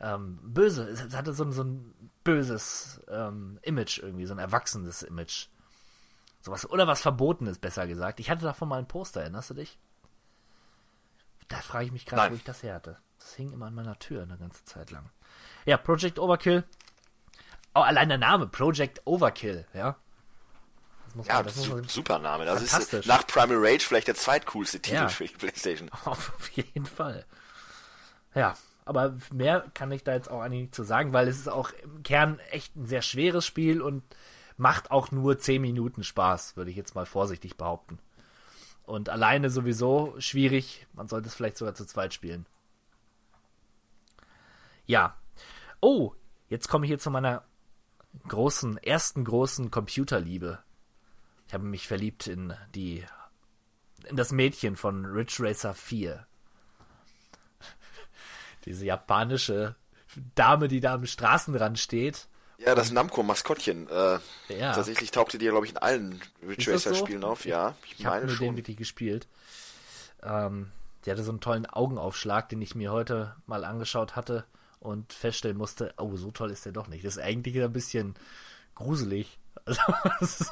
[0.00, 1.94] Ähm, böse, es hatte so, ein- so ein
[2.24, 5.46] böses ähm, Image irgendwie, so ein erwachsenes Image.
[6.40, 8.20] Sowas, oder was Verbotenes, besser gesagt.
[8.20, 9.78] Ich hatte davon mal ein Poster, erinnerst du dich?
[11.48, 12.98] Da frage ich mich gerade, wo ich das her hatte.
[13.18, 15.10] Das hing immer an meiner Tür eine ganze Zeit lang.
[15.64, 16.62] Ja, Project Overkill.
[17.74, 19.96] Oh, allein der Name, Project Overkill, ja.
[21.18, 22.44] Muss Ja, man, das su man, super Name.
[22.44, 25.08] Das ist nach Primal Rage vielleicht der zweitcoolste Titel Ja.
[25.08, 25.90] für die Playstation.
[26.04, 27.26] Auf jeden Fall.
[28.36, 28.54] Ja,
[28.84, 31.72] aber mehr kann ich da jetzt auch eigentlich nicht zu sagen, weil es ist auch
[31.82, 34.04] im Kern echt ein sehr schweres Spiel und
[34.56, 37.98] macht auch nur 10 Minuten Spaß, würde ich jetzt mal vorsichtig behaupten.
[38.84, 42.46] Und alleine sowieso schwierig, man sollte es vielleicht sogar zu zweit spielen.
[44.86, 45.16] Ja.
[45.80, 46.12] Oh,
[46.48, 47.42] jetzt komme ich hier zu meiner
[48.28, 50.60] großen, ersten großen Computerliebe.
[51.48, 53.04] Ich habe mich verliebt in die
[54.04, 56.24] in das Mädchen von Ridge Racer 4.
[58.64, 59.74] Diese japanische
[60.34, 62.28] Dame, die da am Straßenrand steht.
[62.58, 63.88] Ja, das Namco-Maskottchen.
[63.88, 64.18] Äh,
[64.48, 64.72] Ja.
[64.74, 66.90] Tatsächlich tauchte die ja, glaube ich, in allen Ridge Ist das so?
[66.90, 67.44] Racer-Spielen auf.
[67.44, 68.56] Ja, ich, Ich habe meine nur den schon.
[68.56, 69.26] wirklich gespielt.
[70.22, 70.70] Ähm,
[71.04, 74.44] die hatte so einen tollen Augenaufschlag, den ich mir heute mal angeschaut hatte
[74.80, 77.04] und feststellen musste, oh, so toll ist der doch nicht.
[77.04, 78.14] Das ist eigentlich ein bisschen
[78.74, 79.38] gruselig.
[80.20, 80.44] Also,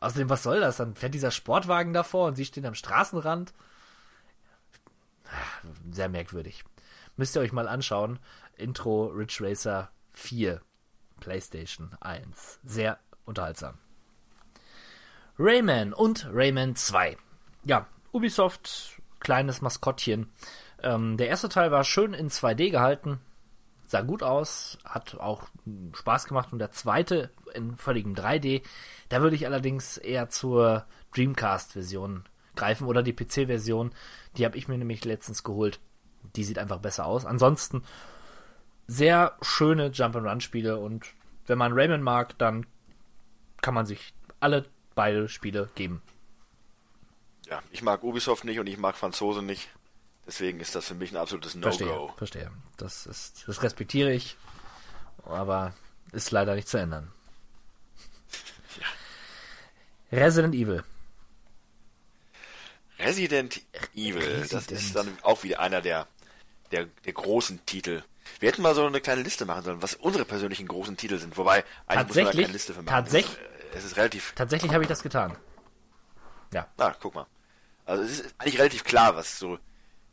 [0.00, 0.78] Außerdem, was soll das?
[0.78, 3.52] Dann fährt dieser Sportwagen davor und sie stehen am Straßenrand.
[5.90, 6.64] Sehr merkwürdig.
[7.16, 8.18] Müsst ihr euch mal anschauen.
[8.56, 10.60] Intro Ridge Racer 4,
[11.20, 12.60] PlayStation 1.
[12.64, 13.78] Sehr unterhaltsam.
[15.38, 17.16] Rayman und Rayman 2.
[17.64, 20.32] Ja, Ubisoft, kleines Maskottchen.
[20.82, 23.20] Ähm, der erste Teil war schön in 2D gehalten,
[23.90, 25.48] sah gut aus, hat auch
[25.94, 28.62] Spaß gemacht und der zweite in völligem 3D.
[29.08, 32.22] Da würde ich allerdings eher zur Dreamcast-Version
[32.54, 33.90] greifen oder die PC-Version.
[34.36, 35.80] Die habe ich mir nämlich letztens geholt.
[36.36, 37.26] Die sieht einfach besser aus.
[37.26, 37.82] Ansonsten
[38.86, 41.06] sehr schöne Jump-and-Run-Spiele und
[41.46, 42.66] wenn man Rayman mag, dann
[43.60, 46.00] kann man sich alle beide Spiele geben.
[47.46, 49.68] Ja, ich mag Ubisoft nicht und ich mag Franzose nicht.
[50.30, 52.14] Deswegen ist das für mich ein absolutes Verstehe, No-Go.
[52.16, 52.52] verstehe.
[52.76, 54.36] Das ist, das respektiere ich,
[55.24, 55.74] aber
[56.12, 57.10] ist leider nicht zu ändern.
[60.12, 60.84] Resident Evil.
[63.00, 63.60] Resident
[63.96, 64.70] Evil, das Resident.
[64.70, 66.06] ist dann auch wieder einer der,
[66.70, 68.04] der, der großen Titel.
[68.38, 71.36] Wir hätten mal so eine kleine Liste machen sollen, was unsere persönlichen großen Titel sind.
[71.38, 72.86] Wobei, eigentlich muss man da keine Liste für machen.
[72.94, 73.36] Tatsächlich?
[73.36, 75.36] Äh, es ist relativ Tatsächlich habe ich das getan.
[76.52, 77.26] Ja, Na, guck mal.
[77.84, 79.58] Also es ist eigentlich relativ klar, was so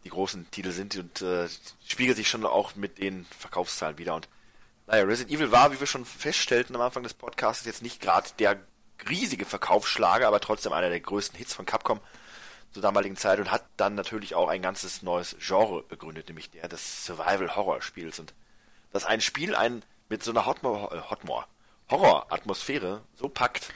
[0.04, 1.48] die großen Titel sind und äh,
[1.86, 4.16] spiegelt sich schon auch mit den Verkaufszahlen wieder.
[4.16, 4.28] Und
[4.88, 8.30] naja, Resident Evil war, wie wir schon feststellten am Anfang des Podcasts, jetzt nicht gerade
[8.40, 8.60] der
[9.10, 12.00] riesige Verkaufsschlager, aber trotzdem einer der größten Hits von Capcom
[12.72, 16.68] zur damaligen Zeit und hat dann natürlich auch ein ganzes neues Genre begründet, nämlich der
[16.68, 18.20] des Survival-Horror-Spiels.
[18.20, 18.34] Und
[18.92, 21.46] dass ein Spiel einen mit so einer Hotmore, äh, Hotmore
[21.90, 23.74] Horror-Atmosphäre so packt,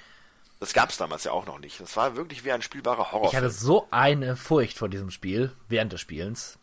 [0.61, 1.81] das gab es damals ja auch noch nicht.
[1.81, 3.27] Das war wirklich wie ein spielbarer Horror.
[3.27, 6.59] ich hatte so eine Furcht vor diesem Spiel während des Spielens.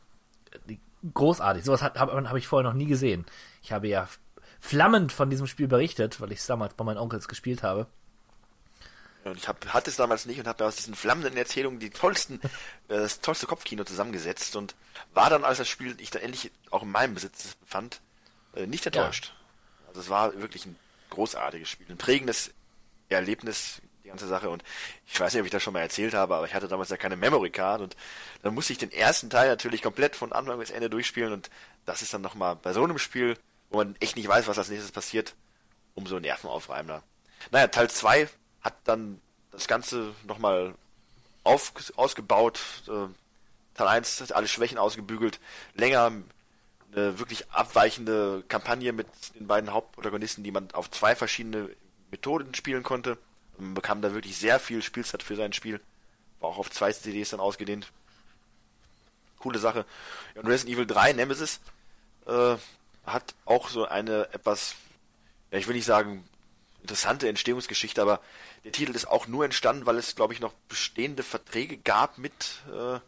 [1.12, 1.64] Großartig.
[1.64, 3.26] Sowas habe hab, ich vorher noch nie gesehen.
[3.60, 4.08] Ich habe ja
[4.60, 7.88] flammend von diesem Spiel berichtet, weil ich es damals bei meinen Onkels gespielt habe.
[9.24, 12.40] Und ich hab, hatte es damals nicht und habe aus diesen flammenden Erzählungen die tollsten,
[12.42, 12.48] äh,
[12.88, 14.76] das tollste Kopfkino zusammengesetzt und
[15.12, 18.00] war dann, als das Spiel ich dann endlich auch in meinem Besitz befand,
[18.54, 19.34] äh, nicht enttäuscht.
[19.88, 20.76] Also es war wirklich ein
[21.10, 22.52] großartiges Spiel, ein prägendes
[23.08, 24.48] Erlebnis, die ganze Sache.
[24.48, 24.64] Und
[25.06, 26.96] ich weiß nicht, ob ich das schon mal erzählt habe, aber ich hatte damals ja
[26.96, 27.96] keine Memory Card und
[28.42, 31.50] dann musste ich den ersten Teil natürlich komplett von Anfang bis Ende durchspielen und
[31.84, 33.36] das ist dann nochmal bei so einem Spiel,
[33.70, 35.34] wo man echt nicht weiß, was als nächstes passiert,
[35.94, 37.02] umso nervenaufreibender.
[37.50, 38.28] Naja, Teil 2
[38.62, 39.20] hat dann
[39.50, 40.74] das Ganze nochmal
[41.44, 42.60] auf, ausgebaut.
[42.88, 43.08] Äh,
[43.74, 45.38] Teil 1 hat alle Schwächen ausgebügelt,
[45.74, 46.12] länger,
[46.92, 49.06] eine wirklich abweichende Kampagne mit
[49.38, 51.68] den beiden Hauptprotagonisten, die man auf zwei verschiedene
[52.10, 53.18] Methoden spielen konnte.
[53.58, 55.80] Man bekam da wirklich sehr viel Spielzeit für sein Spiel.
[56.40, 57.90] War auch auf zwei CDs dann ausgedehnt.
[59.38, 59.84] Coole Sache.
[60.34, 61.60] und Resident Evil 3 Nemesis
[62.26, 62.56] äh,
[63.06, 64.74] hat auch so eine etwas,
[65.50, 66.28] ja, ich will nicht sagen
[66.82, 68.20] interessante Entstehungsgeschichte, aber
[68.64, 72.62] der Titel ist auch nur entstanden, weil es, glaube ich, noch bestehende Verträge gab mit,
[72.72, 73.00] äh,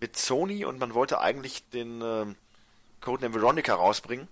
[0.00, 2.26] mit Sony und man wollte eigentlich den äh,
[3.00, 4.28] Codename Veronica rausbringen.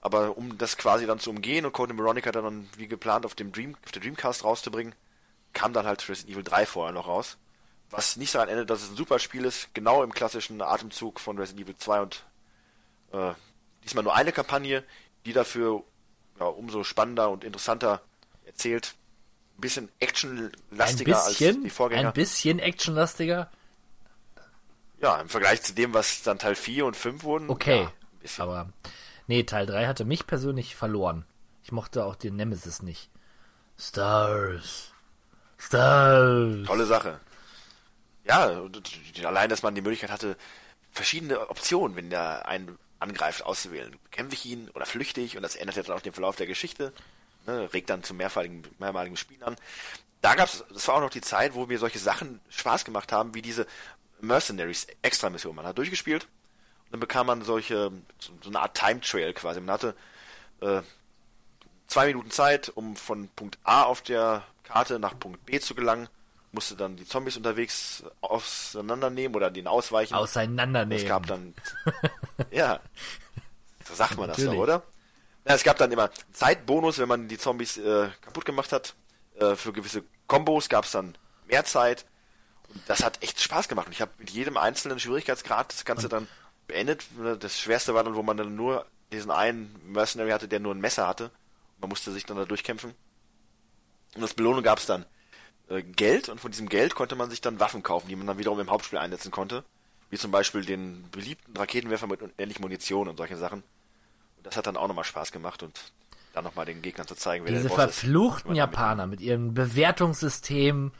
[0.00, 3.52] Aber um das quasi dann zu umgehen und Codename Veronica dann wie geplant auf dem
[3.52, 4.94] Dream, auf der Dreamcast rauszubringen,
[5.52, 7.36] kam dann halt Resident Evil 3 vorher noch raus.
[7.90, 11.38] Was nicht daran endet, dass es ein super Spiel ist, genau im klassischen Atemzug von
[11.38, 12.24] Resident Evil 2 und
[13.12, 13.32] äh,
[13.82, 14.84] diesmal nur eine Kampagne,
[15.24, 15.82] die dafür
[16.38, 18.02] ja, umso spannender und interessanter
[18.46, 18.94] erzählt.
[19.56, 22.08] Ein bisschen actionlastiger als die Vorgänger.
[22.08, 23.50] Ein bisschen actionlastiger?
[25.00, 27.50] Ja, im Vergleich zu dem, was dann Teil 4 und 5 wurden.
[27.50, 27.88] Okay,
[28.22, 28.68] ja, aber
[29.28, 31.24] nee, Teil 3 hatte mich persönlich verloren.
[31.62, 33.10] Ich mochte auch den Nemesis nicht.
[33.78, 34.90] Stars.
[35.56, 36.66] Stars.
[36.66, 37.20] Tolle Sache.
[38.24, 38.62] Ja,
[39.24, 40.36] allein, dass man die Möglichkeit hatte,
[40.90, 43.96] verschiedene Optionen, wenn der einen angreift, auszuwählen.
[44.10, 45.36] Kämpfe ich ihn oder flüchte ich?
[45.36, 46.92] Und das ändert ja dann auch den Verlauf der Geschichte.
[47.46, 49.56] Ne, regt dann zum mehrmaligen, mehrmaligen Spiel an.
[50.20, 53.34] Da gab's, das war auch noch die Zeit, wo mir solche Sachen Spaß gemacht haben,
[53.34, 53.66] wie diese
[54.20, 55.54] Mercenaries Extra-Mission.
[55.54, 56.26] Man hat durchgespielt
[56.90, 59.60] dann bekam man solche, so, so eine Art Time Trail quasi.
[59.60, 59.94] Man hatte
[60.60, 60.82] äh,
[61.86, 66.08] zwei Minuten Zeit, um von Punkt A auf der Karte nach Punkt B zu gelangen.
[66.52, 70.14] Musste dann die Zombies unterwegs auseinandernehmen oder den ausweichen.
[70.14, 71.02] Auseinandernehmen.
[71.02, 71.54] Es gab dann,
[72.50, 72.80] ja,
[73.84, 74.82] so sagt man das ja, oder?
[75.46, 78.94] Ja, es gab dann immer Zeitbonus, wenn man die Zombies äh, kaputt gemacht hat.
[79.38, 81.16] Äh, für gewisse Kombos gab es dann
[81.46, 82.06] mehr Zeit.
[82.68, 83.86] Und das hat echt Spaß gemacht.
[83.86, 86.28] Und ich habe mit jedem einzelnen Schwierigkeitsgrad das Ganze dann
[86.68, 87.06] beendet.
[87.40, 90.80] Das Schwerste war dann, wo man dann nur diesen einen Mercenary hatte, der nur ein
[90.80, 91.30] Messer hatte.
[91.80, 92.94] Man musste sich dann da durchkämpfen.
[94.14, 95.04] Und als Belohnung gab es dann
[95.68, 98.38] äh, Geld und von diesem Geld konnte man sich dann Waffen kaufen, die man dann
[98.38, 99.64] wiederum im Hauptspiel einsetzen konnte.
[100.10, 103.62] Wie zum Beispiel den beliebten Raketenwerfer mit unendlich Munition und solche Sachen.
[104.36, 105.92] Und das hat dann auch nochmal Spaß gemacht und
[106.32, 109.54] dann nochmal den Gegnern zu zeigen, wer Diese der Boss verfluchten ist, Japaner mit ihrem
[109.54, 110.92] Bewertungssystem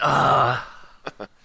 [0.00, 0.58] Ah.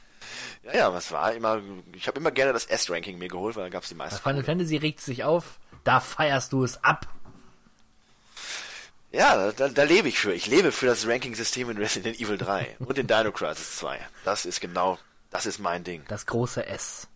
[0.64, 1.62] ja, ja, was war immer.
[1.94, 4.22] Ich habe immer gerne das S-Ranking mir geholt, weil da gab es die meisten.
[4.24, 7.08] Bei Final Fantasy regt sich auf, da feierst du es ab.
[9.12, 10.34] Ja, da, da lebe ich für.
[10.34, 14.00] Ich lebe für das Ranking-System in Resident Evil 3 und in Dino Crisis 2.
[14.26, 14.98] Das ist genau,
[15.30, 16.04] das ist mein Ding.
[16.08, 17.08] Das große S.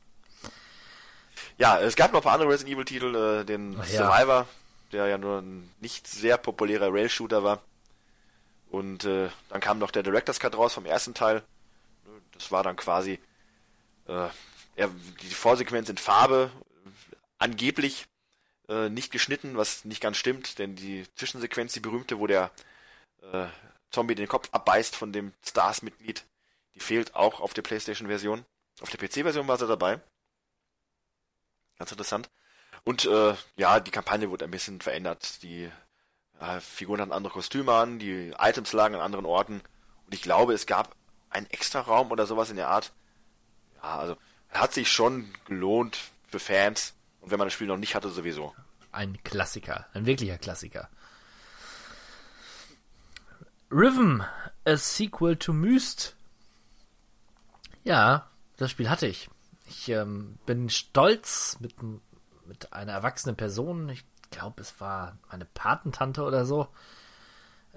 [1.57, 4.47] Ja, es gab noch ein paar andere Resident Evil-Titel, äh, den Ach, Survivor, ja.
[4.91, 7.61] der ja nur ein nicht sehr populärer Rail-Shooter war.
[8.69, 11.41] Und äh, dann kam noch der Director's Cut raus vom ersten Teil.
[12.33, 13.19] Das war dann quasi
[14.07, 14.29] äh,
[14.77, 14.89] ja,
[15.21, 16.51] die Vorsequenz in Farbe,
[17.37, 18.07] angeblich
[18.69, 22.51] äh, nicht geschnitten, was nicht ganz stimmt, denn die Zwischensequenz, die berühmte, wo der
[23.31, 23.47] äh,
[23.89, 26.25] Zombie den Kopf abbeißt von dem Stars-Mitglied,
[26.75, 28.45] die fehlt auch auf der PlayStation-Version.
[28.81, 29.99] Auf der PC-Version war sie dabei.
[31.77, 32.29] Ganz interessant.
[32.83, 35.41] Und äh, ja, die Kampagne wurde ein bisschen verändert.
[35.43, 35.69] Die
[36.39, 39.61] äh, Figuren hatten andere Kostüme an, die Items lagen an anderen Orten.
[40.05, 40.95] Und ich glaube, es gab
[41.29, 42.93] einen extra Raum oder sowas in der Art.
[43.87, 44.17] Ja, also
[44.49, 45.97] hat sich schon gelohnt
[46.27, 46.93] für Fans.
[47.21, 48.53] Und wenn man das Spiel noch nicht hatte, sowieso.
[48.91, 50.89] Ein Klassiker, ein wirklicher Klassiker.
[53.71, 54.21] Rhythm,
[54.65, 56.15] a sequel to Myst.
[57.83, 59.29] Ja, das Spiel hatte ich.
[59.67, 61.75] Ich ähm, bin stolz mit,
[62.45, 63.87] mit einer erwachsenen Person.
[63.87, 66.67] Ich glaube, es war meine Patentante oder so,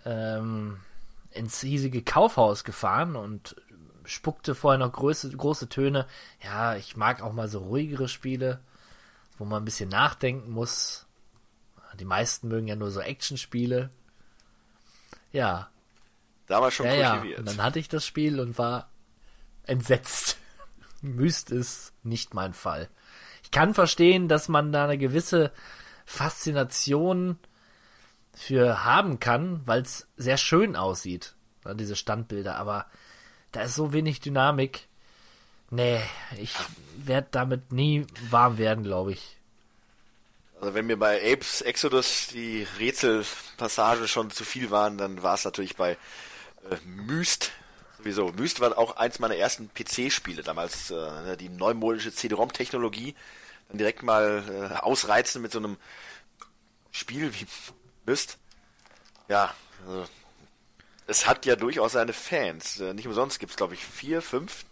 [0.04, 0.80] ähm,
[1.30, 3.54] ins hiesige Kaufhaus gefahren und
[4.10, 6.06] spuckte vorher noch große, große Töne.
[6.42, 8.60] Ja, ich mag auch mal so ruhigere Spiele,
[9.38, 11.06] wo man ein bisschen nachdenken muss.
[11.98, 13.90] Die meisten mögen ja nur so Actionspiele.
[15.32, 15.70] Ja.
[16.46, 17.38] Damals schon ja, kultiviert.
[17.38, 17.40] Ja.
[17.40, 18.90] Und dann hatte ich das Spiel und war
[19.64, 20.38] entsetzt.
[21.02, 22.88] Myst ist nicht mein Fall.
[23.44, 25.52] Ich kann verstehen, dass man da eine gewisse
[26.04, 27.38] Faszination
[28.32, 31.34] für haben kann, weil es sehr schön aussieht,
[31.74, 32.86] diese Standbilder, aber
[33.52, 34.86] da ist so wenig Dynamik.
[35.70, 36.00] Nee,
[36.38, 36.54] ich
[36.96, 39.36] werde damit nie warm werden, glaube ich.
[40.60, 45.44] Also wenn mir bei Apes Exodus die Rätselpassage schon zu viel waren, dann war es
[45.44, 47.52] natürlich bei äh, Myst
[47.98, 48.32] sowieso.
[48.32, 53.14] Myst war auch eins meiner ersten PC-Spiele damals, äh, ne, die neumodische CD-ROM-Technologie
[53.68, 55.76] dann direkt mal äh, ausreizen mit so einem
[56.90, 57.46] Spiel wie
[58.04, 58.38] Myst.
[59.28, 59.54] Ja,
[59.86, 60.06] also,
[61.10, 62.78] es hat ja durchaus seine Fans.
[62.80, 64.64] Äh, nicht umsonst gibt es, glaube ich, vier, fünf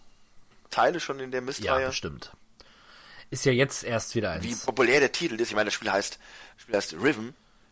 [0.70, 1.82] Teile schon in der Myst-Reihe.
[1.82, 2.30] Ja, bestimmt.
[3.30, 4.44] ist ja jetzt erst wieder eins.
[4.44, 5.48] Wie populär der Titel ist.
[5.48, 6.18] Ich meine, das Spiel heißt,
[6.54, 7.30] das Spiel heißt Rhythm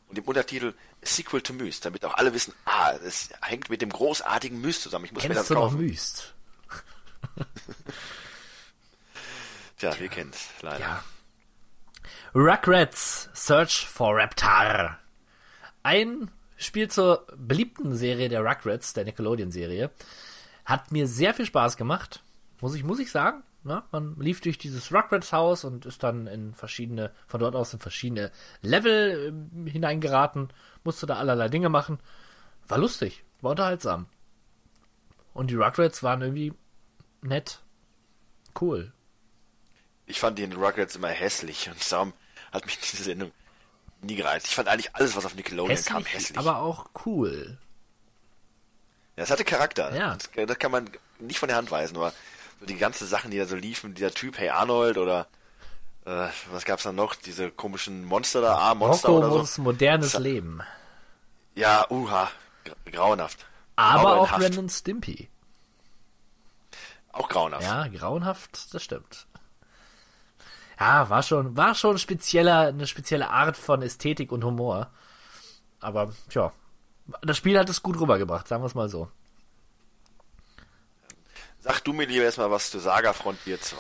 [0.08, 3.90] und im Untertitel Sequel to Myst, damit auch alle wissen, ah, das hängt mit dem
[3.90, 5.04] großartigen Myst zusammen.
[5.04, 5.74] Ich muss Kennst mir das du kaufen.
[5.76, 6.34] noch Myst?
[9.78, 10.80] Tja, wir kennen es leider.
[10.80, 11.04] Ja.
[12.34, 14.98] Rugrats Search for Reptar.
[15.82, 19.90] Ein Spiel zur beliebten Serie der Rugrats, der Nickelodeon-Serie.
[20.64, 22.22] Hat mir sehr viel Spaß gemacht.
[22.60, 23.42] Muss ich, muss ich sagen.
[23.62, 27.80] Na, man lief durch dieses Rugrats-Haus und ist dann in verschiedene, von dort aus in
[27.80, 28.30] verschiedene
[28.62, 29.34] Level
[29.66, 30.52] äh, hineingeraten,
[30.84, 31.98] musste da allerlei Dinge machen.
[32.68, 34.06] War lustig, war unterhaltsam.
[35.34, 36.54] Und die Rugrats waren irgendwie
[37.22, 37.60] nett.
[38.58, 38.92] Cool.
[40.06, 42.12] Ich fand den Rugrats immer hässlich und darum
[42.52, 43.32] hat mich diese Sendung
[44.02, 44.46] nie gereizt.
[44.48, 46.38] Ich fand eigentlich alles, was auf Nickelodeon kam, hässlich.
[46.38, 47.58] aber auch cool.
[49.16, 49.94] Ja, es hatte Charakter.
[49.96, 50.14] Ja.
[50.16, 52.12] Das, das kann man nicht von der Hand weisen, aber
[52.60, 55.26] so die ganzen Sachen, die da so liefen, dieser Typ Hey Arnold oder
[56.04, 57.14] äh, was gab's da noch?
[57.14, 59.62] Diese komischen Monster da, A-Monster oder so.
[59.62, 60.60] Modernes Das- Leben.
[61.54, 62.30] Ja, uha,
[62.64, 63.46] gra- grauenhaft.
[63.76, 64.42] Aber auch Grauenhaft.
[64.42, 65.28] Ren und Stimpy.
[67.12, 67.62] Auch grauenhaft.
[67.64, 69.25] Ja, grauenhaft, das stimmt.
[70.78, 74.90] Ja, war schon, war schon spezieller, eine spezielle Art von Ästhetik und Humor.
[75.80, 76.52] Aber, tja,
[77.22, 79.08] das Spiel hat es gut rübergebracht, sagen wir es mal so.
[81.60, 83.76] Sag du mir lieber erstmal was zu Saga Frontier 2.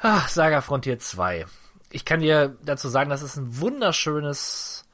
[0.00, 1.46] Ah, Saga Frontier 2.
[1.90, 4.84] Ich kann dir dazu sagen, das ist ein wunderschönes,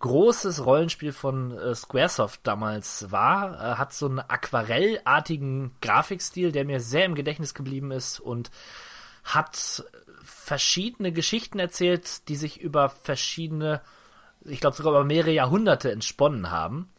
[0.00, 3.54] großes Rollenspiel von äh, Squaresoft damals war.
[3.54, 8.50] Äh, hat so einen aquarellartigen Grafikstil, der mir sehr im Gedächtnis geblieben ist und
[9.24, 9.84] hat
[10.26, 13.80] verschiedene Geschichten erzählt, die sich über verschiedene,
[14.44, 16.90] ich glaube sogar über mehrere Jahrhunderte entsponnen haben.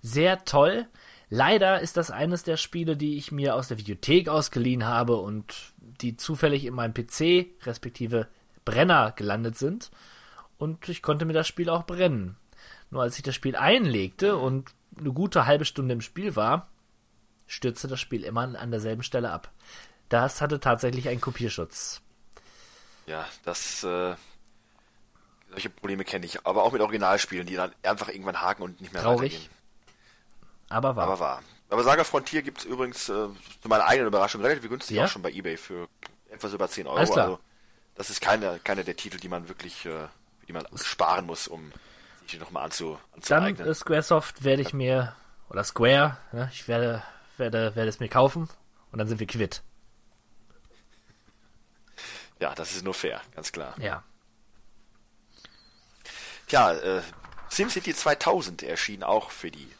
[0.00, 0.86] Sehr toll.
[1.28, 5.54] Leider ist das eines der Spiele, die ich mir aus der Videothek ausgeliehen habe und
[5.78, 8.28] die zufällig in meinem PC, respektive
[8.64, 9.90] Brenner, gelandet sind.
[10.58, 12.36] Und ich konnte mir das Spiel auch brennen.
[12.90, 16.68] Nur als ich das Spiel einlegte und eine gute halbe Stunde im Spiel war,
[17.46, 19.50] stürzte das Spiel immer an derselben Stelle ab.
[20.08, 22.02] Das hatte tatsächlich einen Kopierschutz.
[23.10, 24.14] Ja, das, äh,
[25.50, 26.46] solche Probleme kenne ich.
[26.46, 29.32] Aber auch mit Originalspielen, die dann einfach irgendwann haken und nicht mehr Traurig.
[29.32, 29.50] weitergehen.
[30.68, 31.04] Aber war.
[31.04, 31.42] Aber wahr.
[31.70, 33.12] Aber Saga Frontier gibt's übrigens äh,
[33.62, 35.04] zu meiner eigenen Überraschung relativ günstig Ja?
[35.04, 35.88] auch schon bei Ebay für
[36.30, 36.98] etwas über 10 Euro.
[36.98, 37.40] Also
[37.96, 40.06] das ist keine, keine der Titel, die man wirklich, äh,
[40.46, 41.72] die man sparen muss, um
[42.28, 43.68] sich nochmal anzu, Dann anzueignen.
[43.68, 45.14] äh, Squaresoft werde ich mir,
[45.48, 47.02] oder Square, ne, ich werde,
[47.36, 48.48] werde, werde es mir kaufen
[48.92, 49.62] und dann sind wir quitt.
[52.40, 53.74] Ja, das ist nur fair, ganz klar.
[53.80, 54.02] Ja.
[56.48, 57.02] Ja, äh,
[57.50, 59.70] SimCity 2000 erschien auch für die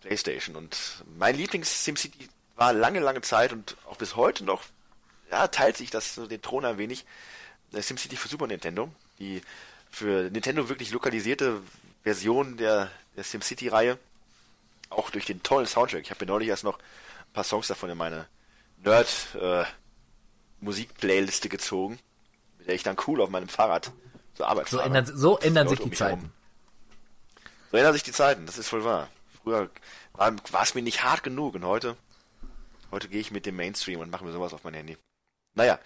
[0.00, 4.62] PlayStation und mein Lieblings-SimCity war lange, lange Zeit und auch bis heute noch,
[5.30, 7.04] ja, teilt sich das so den Thron ein wenig.
[7.72, 9.42] äh, SimCity für Super Nintendo, die
[9.90, 11.60] für Nintendo wirklich lokalisierte
[12.02, 13.98] Version der, der SimCity-Reihe,
[14.88, 16.02] auch durch den tollen Soundtrack.
[16.02, 18.26] Ich habe mir neulich erst noch ein paar Songs davon in meine
[20.60, 21.98] Nerd-Musik-Playliste gezogen,
[22.58, 23.92] mit der ich dann cool auf meinem Fahrrad
[24.34, 24.86] zur Arbeit So fahre.
[24.88, 26.16] ändern, so ändern sich um die Zeiten.
[26.20, 26.32] herum.
[27.70, 29.08] So ändern sich die Zeiten, das ist wohl wahr.
[29.42, 29.70] Früher
[30.12, 31.96] war, war es mir nicht hart genug und heute,
[32.90, 34.96] heute gehe ich mit dem Mainstream und mache mir sowas auf mein Handy.
[35.54, 35.78] Naja,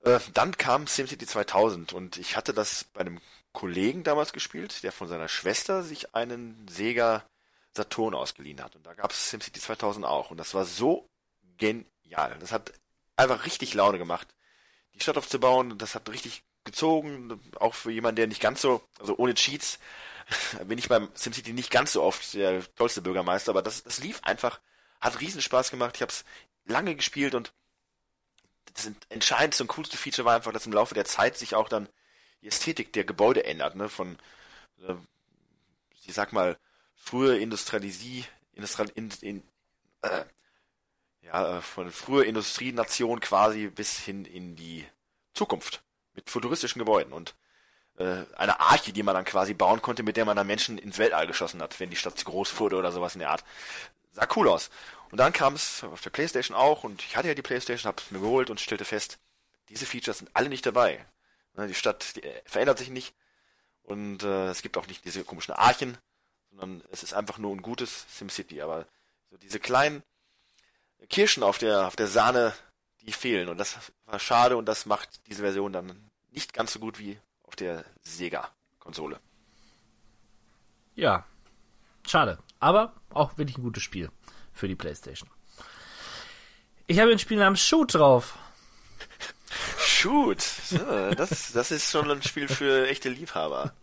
[0.00, 3.20] äh, dann kam SimCity 2000 und ich hatte das bei einem
[3.52, 7.24] Kollegen damals gespielt, der von seiner Schwester sich einen Sega
[7.76, 8.74] Saturn ausgeliehen hat.
[8.76, 10.30] Und da gab es SimCity 2000 auch.
[10.30, 11.06] Und das war so
[11.56, 12.36] genial.
[12.40, 12.72] Das hat
[13.16, 14.34] einfach richtig Laune gemacht,
[14.94, 15.78] die Stadt aufzubauen.
[15.78, 17.40] Das hat richtig gezogen.
[17.60, 19.78] Auch für jemanden, der nicht ganz so, also ohne Cheats,
[20.66, 23.50] bin ich beim SimCity nicht ganz so oft der tollste Bürgermeister.
[23.50, 24.60] Aber das, das lief einfach,
[25.00, 25.96] hat riesen Spaß gemacht.
[25.96, 26.24] Ich habe es
[26.64, 27.52] lange gespielt und
[28.74, 31.88] das entscheidendste und coolste Feature war einfach, dass im Laufe der Zeit sich auch dann
[32.42, 33.88] die Ästhetik der Gebäude ändert, ne?
[33.88, 34.18] Von,
[34.86, 34.94] äh,
[36.04, 36.58] ich sag mal,
[36.94, 38.24] frühe Industrialisi,
[38.54, 39.42] Industrial, in, in,
[40.02, 40.24] äh,
[41.24, 44.86] ja, äh, von früher Industrienation quasi bis hin in die
[45.32, 45.82] Zukunft
[46.14, 47.34] mit futuristischen Gebäuden und
[47.96, 50.98] äh, eine Arche, die man dann quasi bauen konnte, mit der man dann Menschen ins
[50.98, 53.44] Weltall geschossen hat, wenn die Stadt zu groß wurde oder sowas in der Art.
[54.12, 54.70] Sah cool aus.
[55.10, 58.10] Und dann kam es auf der Playstation auch und ich hatte ja die Playstation, hab's
[58.10, 59.18] mir geholt und stellte fest,
[59.68, 61.04] diese Features sind alle nicht dabei.
[61.54, 63.14] Ne, Die Stadt die äh, verändert sich nicht
[63.82, 65.96] und äh, es gibt auch nicht diese komischen Archen,
[66.50, 68.60] sondern es ist einfach nur ein gutes SimCity.
[68.60, 68.86] Aber
[69.30, 70.02] so diese kleinen
[71.08, 72.52] Kirschen auf der auf der Sahne,
[73.02, 73.76] die fehlen und das
[74.06, 77.84] war schade und das macht diese Version dann nicht ganz so gut wie auf der
[78.02, 79.20] Sega-Konsole.
[80.94, 81.24] Ja.
[82.06, 82.38] Schade.
[82.60, 84.10] Aber auch wirklich ein gutes Spiel
[84.52, 85.30] für die Playstation.
[86.86, 88.38] Ich habe ein Spiel namens Shoot drauf.
[89.78, 90.44] Shoot.
[91.16, 93.74] Das, das ist schon ein Spiel für echte Liebhaber.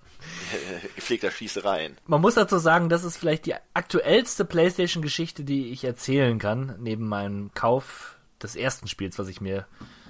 [0.96, 1.98] Gepflegter Schießereien.
[2.06, 7.08] Man muss dazu sagen, das ist vielleicht die aktuellste PlayStation-Geschichte, die ich erzählen kann, neben
[7.08, 9.66] meinem Kauf des ersten Spiels, was ich mir,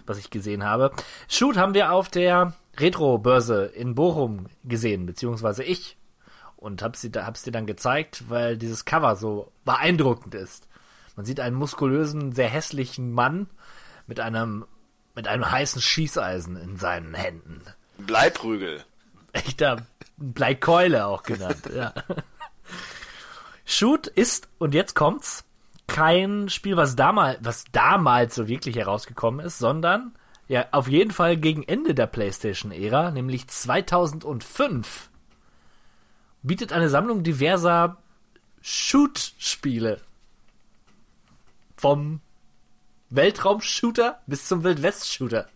[0.05, 0.91] was ich gesehen habe.
[1.27, 5.97] Shoot haben wir auf der Retro-Börse in Bochum gesehen, beziehungsweise ich.
[6.55, 10.67] Und hab's dir, hab's dir dann gezeigt, weil dieses Cover so beeindruckend ist.
[11.15, 13.47] Man sieht einen muskulösen, sehr hässlichen Mann
[14.07, 14.65] mit einem,
[15.15, 17.61] mit einem heißen Schießeisen in seinen Händen.
[17.97, 18.83] Bleiprügel.
[19.33, 19.85] Echter
[20.21, 21.93] Bleikeule auch genannt, ja.
[23.65, 25.43] Shoot ist, und jetzt kommt's,
[25.87, 30.15] kein Spiel, was damals, was damals so wirklich herausgekommen ist, sondern
[30.47, 35.09] ja, auf jeden Fall gegen Ende der PlayStation-Ära, nämlich 2005,
[36.43, 37.97] bietet eine Sammlung diverser
[38.61, 40.01] Shoot-Spiele.
[41.77, 42.21] Vom
[43.09, 45.47] Weltraum-Shooter bis zum Wildwest-Shooter.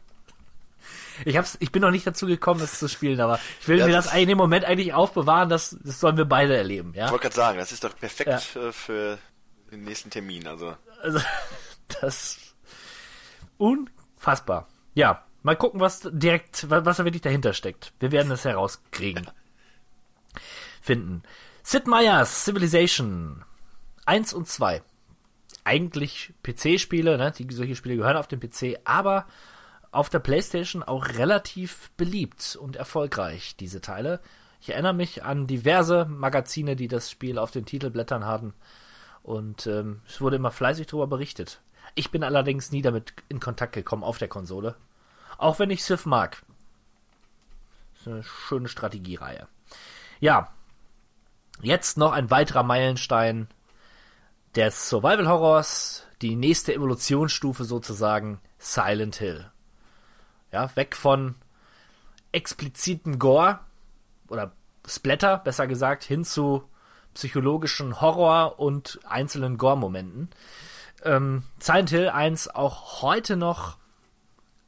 [1.24, 3.86] Ich, hab's, ich bin noch nicht dazu gekommen, das zu spielen, aber ich will ja,
[3.86, 6.94] mir das, das in dem Moment eigentlich aufbewahren, das, das sollen wir beide erleben.
[6.96, 7.06] Ja?
[7.06, 8.68] Ich wollte gerade sagen, das ist doch perfekt ja.
[8.68, 9.18] Äh, für
[9.72, 10.48] den nächsten Termin.
[10.48, 10.76] Also.
[11.02, 11.20] also
[12.02, 12.40] das
[13.58, 14.68] unfassbar.
[14.94, 17.94] Ja, mal gucken, was direkt, was da wirklich dahinter steckt.
[18.00, 19.30] Wir werden es herauskriegen.
[20.82, 21.24] Finden.
[21.64, 23.44] Sid Meier's Civilization
[24.06, 24.84] 1 und 2.
[25.64, 27.32] Eigentlich PC-Spiele, ne?
[27.32, 29.26] Die, solche Spiele gehören auf den PC, aber
[29.95, 34.19] auf der PlayStation auch relativ beliebt und erfolgreich, diese Teile.
[34.59, 38.53] Ich erinnere mich an diverse Magazine, die das Spiel auf den Titelblättern hatten.
[39.23, 41.61] Und ähm, es wurde immer fleißig darüber berichtet.
[41.95, 44.76] Ich bin allerdings nie damit in Kontakt gekommen auf der Konsole.
[45.38, 46.43] Auch wenn ich Civ mag.
[47.93, 49.47] Das ist eine schöne Strategiereihe.
[50.19, 50.51] Ja.
[51.61, 53.47] Jetzt noch ein weiterer Meilenstein
[54.55, 56.05] des Survival Horrors.
[56.22, 58.39] Die nächste Evolutionsstufe sozusagen.
[58.57, 59.49] Silent Hill.
[60.56, 61.36] Ja, weg von
[62.32, 63.60] expliziten Gore
[64.30, 64.53] oder
[64.88, 66.64] Splatter, besser gesagt, hin zu
[67.14, 70.30] psychologischen Horror und einzelnen Gore-Momenten.
[71.03, 73.76] Ähm, Silent Hill 1 auch heute noch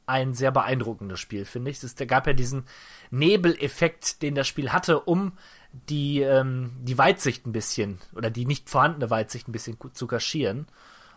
[0.04, 1.82] ein sehr beeindruckendes Spiel, finde ich.
[1.82, 2.66] Es gab ja diesen
[3.10, 5.38] Nebeleffekt, den das Spiel hatte, um
[5.72, 10.66] die, ähm, die Weitsicht ein bisschen oder die nicht vorhandene Weitsicht ein bisschen zu kaschieren.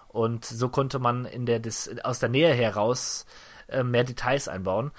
[0.07, 3.25] Und so konnte man in der, des, aus der Nähe heraus
[3.71, 4.91] äh, mehr Details einbauen.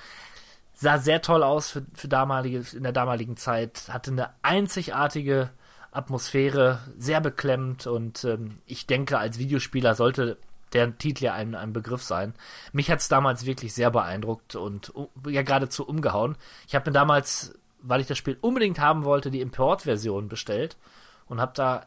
[0.75, 5.51] Sah sehr toll aus für, für damalige, in der damaligen Zeit, hatte eine einzigartige
[5.93, 10.39] Atmosphäre, sehr beklemmt und ähm, ich denke, als Videospieler sollte
[10.73, 12.35] der Titel ja ein, ein Begriff sein.
[12.73, 14.93] Mich hat es damals wirklich sehr beeindruckt und
[15.29, 16.37] ja geradezu umgehauen.
[16.67, 20.79] Ich habe mir damals, weil ich das Spiel unbedingt haben wollte, die Import-Version bestellt
[21.27, 21.87] und habe da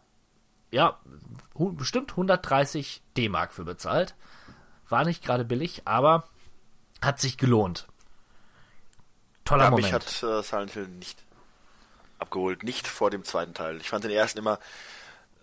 [0.72, 1.00] ja
[1.56, 4.16] bestimmt 130 D-Mark für bezahlt.
[4.88, 6.26] War nicht gerade billig, aber
[7.06, 7.88] hat sich gelohnt.
[9.46, 9.86] Toller ja, Moment.
[9.86, 11.24] Mich hat äh, Silent Hill nicht
[12.20, 13.78] abgeholt, nicht vor dem zweiten Teil.
[13.78, 14.60] Ich fand den ersten immer,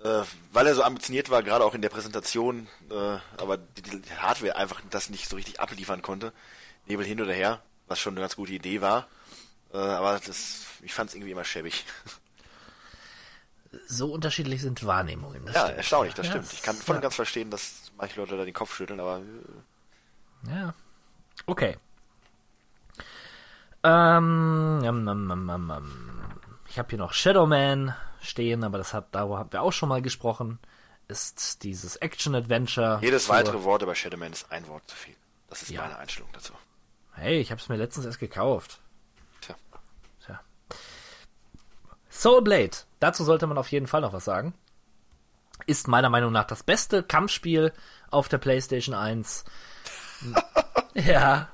[0.02, 0.22] äh,
[0.52, 4.56] weil er so ambitioniert war, gerade auch in der Präsentation, äh, aber die, die, Hardware
[4.56, 6.32] einfach das nicht so richtig abliefern konnte.
[6.86, 9.06] Nebel hin oder her, was schon eine ganz gute Idee war.
[9.72, 11.84] Äh, aber das, ich fand es irgendwie immer schäbig.
[13.86, 15.46] So unterschiedlich sind Wahrnehmungen.
[15.46, 15.78] ja, stimmt.
[15.78, 16.52] erstaunlich, das ja, stimmt.
[16.52, 19.22] Ich kann voll und ganz verstehen, dass manche Leute da den Kopf schütteln, aber.
[20.46, 20.74] Äh, ja,
[21.46, 21.76] Okay.
[23.84, 24.78] Ähm,
[26.68, 30.02] ich habe hier noch Shadowman stehen, aber das hat, darüber haben wir auch schon mal
[30.02, 30.58] gesprochen.
[31.08, 33.00] Ist dieses Action-Adventure.
[33.02, 35.16] Jedes weitere Wort über Shadowman ist ein Wort zu viel.
[35.50, 35.82] Das ist ja.
[35.82, 36.54] meine Einstellung dazu.
[37.14, 38.80] Hey, ich habe es mir letztens erst gekauft.
[39.40, 39.56] Tja.
[40.24, 40.40] Tja.
[42.08, 44.54] Soulblade, dazu sollte man auf jeden Fall noch was sagen.
[45.66, 47.72] Ist meiner Meinung nach das beste Kampfspiel
[48.10, 49.44] auf der PlayStation 1.
[50.94, 51.48] Ja.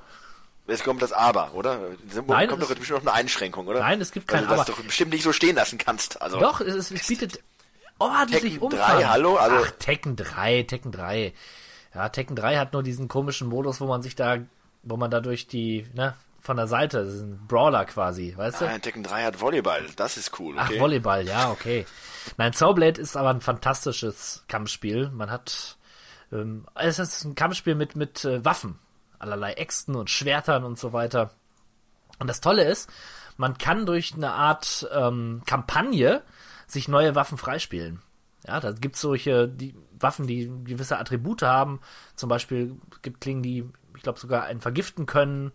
[0.66, 1.78] Jetzt kommt das Aber, oder?
[2.27, 3.81] Nein, kommt doch bestimmt noch eine Einschränkung, oder?
[3.81, 4.51] Nein, es gibt kein Aber.
[4.51, 6.20] Weil du das doch bestimmt nicht so stehen lassen kannst.
[6.20, 7.40] Also, doch, es, es bietet
[7.99, 8.81] ordentlich Tekken Umfang.
[8.81, 9.36] 3, hallo?
[9.36, 11.32] Also Ach, Tekken 3, Tekken 3.
[11.95, 14.39] Ja, Tekken 3 hat nur diesen komischen Modus, wo man sich da,
[14.82, 18.61] wo man da durch die, ne, von der Seite, das ist ein Brawler quasi, weißt
[18.61, 18.81] Nein, du?
[18.81, 20.74] Tekken 3 hat Volleyball, das ist cool, okay?
[20.77, 21.86] Ach, Volleyball, ja, okay.
[22.36, 25.11] Nein, Soulblade ist aber ein fantastisches Kampfspiel.
[25.11, 25.77] Man hat,
[26.32, 28.78] ähm, es ist ein Kampfspiel mit, mit äh, Waffen
[29.18, 31.30] allerlei Äxten und Schwertern und so weiter.
[32.18, 32.90] Und das Tolle ist,
[33.36, 36.22] man kann durch eine Art ähm, Kampagne
[36.66, 38.02] sich neue Waffen freispielen.
[38.46, 41.80] Ja, da gibt es solche die Waffen, die gewisse Attribute haben.
[42.14, 45.52] Zum Beispiel gibt Klingen, die, ich glaube, sogar einen vergiften können,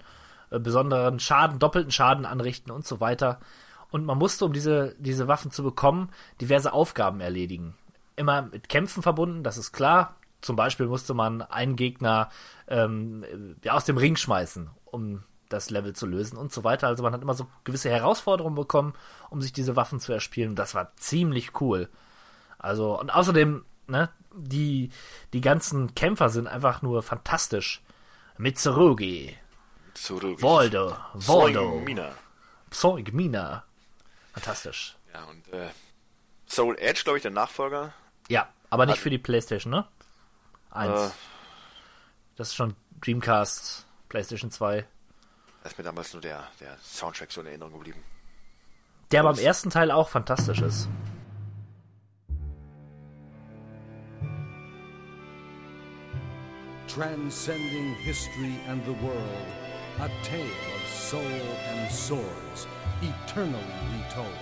[0.49, 3.39] äh, besonderen Schaden, doppelten Schaden anrichten und so weiter.
[3.91, 6.09] Und man musste, um diese, diese Waffen zu bekommen,
[6.41, 7.75] diverse Aufgaben erledigen.
[8.15, 10.15] Immer mit Kämpfen verbunden, das ist klar.
[10.43, 12.29] Zum Beispiel musste man einen Gegner
[12.67, 13.25] ähm,
[13.69, 16.87] aus dem Ring schmeißen, um das Level zu lösen und so weiter.
[16.87, 18.93] Also man hat immer so gewisse Herausforderungen bekommen,
[19.29, 20.49] um sich diese Waffen zu erspielen.
[20.51, 21.89] Und das war ziemlich cool.
[22.59, 24.89] Also, und außerdem, ne, die,
[25.31, 27.81] die ganzen Kämpfer sind einfach nur fantastisch.
[28.37, 29.37] Mitsurugi,
[29.93, 30.41] Tsurugi.
[30.41, 32.11] Voldo, Voldo, Mina.
[32.69, 33.63] Zoig Mina.
[34.33, 34.97] Fantastisch.
[35.13, 35.69] Ja, und äh,
[36.47, 37.93] Soul Edge, glaube ich, der Nachfolger.
[38.27, 39.85] Ja, aber nicht Hat- für die Playstation, ne?
[40.73, 40.99] Eins.
[40.99, 41.11] Äh,
[42.35, 44.85] Das ist schon Dreamcast, Playstation 2.
[45.63, 48.03] da ist mir damals nur der, der Soundtrack so in Erinnerung geblieben.
[49.11, 50.89] Der beim ersten Teil auch fantastisch ist.
[56.87, 59.47] transcending history and the world,
[59.99, 60.45] a tale
[60.75, 62.67] of soul and swords,
[63.01, 63.63] eternally
[63.97, 64.37] retold.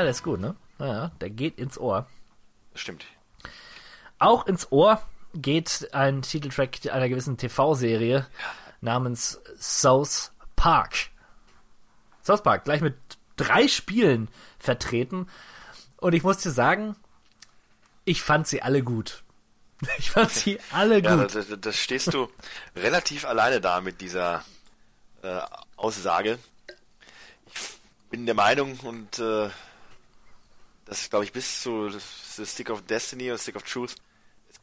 [0.00, 0.56] Ja, der ist gut, ne?
[0.78, 2.06] Ja, der geht ins Ohr.
[2.74, 3.04] Stimmt.
[4.18, 5.02] Auch ins Ohr
[5.34, 8.26] geht ein Titeltrack einer gewissen TV-Serie
[8.80, 11.10] namens South Park.
[12.24, 12.96] South Park, gleich mit
[13.36, 14.28] drei Spielen
[14.58, 15.28] vertreten.
[15.98, 16.96] Und ich muss dir sagen,
[18.06, 19.22] ich fand sie alle gut.
[19.98, 21.34] Ich fand sie alle Ja, gut.
[21.34, 22.30] da, da, da stehst du
[22.76, 24.42] relativ alleine da mit dieser
[25.22, 25.40] äh,
[25.76, 26.38] Aussage.
[27.52, 27.54] Ich
[28.10, 29.50] bin der Meinung und äh,
[30.90, 33.94] dass es, glaube ich, bis zu The Stick of Destiny und Stick of Truth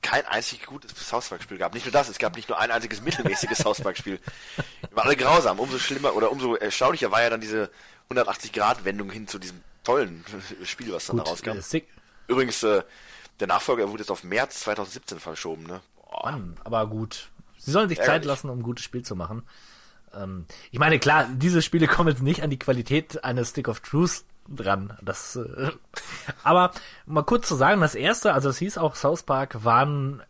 [0.01, 1.73] kein einzig gutes South Park-Spiel gab.
[1.73, 4.19] Nicht nur das, es gab nicht nur ein einziges mittelmäßiges South Park-Spiel.
[4.91, 5.57] Die waren alle grausam.
[5.57, 7.71] Umso schlimmer oder umso erstaunlicher war ja dann diese
[8.09, 10.25] 180-Grad-Wendung hin zu diesem tollen
[10.65, 11.51] Spiel, was dann da rauskam.
[11.51, 11.81] äh,
[12.27, 12.83] Übrigens, äh,
[13.39, 15.79] der Nachfolger wurde jetzt auf März 2017 verschoben, ne?
[15.95, 16.29] Boah.
[16.31, 17.29] Mann, aber gut.
[17.57, 18.27] Sie sollen sich Zeit Ärgerlich.
[18.27, 19.43] lassen, um ein gutes Spiel zu machen.
[20.13, 23.79] Ähm, ich meine, klar, diese Spiele kommen jetzt nicht an die Qualität eines Stick of
[23.79, 24.97] Truth dran.
[25.01, 25.71] Das, äh,
[26.43, 26.71] aber
[27.05, 30.23] mal kurz zu sagen, das erste, also es hieß auch South Park, waren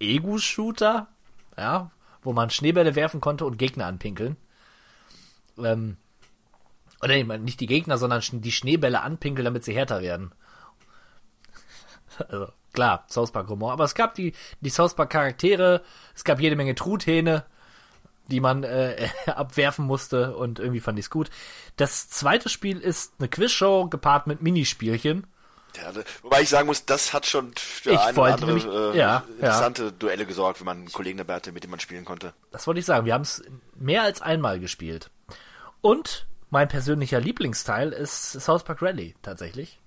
[0.00, 1.08] Ego-Shooter,
[1.56, 1.90] ja,
[2.22, 4.36] wo man Schneebälle werfen konnte und Gegner anpinkeln.
[5.58, 5.96] Ähm,
[7.02, 10.32] oder meine, nicht die Gegner, sondern die Schneebälle anpinkeln, damit sie härter werden.
[12.28, 13.72] Also, klar, South Park Humor.
[13.72, 15.82] Aber es gab die, die South Park Charaktere,
[16.14, 17.44] es gab jede Menge Truthähne,
[18.28, 21.30] die man äh, abwerfen musste und irgendwie fand ich's gut.
[21.76, 25.26] Das zweite Spiel ist eine Quizshow gepaart mit Minispielchen.
[25.76, 25.92] Ja,
[26.22, 29.92] wobei ich sagen muss, das hat schon für Ich eine andere nämlich- äh, ja, interessante
[29.92, 32.32] Duelle gesorgt, wenn man einen Kollegen dabei hatte, mit dem man spielen konnte.
[32.50, 33.04] Das wollte ich sagen.
[33.04, 33.42] Wir haben es
[33.74, 35.10] mehr als einmal gespielt.
[35.82, 39.78] Und mein persönlicher Lieblingsteil ist South Park Rally tatsächlich.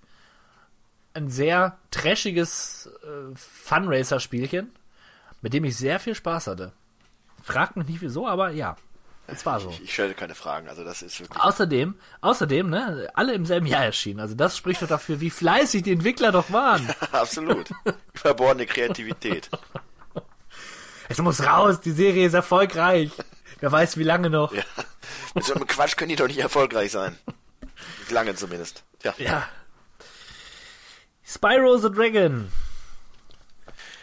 [1.16, 4.72] Ein sehr trashiges äh, Funracer-Spielchen,
[5.42, 6.74] mit dem ich sehr viel Spaß hatte.
[7.54, 8.76] Fragt mich nicht wieso, aber ja,
[9.32, 9.70] es war so.
[9.70, 11.42] Ich, ich stelle keine Fragen, also das ist wirklich.
[11.42, 14.20] Außerdem, außerdem, ne, alle im selben Jahr erschienen.
[14.20, 16.88] Also das spricht doch dafür, wie fleißig die Entwickler doch waren.
[17.12, 17.70] Absolut.
[18.14, 19.50] Überbordene Kreativität.
[21.12, 23.10] Es muss raus, die Serie ist erfolgreich.
[23.62, 24.54] Wer weiß, wie lange noch.
[24.54, 24.62] Ja.
[25.34, 27.18] Mit so einem Quatsch können die doch nicht erfolgreich sein.
[28.12, 28.84] Lange zumindest.
[29.00, 29.16] Tja.
[29.18, 29.50] Ja.
[31.26, 32.52] Spyro the Dragon.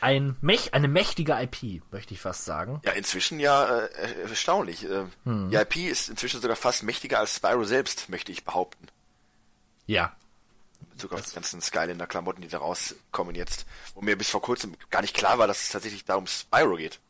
[0.01, 2.81] Ein Mech, eine mächtige IP, möchte ich fast sagen.
[2.85, 4.85] Ja, inzwischen ja äh, erstaunlich.
[4.85, 5.51] Äh, Hm.
[5.51, 8.89] Die IP ist inzwischen sogar fast mächtiger als Spyro selbst, möchte ich behaupten.
[9.87, 10.15] Ja.
[10.81, 13.67] In Bezug auf die ganzen Skylander-Klamotten, die da rauskommen jetzt.
[13.95, 16.77] Wo mir bis vor kurzem gar nicht klar war, dass es tatsächlich da um Spyro
[16.77, 17.01] geht.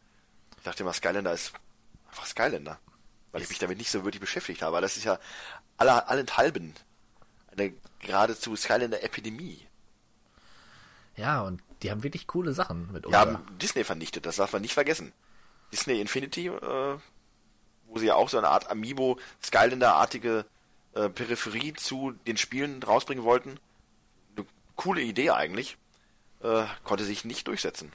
[0.59, 1.53] Ich dachte immer, Skylander ist
[2.09, 2.79] einfach Skylander.
[3.33, 4.77] Weil ich mich damit nicht so wirklich beschäftigt habe.
[4.77, 5.19] Aber das ist ja
[5.77, 6.75] aller, allenthalben
[7.51, 9.67] eine geradezu Skylander-Epidemie.
[11.17, 13.17] Ja, und die haben wirklich coole Sachen mit Die uns.
[13.17, 15.13] haben Disney vernichtet, das darf man nicht vergessen.
[15.73, 16.99] Disney Infinity, äh,
[17.89, 20.45] wo sie ja auch so eine Art Amiibo, Skylander-artige
[20.95, 23.59] äh, Peripherie zu den Spielen rausbringen wollten.
[24.37, 24.47] Eine
[24.77, 25.77] coole Idee eigentlich.
[26.43, 27.93] Äh, konnte sich nicht durchsetzen.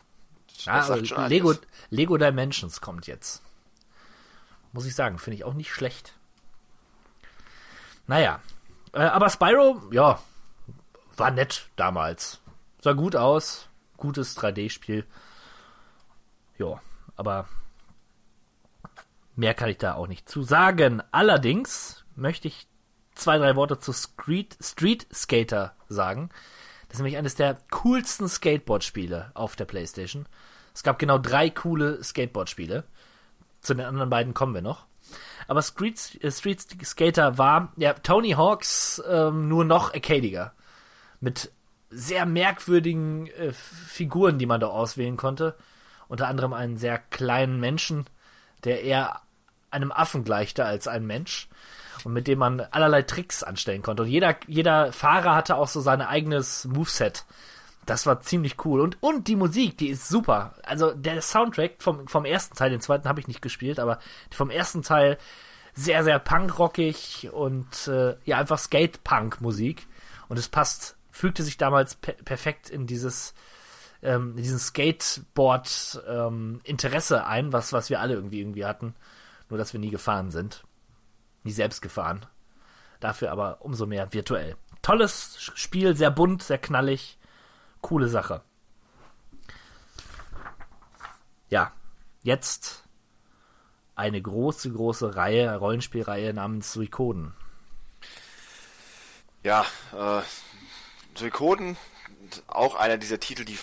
[0.66, 1.54] Ja, aber schon Lego.
[1.90, 3.42] Lego Dimensions kommt jetzt.
[4.74, 6.14] Muss ich sagen, finde ich auch nicht schlecht.
[8.08, 8.42] Naja.
[8.94, 10.22] Äh, aber Spyro, ja,
[11.18, 12.40] war nett damals.
[12.82, 13.68] Sah gut aus.
[14.02, 15.06] Gutes 3D-Spiel.
[16.58, 16.82] Ja,
[17.16, 17.48] aber
[19.36, 21.04] mehr kann ich da auch nicht zu sagen.
[21.12, 22.68] Allerdings möchte ich
[23.14, 26.30] zwei, drei Worte zu Street, Street Skater sagen.
[26.88, 30.26] Das ist nämlich eines der coolsten Skateboard-Spiele auf der Playstation.
[30.74, 32.84] Es gab genau drei coole Skateboard-Spiele.
[33.62, 34.88] zu den anderen beiden kommen wir noch.
[35.48, 40.54] Aber Street, äh, Street Skater war, ja, Tony Hawks ähm, nur noch arcadiger.
[41.20, 41.52] Mit
[41.92, 45.56] sehr merkwürdigen äh, Figuren, die man da auswählen konnte.
[46.08, 48.06] Unter anderem einen sehr kleinen Menschen,
[48.64, 49.22] der eher
[49.70, 51.48] einem Affen gleichte als ein Mensch.
[52.04, 54.04] Und mit dem man allerlei Tricks anstellen konnte.
[54.04, 57.26] Und jeder, jeder Fahrer hatte auch so sein eigenes Moveset.
[57.86, 58.82] Das war ziemlich cool.
[58.82, 60.56] Und, und die Musik, die ist super.
[60.64, 64.00] Also der Soundtrack vom, vom ersten Teil, den zweiten habe ich nicht gespielt, aber
[64.32, 65.18] vom ersten Teil
[65.74, 69.88] sehr, sehr punkrockig und äh, ja, einfach Skate-Punk-Musik.
[70.28, 73.34] Und es passt, fügte sich damals per perfekt in dieses,
[74.02, 78.96] ähm, in diesen Skateboard-Interesse ein, was, was wir alle irgendwie irgendwie hatten.
[79.50, 80.64] Nur, dass wir nie gefahren sind.
[81.44, 82.26] Nie selbst gefahren.
[83.00, 84.56] Dafür aber umso mehr virtuell.
[84.82, 87.18] Tolles Spiel, sehr bunt, sehr knallig.
[87.82, 88.42] Coole Sache.
[91.50, 91.74] Ja,
[92.24, 92.84] jetzt
[93.96, 97.34] eine große, große Reihe, Rollenspielreihe namens Suikoden.
[99.44, 100.22] Ja, äh,
[101.16, 101.78] Suikoden,
[102.48, 103.58] auch einer dieser Titel, die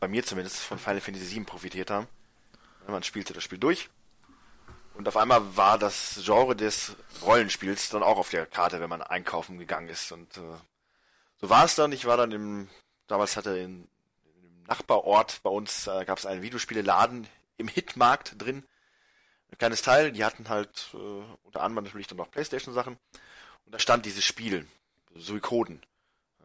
[0.00, 2.08] bei mir zumindest von Final Fantasy VII profitiert haben.
[2.86, 3.88] Man spielte das Spiel durch
[4.94, 9.02] und auf einmal war das Genre des Rollenspiels dann auch auf der Karte, wenn man
[9.02, 10.12] einkaufen gegangen ist.
[10.12, 10.58] Und äh,
[11.40, 11.92] so war es dann.
[11.92, 12.68] Ich war dann im,
[13.06, 13.88] damals hatte in,
[14.34, 17.26] im Nachbarort bei uns, äh, gab es einen Videospieleladen
[17.56, 18.64] im Hitmarkt drin.
[19.50, 20.96] Ein kleines Teil, die hatten halt äh,
[21.42, 22.98] unter anderem natürlich dann noch Playstation-Sachen.
[23.64, 24.66] Und da stand dieses Spiel,
[25.14, 25.82] Suikoden.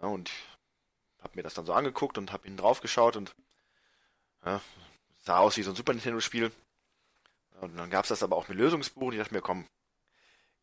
[0.01, 0.31] Ja, und
[1.21, 3.35] habe mir das dann so angeguckt und habe hinten drauf geschaut und
[4.45, 4.61] ja,
[5.23, 6.51] sah aus wie so ein Super Nintendo-Spiel.
[7.61, 9.67] Und dann gab es das aber auch mit Lösungsbuch und ich dachte mir, komm,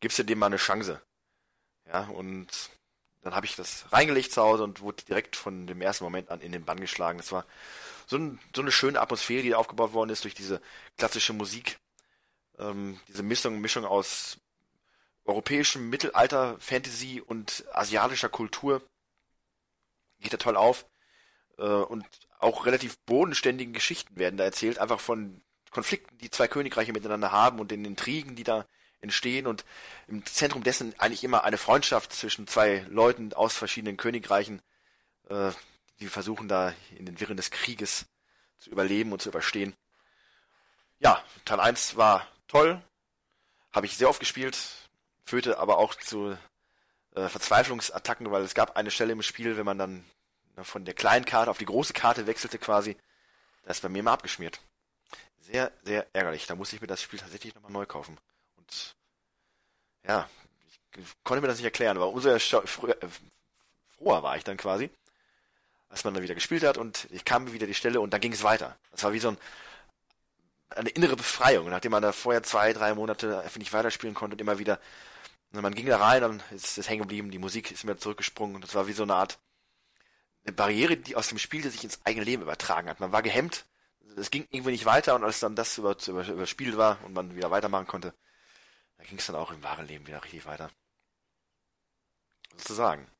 [0.01, 1.01] gibst du dem mal eine Chance.
[1.87, 2.49] Ja, und
[3.23, 6.41] dann habe ich das reingelegt zu Hause und wurde direkt von dem ersten Moment an
[6.41, 7.19] in den Bann geschlagen.
[7.19, 7.45] Das war
[8.07, 10.61] so, ein, so eine schöne Atmosphäre, die aufgebaut worden ist durch diese
[10.99, 11.79] klassische Musik.
[12.59, 14.39] Ähm, diese Mischung, Mischung aus
[15.25, 18.83] europäischem Mittelalter, Fantasy und asiatischer Kultur.
[20.25, 20.87] Geht da toll auf.
[21.59, 22.05] Äh, und
[22.41, 25.41] auch relativ bodenständigen Geschichten werden da erzählt, einfach von
[25.71, 28.67] Konflikten, die zwei Königreiche miteinander haben und den Intrigen, die da
[29.01, 29.65] entstehen und
[30.09, 34.63] im Zentrum dessen eigentlich immer eine Freundschaft zwischen zwei Leuten aus verschiedenen Königreichen,
[35.29, 35.53] äh,
[36.01, 38.07] die versuchen da in den Wirren des Krieges
[38.59, 39.75] zu überleben und zu überstehen.
[40.99, 42.83] Ja, Teil 1 war toll,
[43.73, 44.57] habe ich sehr oft gespielt,
[45.25, 46.37] führte aber auch zu
[47.15, 50.05] äh, Verzweiflungsattacken, weil es gab eine Stelle im Spiel, wenn man dann
[50.63, 52.97] von der kleinen Karte auf die große Karte wechselte quasi,
[53.65, 54.61] da ist bei mir immer abgeschmiert.
[55.41, 56.47] Sehr, sehr ärgerlich.
[56.47, 58.19] Da musste ich mir das Spiel tatsächlich nochmal neu kaufen.
[58.57, 58.97] Und
[60.07, 60.29] ja,
[60.97, 62.97] ich konnte mir das nicht erklären, aber umso äh, froher
[64.23, 64.91] war ich dann quasi,
[65.89, 68.33] als man dann wieder gespielt hat und ich kam wieder die Stelle und dann ging
[68.33, 68.77] es weiter.
[68.91, 69.39] Das war wie so ein,
[70.71, 74.41] eine innere Befreiung, nachdem man da vorher zwei, drei Monate einfach nicht weiterspielen konnte und
[74.41, 74.79] immer wieder,
[75.53, 78.57] und man ging da rein, dann ist es hängen geblieben, die Musik ist mir zurückgesprungen
[78.57, 79.39] und das war wie so eine Art
[80.45, 83.01] eine Barriere, die aus dem Spiel sich ins eigene Leben übertragen hat.
[83.01, 83.67] Man war gehemmt,
[84.17, 87.35] es ging irgendwie nicht weiter und als dann das über, über, überspielt war und man
[87.35, 88.15] wieder weitermachen konnte,
[88.97, 90.71] da ging es dann auch im wahren Leben wieder richtig weiter.
[92.57, 93.11] Sozusagen.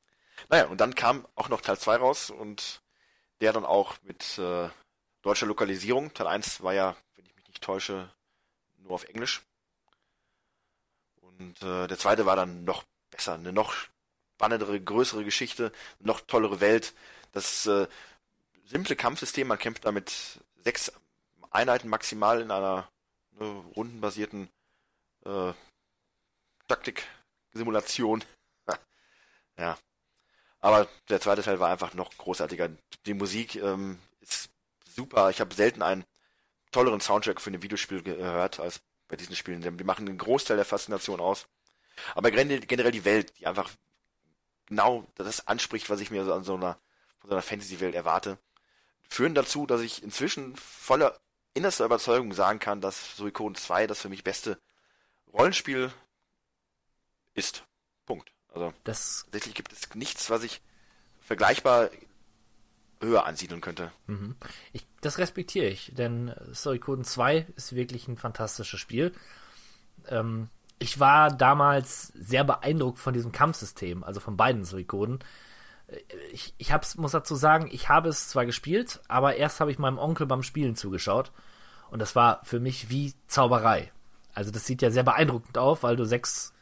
[0.49, 2.81] Naja, und dann kam auch noch Teil 2 raus und
[3.41, 4.69] der dann auch mit äh,
[5.21, 6.13] deutscher Lokalisierung.
[6.13, 8.11] Teil 1 war ja, wenn ich mich nicht täusche,
[8.77, 9.41] nur auf Englisch.
[11.21, 13.73] Und äh, der zweite war dann noch besser, eine noch
[14.35, 16.93] spannendere, größere Geschichte, noch tollere Welt.
[17.35, 17.85] Das äh,
[18.63, 20.89] simple Kampfsystem, man kämpft da mit sechs
[21.51, 22.89] Einheiten maximal in einer
[23.31, 23.45] ne,
[23.75, 24.49] rundenbasierten
[25.25, 25.51] äh,
[26.69, 28.23] Taktik-Simulation.
[29.57, 29.77] ja.
[30.61, 32.69] Aber der zweite Teil war einfach noch großartiger.
[33.05, 34.49] Die Musik ähm, ist
[34.85, 35.29] super.
[35.29, 36.05] Ich habe selten einen
[36.71, 38.79] tolleren Soundtrack für ein Videospiel gehört als
[39.09, 39.77] bei diesen Spielen.
[39.77, 41.47] Die machen einen Großteil der Faszination aus.
[42.15, 43.69] Aber generell generell die Welt, die einfach
[44.67, 46.79] genau das anspricht, was ich mir so an so einer,
[47.25, 48.37] von so einer Fantasy-Welt erwarte,
[49.09, 51.19] führen dazu, dass ich inzwischen voller
[51.55, 54.59] innerster Überzeugung sagen kann, dass Suikoden 2 das für mich beste
[55.33, 55.91] Rollenspiel
[57.33, 57.63] ist.
[58.05, 58.31] Punkt.
[58.53, 60.61] Also Das tatsächlich gibt es nichts, was ich
[61.19, 61.89] vergleichbar
[63.01, 63.91] höher ansiedeln könnte.
[64.05, 64.35] Mhm.
[64.71, 69.13] Ich, das respektiere ich, denn Suikoden 2 ist wirklich ein fantastisches Spiel.
[70.07, 75.19] Ähm, ich war damals sehr beeindruckt von diesem Kampfsystem, also von beiden Suikoden.
[76.31, 79.79] Ich, ich hab's, muss dazu sagen, ich habe es zwar gespielt, aber erst habe ich
[79.79, 81.31] meinem Onkel beim Spielen zugeschaut.
[81.91, 83.91] Und das war für mich wie Zauberei.
[84.33, 86.53] Also das sieht ja sehr beeindruckend auf, weil du sechs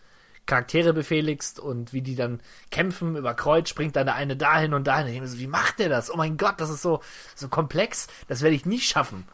[0.45, 4.85] Charaktere befehligst und wie die dann kämpfen über Kreuz, springt dann der eine dahin und
[4.85, 5.25] dahin.
[5.25, 6.11] So, wie macht der das?
[6.11, 7.01] Oh mein Gott, das ist so,
[7.33, 9.25] so komplex, das werde ich nie schaffen.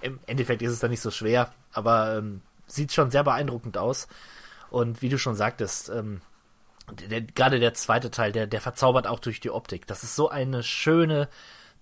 [0.00, 4.08] Im Endeffekt ist es dann nicht so schwer, aber ähm, sieht schon sehr beeindruckend aus.
[4.70, 6.20] Und wie du schon sagtest, ähm,
[6.92, 9.86] der, gerade der zweite Teil, der, der verzaubert auch durch die Optik.
[9.86, 11.28] Das ist so eine schöne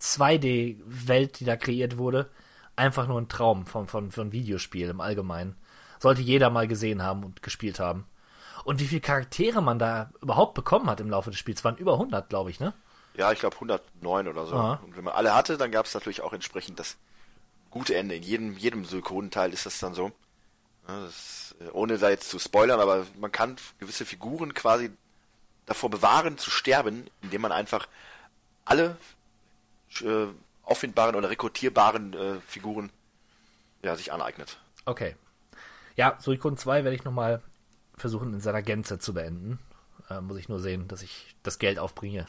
[0.00, 2.30] 2D-Welt, die da kreiert wurde.
[2.76, 5.56] Einfach nur ein Traum von, von, von Videospiel im Allgemeinen.
[5.98, 8.06] Sollte jeder mal gesehen haben und gespielt haben.
[8.64, 11.64] Und wie viele Charaktere man da überhaupt bekommen hat im Laufe des Spiels.
[11.64, 12.74] waren über 100, glaube ich, ne?
[13.16, 14.56] Ja, ich glaube 109 oder so.
[14.56, 14.80] Aha.
[14.84, 16.96] Und wenn man alle hatte, dann gab es natürlich auch entsprechend das
[17.70, 18.16] gute Ende.
[18.16, 20.12] In jedem, jedem Silikonteil ist das dann so.
[20.86, 24.90] Das, ohne da jetzt zu spoilern, aber man kann gewisse Figuren quasi
[25.66, 27.88] davor bewahren zu sterben, indem man einfach
[28.64, 28.96] alle
[30.02, 30.26] äh,
[30.62, 32.90] auffindbaren oder rekrutierbaren äh, Figuren
[33.82, 34.58] ja, sich aneignet.
[34.84, 35.16] Okay.
[35.96, 37.40] Ja, Suikoden 2 werde ich nochmal
[37.96, 39.58] versuchen in seiner Gänze zu beenden.
[40.10, 42.26] Äh, muss ich nur sehen, dass ich das Geld aufbringe,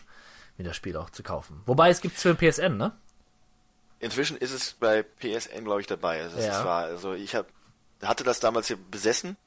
[0.57, 1.61] mir das Spiel auch zu kaufen.
[1.65, 2.93] Wobei es gibt für den PSN, ne?
[3.99, 6.21] Inzwischen ist es bei PSN, glaube ich, dabei.
[6.21, 6.59] Also, Ja.
[6.59, 7.47] es war, also ich hab,
[8.01, 9.37] hatte das damals hier besessen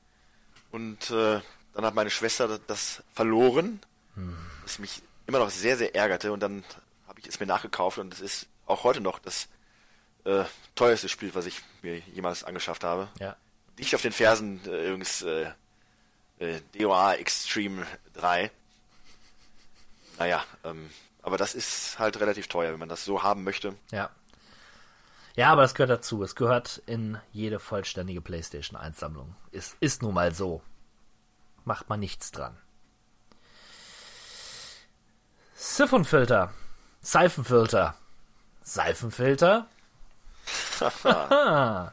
[0.71, 1.41] und äh,
[1.75, 3.81] dann hat meine Schwester das verloren,
[4.63, 6.65] was mich immer noch sehr, sehr ärgerte und dann
[7.07, 9.49] habe ich es mir nachgekauft und es ist auch heute noch das
[10.25, 10.45] äh,
[10.75, 13.09] teuerste Spiel, was ich mir jemals angeschafft habe.
[13.19, 13.37] Ja.
[13.79, 15.51] Dicht auf den Fersen äh, übrigens äh,
[16.39, 18.51] äh, DOA Extreme 3.
[20.19, 20.91] Naja, ähm,
[21.23, 23.75] aber das ist halt relativ teuer, wenn man das so haben möchte.
[23.91, 24.11] Ja.
[25.37, 26.23] Ja, aber das gehört dazu.
[26.23, 29.35] Es gehört in jede vollständige PlayStation 1 Sammlung.
[29.51, 30.63] Ist, ist nun mal so.
[31.65, 32.57] Macht man nichts dran.
[35.55, 36.53] Siphonfilter.
[37.01, 37.95] Seifenfilter.
[38.63, 39.67] Seifenfilter?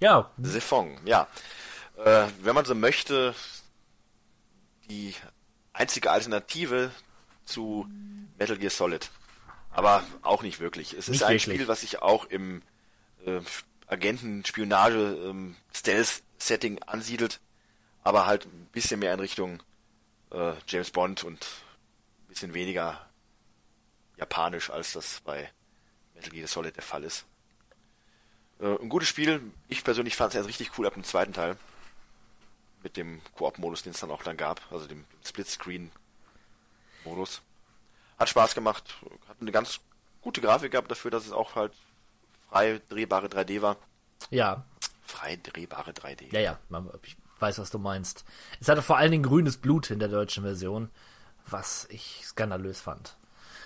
[0.00, 1.26] ja, Siphon, ja.
[2.04, 3.34] Äh, wenn man so möchte,
[4.88, 5.14] die
[5.72, 6.90] einzige Alternative
[7.44, 7.86] zu
[8.38, 9.10] Metal Gear Solid.
[9.72, 10.92] Aber auch nicht wirklich.
[10.92, 11.54] Es Nicht ist ein wirklich.
[11.54, 12.62] Spiel, was sich auch im
[13.24, 13.40] äh,
[13.86, 15.56] Agenten-Spionage ähm,
[16.86, 17.40] ansiedelt,
[18.02, 19.62] aber halt ein bisschen mehr in Richtung
[20.30, 23.06] äh, James Bond und ein bisschen weniger
[24.16, 25.50] japanisch, als das bei
[26.14, 27.24] Metal Gear Solid der Fall ist.
[28.60, 29.40] Äh, ein gutes Spiel.
[29.68, 31.56] Ich persönlich fand es erst richtig cool ab dem zweiten Teil.
[32.82, 34.60] Mit dem Koop-Modus, den es dann auch dann gab.
[34.72, 37.42] Also dem Split-Screen-Modus.
[38.22, 38.94] Hat Spaß gemacht.
[39.28, 39.80] Hat eine ganz
[40.20, 41.72] gute Grafik gehabt dafür, dass es auch halt
[42.48, 43.76] frei drehbare 3D war.
[44.30, 44.64] ja,
[45.04, 46.32] Frei drehbare 3D.
[46.32, 46.58] ja, ja.
[47.02, 48.24] Ich weiß, was du meinst.
[48.60, 50.88] Es hatte vor allen Dingen grünes Blut in der deutschen Version,
[51.46, 53.16] was ich skandalös fand.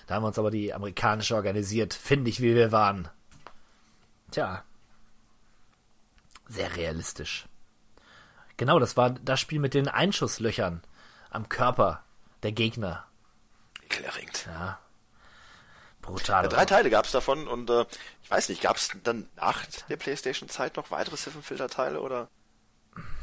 [0.06, 3.08] Da haben wir uns aber die amerikanische organisiert, findig wie wir waren.
[4.30, 4.64] Tja.
[6.48, 7.46] Sehr realistisch.
[8.56, 10.82] Genau, das war das Spiel mit den Einschusslöchern
[11.28, 12.02] am Körper
[12.42, 13.06] der Gegner.
[13.86, 14.46] Ekelerregend.
[14.46, 14.78] Ja.
[16.02, 16.44] Brutal.
[16.44, 17.84] Ja, drei Teile gab es davon und äh,
[18.22, 22.28] ich weiß nicht, gab es dann nach der Playstation-Zeit noch weitere Siphon-Filter-Teile oder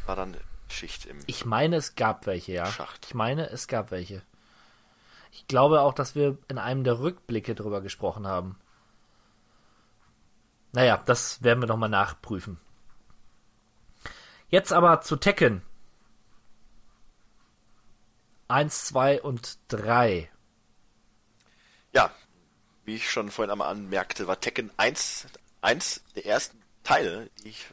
[0.05, 0.35] war dann
[0.67, 1.19] Schicht im...
[1.27, 2.65] Ich meine, es gab welche, ja.
[2.65, 3.05] Schacht.
[3.05, 4.21] Ich meine, es gab welche.
[5.31, 8.59] Ich glaube auch, dass wir in einem der Rückblicke drüber gesprochen haben.
[10.73, 12.59] Naja, das werden wir nochmal nachprüfen.
[14.49, 15.61] Jetzt aber zu Tekken.
[18.47, 20.29] Eins, zwei und drei.
[21.93, 22.11] Ja,
[22.85, 25.27] wie ich schon vorhin einmal anmerkte, war Tekken 1
[25.61, 27.65] eins der ersten Teile, die ich,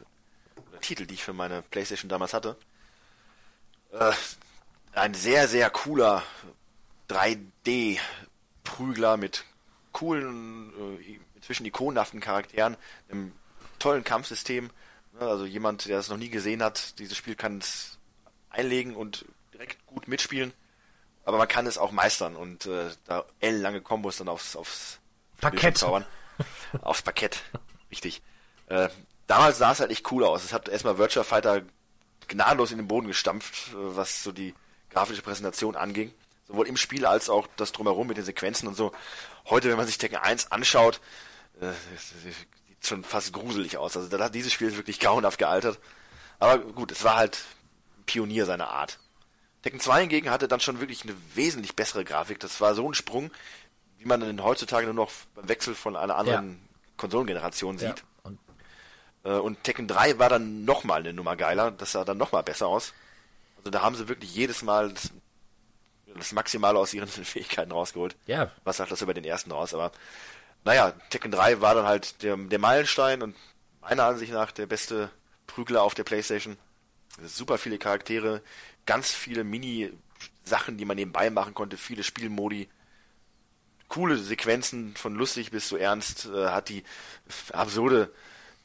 [0.69, 2.55] oder Titel, die ich für meine Playstation damals hatte.
[3.91, 4.13] Äh,
[4.93, 6.23] ein sehr, sehr cooler
[7.09, 9.45] 3D-Prügler mit
[9.91, 12.77] coolen, äh, inzwischen ikonenhaften Charakteren,
[13.09, 13.33] einem
[13.79, 14.69] tollen Kampfsystem.
[15.19, 17.99] Also jemand, der es noch nie gesehen hat, dieses Spiel kann es
[18.49, 20.53] einlegen und direkt gut mitspielen.
[21.23, 24.99] Aber man kann es auch meistern und äh, da ellenlange Kombos dann aufs, aufs
[25.39, 25.77] Parkett.
[25.77, 26.05] Zaubern.
[26.81, 27.43] aufs Parkett,
[27.91, 28.21] richtig.
[28.67, 28.89] Äh,
[29.27, 30.43] damals sah es halt echt cool aus.
[30.43, 31.61] Es hat erstmal Virtua Fighter
[32.27, 34.55] gnadenlos in den Boden gestampft, äh, was so die
[34.89, 36.13] grafische Präsentation anging.
[36.47, 38.91] Sowohl im Spiel als auch das drumherum mit den Sequenzen und so.
[39.49, 40.99] Heute, wenn man sich Tekken 1 anschaut,
[41.61, 41.71] äh,
[42.23, 42.35] sieht
[42.85, 43.95] schon fast gruselig aus.
[43.95, 45.79] Also da hat dieses Spiel ist wirklich grauenhaft gealtert.
[46.39, 47.39] Aber gut, es war halt
[48.05, 48.99] Pionier seiner Art.
[49.63, 52.39] Tekken 2 hingegen hatte dann schon wirklich eine wesentlich bessere Grafik.
[52.39, 53.31] Das war so ein Sprung,
[53.97, 56.59] wie man dann heutzutage nur noch beim Wechsel von einer anderen
[56.97, 57.89] Konsolengeneration Ja.
[57.89, 58.03] sieht.
[58.23, 58.39] Und
[59.23, 61.69] Äh, Und Tekken 3 war dann nochmal eine Nummer geiler.
[61.71, 62.93] Das sah dann nochmal besser aus.
[63.57, 65.11] Also da haben sie wirklich jedes Mal das,
[66.15, 68.15] das Maximale aus ihren Fähigkeiten rausgeholt.
[68.25, 69.75] ja, Was sagt das über den ersten raus?
[69.75, 69.91] Aber
[70.63, 73.35] naja, Tekken 3 war dann halt der, der Meilenstein und
[73.81, 75.11] meiner Ansicht nach der beste
[75.45, 76.57] Prügler auf der Playstation.
[77.23, 78.41] Super viele Charaktere,
[78.85, 82.67] ganz viele Mini-Sachen, die man nebenbei machen konnte, viele Spielmodi,
[83.87, 86.83] coole Sequenzen von lustig bis zu ernst, äh, hat die
[87.51, 88.11] absurde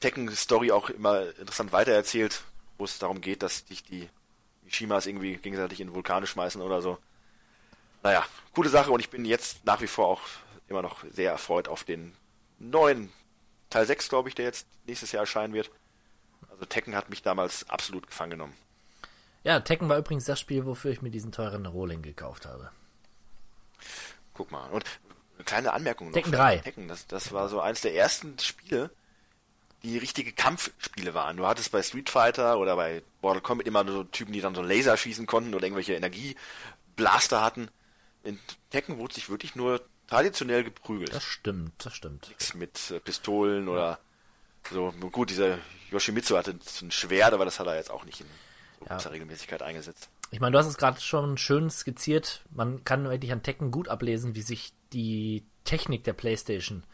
[0.01, 2.43] Tekken-Story auch immer interessant weitererzählt.
[2.79, 4.07] wo es darum geht, dass dich die
[4.63, 6.99] Mishimas irgendwie gegenseitig in Vulkane schmeißen oder so.
[8.03, 8.23] Naja,
[8.53, 10.21] gute Sache und ich bin jetzt nach wie vor auch
[10.69, 12.15] immer noch sehr erfreut auf den
[12.59, 13.11] neuen
[13.71, 15.71] Teil 6, glaube ich, der jetzt nächstes Jahr erscheinen wird.
[16.51, 18.55] Also Tekken hat mich damals absolut gefangen genommen.
[19.47, 22.73] Ja, Tekken war übrigens das Spiel, wofür ich mir diesen teuren Rohling gekauft habe.
[24.35, 24.69] Guck mal.
[24.71, 24.85] Und
[25.37, 26.15] eine kleine Anmerkung noch.
[26.15, 26.59] Tekken 3.
[26.59, 28.91] Tekken, das, das war so eins der ersten Spiele,
[29.85, 31.37] die richtige Kampfspiele waren.
[31.37, 34.63] Du hattest bei Street Fighter oder bei Mortal Kombat immer so Typen, die dann so
[34.63, 37.69] Laser schießen konnten oder irgendwelche Energieblaster hatten.
[38.25, 38.41] In
[38.71, 41.15] Tekken wurde sich wirklich nur traditionell geprügelt.
[41.15, 42.27] Das stimmt, das stimmt.
[42.31, 44.01] Nichts mit äh, Pistolen oder
[44.73, 44.93] so.
[45.13, 45.59] Gut, dieser
[45.93, 48.46] Yoshimitsu hatte ein Schwert, aber das hat er jetzt auch nicht in so
[48.81, 48.97] Ja.
[48.97, 50.09] großer Regelmäßigkeit eingesetzt.
[50.31, 52.43] Ich meine, du hast es gerade schon schön skizziert.
[52.51, 56.85] Man kann wirklich an Tekken gut ablesen, wie sich die Technik der PlayStation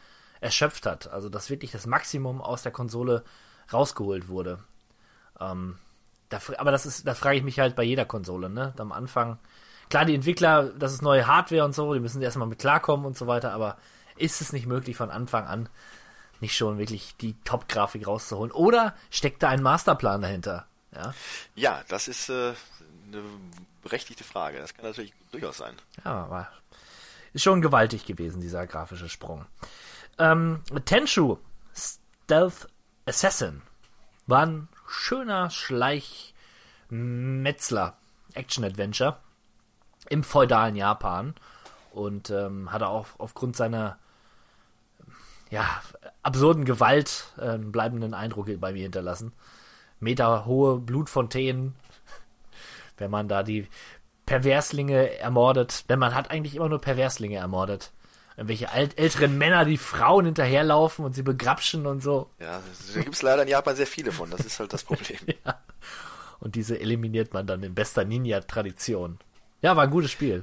[0.41, 1.09] erschöpft hat.
[1.09, 3.25] Also, dass wirklich das Maximum aus der Konsole
[3.73, 4.59] rausgeholt wurde.
[5.41, 5.79] Ähm,
[6.29, 8.75] da, aber das ist, da frage ich mich halt bei jeder Konsole, ne?
[8.79, 9.39] Am Anfang,
[9.89, 13.17] klar, die Entwickler, das ist neue Hardware und so, die müssen erstmal mit klarkommen und
[13.17, 13.77] so weiter, aber
[14.17, 15.69] ist es nicht möglich von Anfang an
[16.43, 18.51] nicht schon wirklich die Top-Grafik rauszuholen?
[18.51, 20.67] Oder steckt da ein Masterplan dahinter?
[20.95, 21.15] Ja.
[21.55, 22.55] Ja, das ist äh,
[23.07, 23.23] eine
[23.83, 24.59] berechtigte Frage.
[24.59, 25.77] Das kann natürlich durchaus sein.
[26.05, 26.51] Ja, war
[27.33, 29.47] ist schon gewaltig gewesen, dieser grafische Sprung.
[30.19, 31.39] Ähm, Tenshu
[31.75, 32.69] Stealth
[33.07, 33.63] Assassin
[34.27, 37.97] war ein schöner Schleich-Metzler
[38.35, 39.19] Action-Adventure
[40.09, 41.35] im feudalen Japan
[41.93, 43.99] und ähm, hatte auch aufgrund seiner
[45.51, 45.83] ja,
[46.23, 49.33] absurden Gewalt äh, einen bleibenden Eindruck bei mir hinterlassen.
[50.03, 51.75] Meterhohe Blutfontänen,
[52.99, 53.67] wenn man da die
[54.27, 57.91] Perverslinge ermordet, denn man hat eigentlich immer nur Perverslinge ermordet.
[58.37, 62.31] Irgendwelche alt, älteren Männer, die Frauen hinterherlaufen und sie begrapschen und so.
[62.39, 62.63] Ja,
[62.95, 64.31] da gibt es leider in Japan sehr viele von.
[64.31, 65.19] Das ist halt das Problem.
[66.41, 69.21] Und diese eliminiert man dann in bester Ninja-Tradition.
[69.61, 70.43] Ja, war ein gutes Spiel.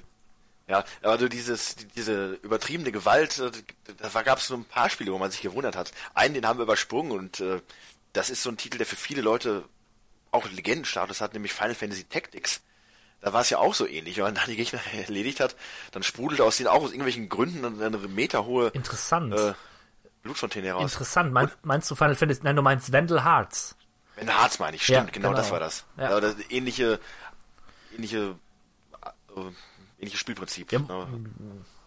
[0.68, 3.52] Ja, aber du dieses, die- diese übertriebene Gewalt, äh,
[3.98, 5.91] da gab es so ein paar Spiele, wo man sich gewundert hat.
[6.14, 7.60] Einen, den haben wir übersprungen und äh,
[8.14, 9.64] das ist so ein Titel, der für viele Leute
[10.31, 12.61] auch Legendenstatus hat, nämlich Final Fantasy Tactics.
[13.22, 14.18] Da war es ja auch so ähnlich.
[14.18, 15.56] Wenn man da die Gegner erledigt hat,
[15.91, 19.34] dann sprudelt aus denen auch aus irgendwelchen Gründen eine meterhohe Interessant.
[19.34, 19.53] äh,
[20.23, 20.84] Blutfontäne heraus.
[20.91, 21.31] Interessant.
[21.34, 22.41] Mein, meinst du Final Fantasy?
[22.44, 23.76] Nein, du meinst Vandal Hearts.
[24.15, 25.38] Wenn Harz meine ich, stimmt, Ja, genau, genau.
[25.38, 25.86] das war das.
[25.98, 26.10] Ja.
[26.11, 26.19] Ja.
[26.19, 26.99] das ähnliche,
[27.95, 28.36] ähnliche,
[29.36, 29.41] äh,
[29.99, 30.72] ähnliches Spielprinzip.
[30.73, 31.07] Ja, ne?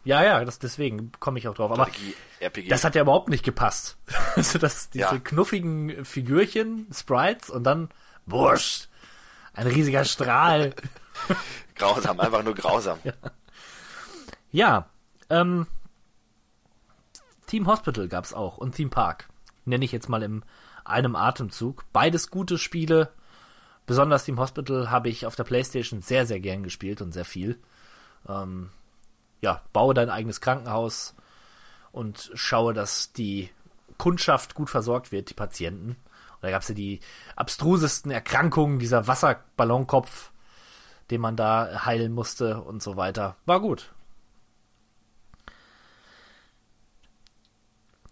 [0.05, 1.70] Ja, ja, das, deswegen komme ich auch drauf.
[1.70, 2.69] Aber Strategie, RPG.
[2.69, 3.97] das hat ja überhaupt nicht gepasst.
[4.37, 5.19] Also das, diese Ja.
[5.19, 7.89] knuffigen Figürchen, Sprites und dann
[8.27, 8.89] Wurscht.
[9.53, 10.74] Ein riesiger Strahl.
[11.77, 12.99] grausam, einfach nur grausam.
[14.55, 14.87] Ja,
[15.31, 15.66] ähm,
[17.47, 19.29] Team Hospital gab's auch und Theme Park.
[19.65, 20.45] Nenne ich jetzt mal in
[20.85, 21.85] einem Atemzug.
[21.93, 23.12] Beides gute Spiele.
[23.87, 27.59] Besonders Team Hospital habe ich auf der Playstation sehr, sehr gern gespielt und sehr viel.
[28.29, 28.70] Ähm,
[29.43, 31.14] ja, baue dein eigenes Krankenhaus
[31.90, 33.51] und schaue, dass die
[33.98, 35.90] Kundschaft gut versorgt wird, die Patienten.
[35.90, 37.01] Und da gab's ja die
[37.36, 40.31] abstrusesten Erkrankungen, dieser Wasserballonkopf,
[41.10, 43.36] den man da heilen musste und so weiter.
[43.44, 43.93] War gut.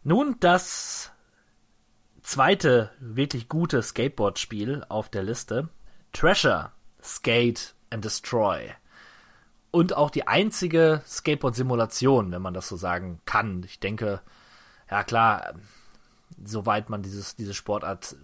[0.03, 1.13] Nun das
[2.23, 5.69] zweite wirklich gute Skateboard-Spiel auf der Liste.
[6.13, 8.75] Treasure, Skate and Destroy.
[9.71, 13.63] Und auch die einzige Skateboard-Simulation, wenn man das so sagen kann.
[13.65, 14.21] Ich denke,
[14.91, 15.55] ja klar,
[16.45, 18.17] soweit man dieses, diese Sportart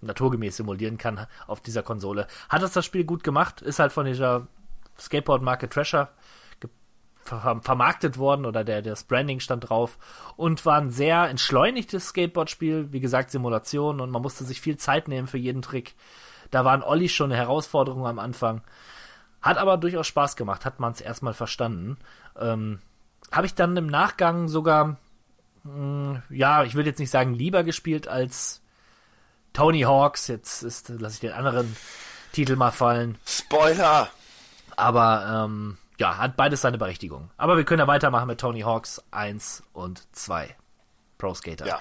[0.00, 2.26] naturgemäß simulieren kann auf dieser Konsole.
[2.48, 4.46] Hat es das Spiel gut gemacht, ist halt von dieser
[4.98, 6.08] Skateboard-Marke Treasure
[7.24, 9.98] vermarktet worden oder der, das Branding stand drauf
[10.36, 15.08] und war ein sehr entschleunigtes Skateboard-Spiel, wie gesagt Simulation und man musste sich viel Zeit
[15.08, 15.94] nehmen für jeden Trick.
[16.50, 18.62] Da waren Olli schon eine Herausforderung am Anfang.
[19.44, 21.98] Hat aber durchaus Spaß gemacht, hat man es erstmal verstanden.
[22.40, 22.80] Ähm,
[23.30, 24.96] Habe ich dann im Nachgang sogar,
[25.64, 28.62] mh, ja, ich würde jetzt nicht sagen lieber gespielt als
[29.52, 30.28] Tony Hawks.
[30.28, 31.76] Jetzt ist, lasse ich den anderen
[32.32, 33.18] Titel mal fallen.
[33.26, 34.08] Spoiler!
[34.76, 37.30] Aber ähm, ja, hat beides seine Berechtigung.
[37.36, 40.56] Aber wir können ja weitermachen mit Tony Hawks 1 und 2.
[41.18, 41.66] Pro Skater.
[41.66, 41.80] Ja.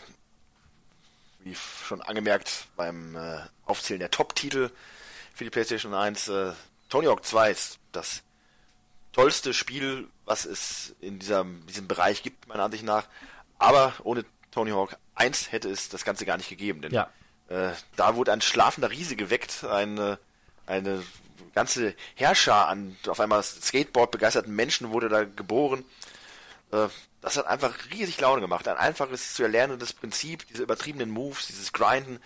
[1.40, 4.69] Wie schon angemerkt beim äh, Aufzählen der Top-Titel
[5.34, 6.52] für die PlayStation 1, äh,
[6.94, 8.22] Tony Hawk 2 ist das
[9.14, 13.07] tollste Spiel, was es in dieser, diesem Bereich gibt, meiner Ansicht nach.
[13.57, 17.10] Aber ohne Tony Hawk 1 hätte es das Ganze gar nicht gegeben, denn Ja.
[17.49, 20.20] äh, da wurde ein schlafender Riese geweckt, eine,
[20.68, 21.03] eine
[21.56, 25.84] ganze Herrscher an auf einmal Skateboard begeisterten Menschen wurde da geboren.
[26.72, 26.90] Äh,
[27.22, 28.68] das hat einfach riesig Laune gemacht.
[28.68, 32.20] Ein einfaches zu erlernendes Prinzip, diese übertriebenen Moves, dieses Grinden.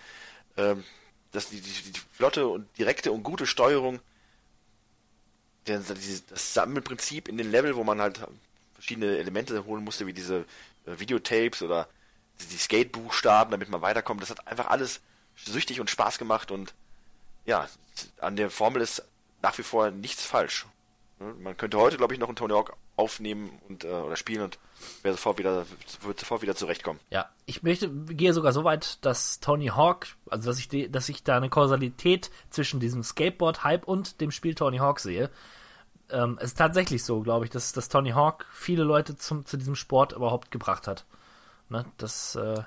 [0.58, 0.84] Ähm,
[1.32, 4.00] dass die, die, die flotte und direkte und gute Steuerung,
[5.64, 8.20] das Sammelprinzip in den Level, wo man halt
[8.74, 10.44] verschiedene Elemente holen musste, wie diese
[10.86, 11.88] äh, Videotapes oder
[12.50, 15.00] die Skatebuchstaben, damit man weiterkommt, das hat einfach alles
[15.36, 16.74] süchtig und Spaß gemacht und
[17.44, 17.68] ja,
[18.20, 19.02] an der Formel ist
[19.42, 20.66] nach wie vor nichts falsch.
[21.20, 24.42] Ne, Man könnte heute, glaube ich, noch einen Tony Hawk aufnehmen und äh, oder spielen
[24.42, 24.58] und
[25.02, 25.66] wäre sofort wieder,
[26.02, 27.00] wird sofort wieder zurechtkommen.
[27.10, 31.22] Ja, ich möchte, gehe sogar so weit, dass Tony Hawk, also dass ich, dass ich
[31.24, 35.30] da eine Kausalität zwischen diesem Skateboard-Hype und dem Spiel Tony Hawk sehe.
[36.10, 39.56] Ähm, es ist tatsächlich so, glaube ich, dass, dass Tony Hawk viele Leute zum, zu
[39.56, 41.04] diesem Sport überhaupt gebracht hat.
[41.68, 42.62] Ne, das, äh,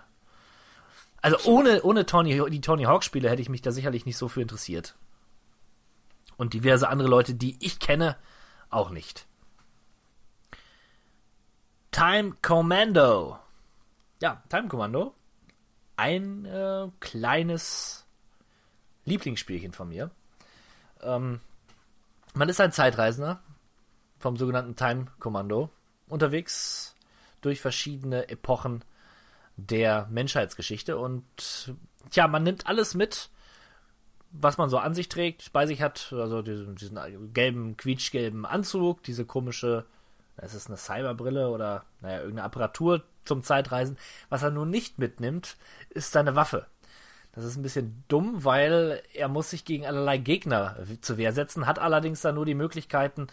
[1.22, 4.41] also ohne, ohne Tony, die Tony Hawk-Spiele hätte ich mich da sicherlich nicht so für
[4.41, 4.95] interessiert.
[6.38, 8.15] Und diverse andere Leute, die ich kenne,
[8.72, 9.27] auch nicht.
[11.91, 13.38] Time Commando.
[14.22, 15.14] Ja, Time Commando.
[15.98, 18.06] Ein äh, kleines
[19.06, 20.10] Lieblingsspielchen von mir.
[21.02, 21.41] Ähm,
[22.34, 23.41] man ist ein Zeitreisender
[24.19, 25.69] vom sogenannten Time Commando
[26.07, 26.95] unterwegs
[27.41, 28.84] durch verschiedene Epochen
[29.57, 31.76] der Menschheitsgeschichte und
[32.10, 33.30] tja, man nimmt alles mit,
[34.32, 39.03] was man so an sich trägt, bei sich hat, also diesen, diesen gelben, quietschgelben Anzug,
[39.03, 39.86] diese komische,
[40.38, 43.98] es ist eine Cyberbrille oder naja, irgendeine Apparatur zum Zeitreisen.
[44.30, 45.58] Was er nun nicht mitnimmt,
[45.90, 46.66] ist seine Waffe.
[47.34, 51.66] Das ist ein bisschen dumm, weil er muss sich gegen allerlei Gegner zur Wehr setzen,
[51.66, 53.28] hat allerdings dann nur die Möglichkeiten,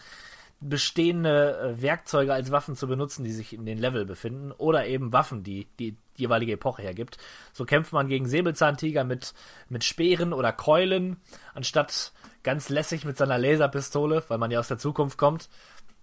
[0.61, 5.13] bestehende äh, Werkzeuge als Waffen zu benutzen, die sich in den Level befinden, oder eben
[5.13, 7.17] Waffen, die die jeweilige Epoche hergibt.
[7.53, 9.33] So kämpft man gegen Säbelzahntiger mit,
[9.69, 11.17] mit Speeren oder Keulen,
[11.53, 12.11] anstatt
[12.43, 15.49] ganz lässig mit seiner Laserpistole, weil man ja aus der Zukunft kommt,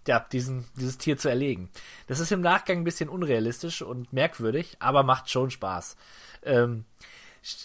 [0.07, 1.69] ja, diesen, dieses Tier zu erlegen.
[2.07, 5.97] Das ist im Nachgang ein bisschen unrealistisch und merkwürdig, aber macht schon Spaß.
[6.45, 6.85] Ähm,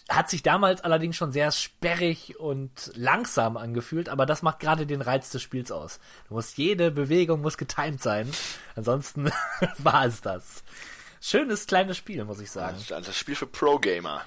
[0.10, 5.02] hat sich damals allerdings schon sehr sperrig und langsam angefühlt, aber das macht gerade den
[5.02, 6.00] Reiz des Spiels aus.
[6.28, 8.32] Du musst jede Bewegung muss getimed sein.
[8.76, 9.32] Ansonsten
[9.78, 10.64] war es das.
[11.20, 12.78] Schönes kleines Spiel, muss ich sagen.
[12.78, 14.24] Also das Spiel für Pro-Gamer.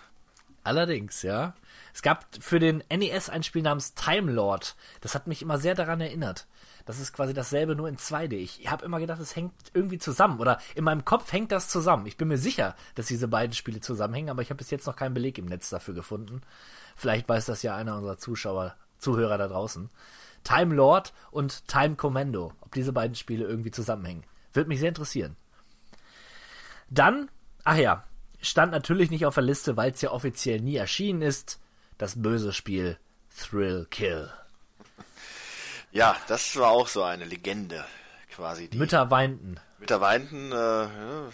[0.62, 1.54] Allerdings, ja.
[1.92, 4.76] Es gab für den NES ein Spiel namens Time Lord.
[5.00, 6.46] Das hat mich immer sehr daran erinnert.
[6.84, 8.34] Das ist quasi dasselbe, nur in 2D.
[8.34, 10.38] Ich habe immer gedacht, es hängt irgendwie zusammen.
[10.38, 12.06] Oder in meinem Kopf hängt das zusammen.
[12.06, 14.96] Ich bin mir sicher, dass diese beiden Spiele zusammenhängen, aber ich habe bis jetzt noch
[14.96, 16.42] keinen Beleg im Netz dafür gefunden.
[16.94, 19.88] Vielleicht weiß das ja einer unserer Zuschauer, Zuhörer da draußen.
[20.44, 22.52] Time Lord und Time Commando.
[22.60, 24.24] Ob diese beiden Spiele irgendwie zusammenhängen.
[24.52, 25.36] Würde mich sehr interessieren.
[26.90, 27.30] Dann,
[27.64, 28.04] ach ja,
[28.40, 31.60] stand natürlich nicht auf der Liste, weil es ja offiziell nie erschienen ist,
[31.96, 32.98] das böse Spiel
[33.36, 34.30] Thrill Kill.
[35.94, 37.84] Ja, das war auch so eine Legende,
[38.32, 38.68] quasi.
[38.68, 39.60] Die Mütter weinten.
[39.78, 41.28] Mütter weinten, äh, ja,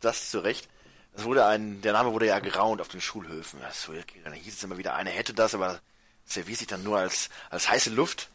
[0.00, 0.68] das zu Recht.
[1.14, 3.60] Das wurde ein, der Name wurde ja geraunt auf den Schulhöfen.
[3.60, 3.88] Das,
[4.24, 5.80] dann hieß es immer wieder, einer hätte das, aber
[6.26, 8.30] es erwies sich dann nur als, als heiße Luft.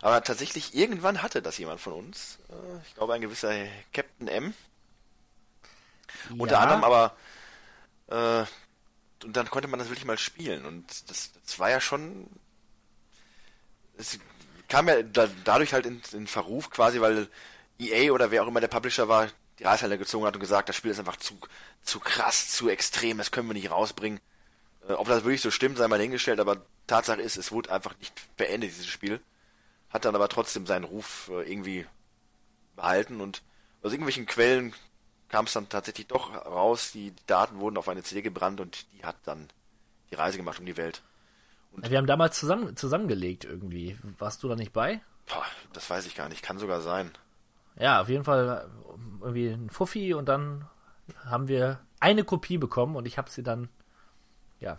[0.00, 2.38] Aber tatsächlich, irgendwann hatte das jemand von uns.
[2.50, 3.52] Äh, ich glaube, ein gewisser
[3.92, 4.52] Captain M.
[6.38, 6.60] Unter Ja.
[6.60, 7.16] anderem aber,
[8.08, 8.44] äh,
[9.24, 10.64] und dann konnte man das wirklich mal spielen.
[10.66, 12.28] Und das, das war ja schon,
[13.96, 14.18] es
[14.72, 17.28] kam ja da, dadurch halt in, in Verruf quasi, weil
[17.78, 19.28] EA oder wer auch immer der Publisher war,
[19.58, 21.38] die Reißleine gezogen hat und gesagt, das Spiel ist einfach zu,
[21.82, 24.18] zu krass, zu extrem, das können wir nicht rausbringen.
[24.88, 27.94] Äh, ob das wirklich so stimmt, sei mal hingestellt, aber Tatsache ist, es wurde einfach
[27.98, 29.20] nicht beendet, dieses Spiel.
[29.90, 31.84] Hat dann aber trotzdem seinen Ruf äh, irgendwie
[32.74, 33.42] behalten und
[33.82, 34.74] aus irgendwelchen Quellen
[35.28, 39.04] kam es dann tatsächlich doch raus, die Daten wurden auf eine CD gebrannt und die
[39.04, 39.50] hat dann
[40.10, 41.02] die Reise gemacht um die Welt.
[41.76, 43.98] Wir haben damals zusammen, zusammengelegt irgendwie.
[44.18, 45.00] Warst du da nicht bei?
[45.26, 47.10] Boah, das weiß ich gar nicht, kann sogar sein.
[47.76, 50.68] Ja, auf jeden Fall äh, irgendwie ein Fuffi und dann
[51.24, 53.68] haben wir eine Kopie bekommen und ich habe sie dann,
[54.60, 54.78] ja,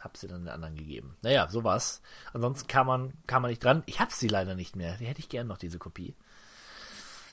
[0.00, 1.16] habe sie dann den anderen gegeben.
[1.22, 2.00] Naja, so war's.
[2.32, 3.82] Ansonsten kam man, kam man nicht dran.
[3.86, 4.96] Ich habe sie leider nicht mehr.
[4.96, 6.14] Die hätte ich gern noch, diese Kopie.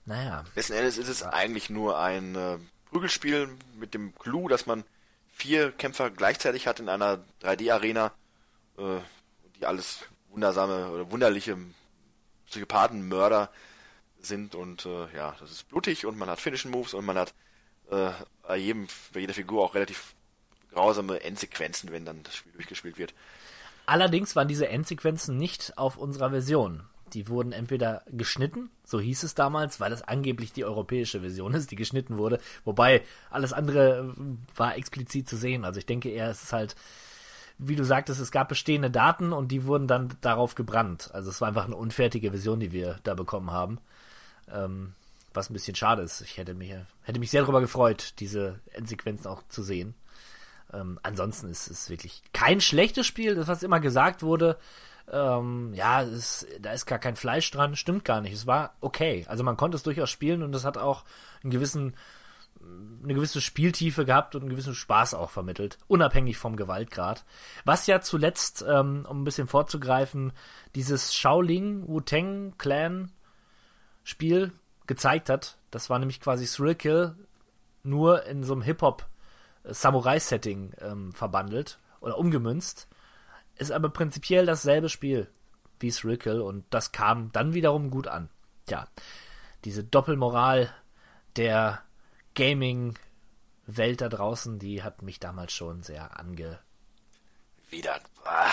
[0.05, 2.57] Naja, Letzten Endes ist es eigentlich nur ein äh,
[2.89, 4.83] Prügelspiel mit dem Clou, dass man
[5.31, 8.11] vier Kämpfer gleichzeitig hat in einer 3D-Arena,
[8.77, 8.99] äh,
[9.59, 11.57] die alles wundersame oder wunderliche
[12.47, 13.49] Psychopathenmörder
[14.19, 17.33] sind und äh, ja, das ist blutig und man hat Finishing Moves und man hat
[17.91, 18.09] äh,
[18.43, 20.15] bei jedem, bei jeder Figur auch relativ
[20.71, 23.13] grausame Endsequenzen, wenn dann das Spiel durchgespielt wird.
[23.85, 26.83] Allerdings waren diese Endsequenzen nicht auf unserer Version.
[27.13, 31.71] Die wurden entweder geschnitten, so hieß es damals, weil es angeblich die europäische Version ist,
[31.71, 32.39] die geschnitten wurde.
[32.65, 35.63] Wobei alles andere äh, war explizit zu sehen.
[35.63, 36.75] Also ich denke eher, es ist halt,
[37.59, 41.09] wie du sagtest, es gab bestehende Daten und die wurden dann darauf gebrannt.
[41.13, 43.79] Also es war einfach eine unfertige Version, die wir da bekommen haben.
[44.51, 44.93] Ähm,
[45.33, 46.21] was ein bisschen schade ist.
[46.21, 46.73] Ich hätte mich,
[47.03, 49.93] hätte mich sehr darüber gefreut, diese Endsequenzen auch zu sehen.
[50.73, 54.57] Ähm, ansonsten ist es wirklich kein schlechtes Spiel, das was immer gesagt wurde.
[55.09, 58.33] Ähm, ja, es, da ist gar kein Fleisch dran, stimmt gar nicht.
[58.33, 59.25] Es war okay.
[59.29, 61.05] Also man konnte es durchaus spielen und es hat auch
[61.43, 61.93] einen gewissen
[63.03, 67.25] eine gewisse Spieltiefe gehabt und einen gewissen Spaß auch vermittelt, unabhängig vom Gewaltgrad.
[67.63, 70.33] Was ja zuletzt, ähm, um ein bisschen vorzugreifen,
[70.75, 73.11] dieses Shaolin Wu-Tang Clan
[74.03, 74.51] Spiel
[74.87, 75.57] gezeigt hat.
[75.69, 77.15] Das war nämlich quasi Thrill Kill
[77.83, 79.05] nur in so einem Hip-Hop
[79.63, 82.87] Samurai-Setting ähm, verbandelt oder umgemünzt.
[83.55, 85.29] Ist aber prinzipiell dasselbe Spiel
[85.79, 88.29] wie Thrill Kill und das kam dann wiederum gut an.
[88.69, 88.87] Ja,
[89.63, 90.73] diese Doppelmoral
[91.35, 91.81] der
[92.37, 96.61] Gaming-Welt da draußen, die hat mich damals schon sehr angewidert.
[97.69, 97.99] Wieder.
[98.23, 98.51] Ah.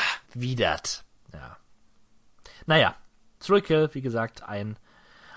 [1.32, 1.58] Ja.
[2.64, 2.96] Naja,
[3.40, 4.78] Thrill Kill, wie gesagt, ein,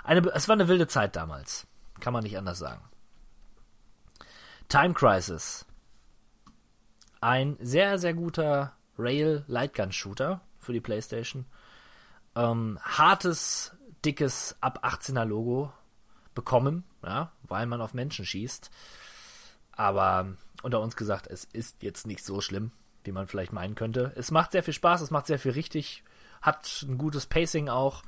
[0.04, 1.68] eine, es war eine wilde Zeit damals.
[2.00, 2.82] Kann man nicht anders sagen.
[4.70, 5.66] Time Crisis.
[7.20, 11.46] Ein sehr, sehr guter Rail Lightgun Shooter für die PlayStation.
[12.36, 13.76] Ähm, hartes,
[14.06, 15.74] dickes ab 18er Logo
[16.38, 18.70] bekommen, ja, weil man auf Menschen schießt.
[19.72, 20.28] Aber
[20.62, 22.72] unter uns gesagt, es ist jetzt nicht so schlimm,
[23.04, 24.14] wie man vielleicht meinen könnte.
[24.16, 26.04] Es macht sehr viel Spaß, es macht sehr viel richtig,
[26.42, 28.04] hat ein gutes Pacing auch.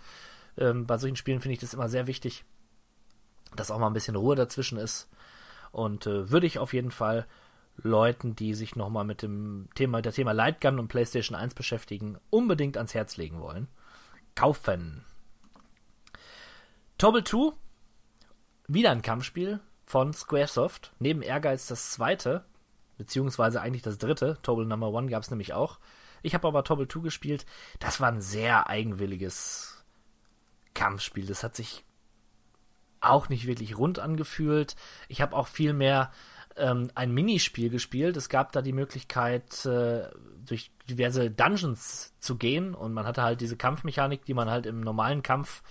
[0.58, 2.46] Ähm, bei solchen Spielen finde ich das immer sehr wichtig,
[3.56, 5.10] dass auch mal ein bisschen Ruhe dazwischen ist.
[5.72, 7.26] Und äh, würde ich auf jeden Fall
[7.78, 12.78] Leuten, die sich nochmal mit dem Thema, der Thema Lightgun und PlayStation 1 beschäftigen, unbedingt
[12.78, 13.68] ans Herz legen wollen.
[14.36, 15.04] Kaufen.
[16.98, 17.54] Tobble 2,
[18.70, 20.94] wieder ein Kampfspiel von Squaresoft.
[21.00, 22.46] Neben Ehrgeiz das zweite,
[22.98, 24.38] beziehungsweise eigentlich das dritte.
[24.44, 25.80] Tobble Number One gab es nämlich auch.
[26.22, 27.46] Ich habe aber Tobble 2 gespielt.
[27.80, 29.84] Das war ein sehr eigenwilliges
[30.74, 31.26] Kampfspiel.
[31.26, 31.84] Das hat sich
[33.02, 34.76] auch nicht wirklich rund angefühlt.
[35.08, 36.12] Ich habe auch viel mehr
[36.58, 38.18] ähm, ein Minispiel gespielt.
[38.18, 40.10] Es gab da die Möglichkeit, äh,
[40.46, 44.82] durch diverse Dungeons zu gehen und man hatte halt diese Kampfmechanik, die man halt im
[44.82, 45.64] normalen Kampf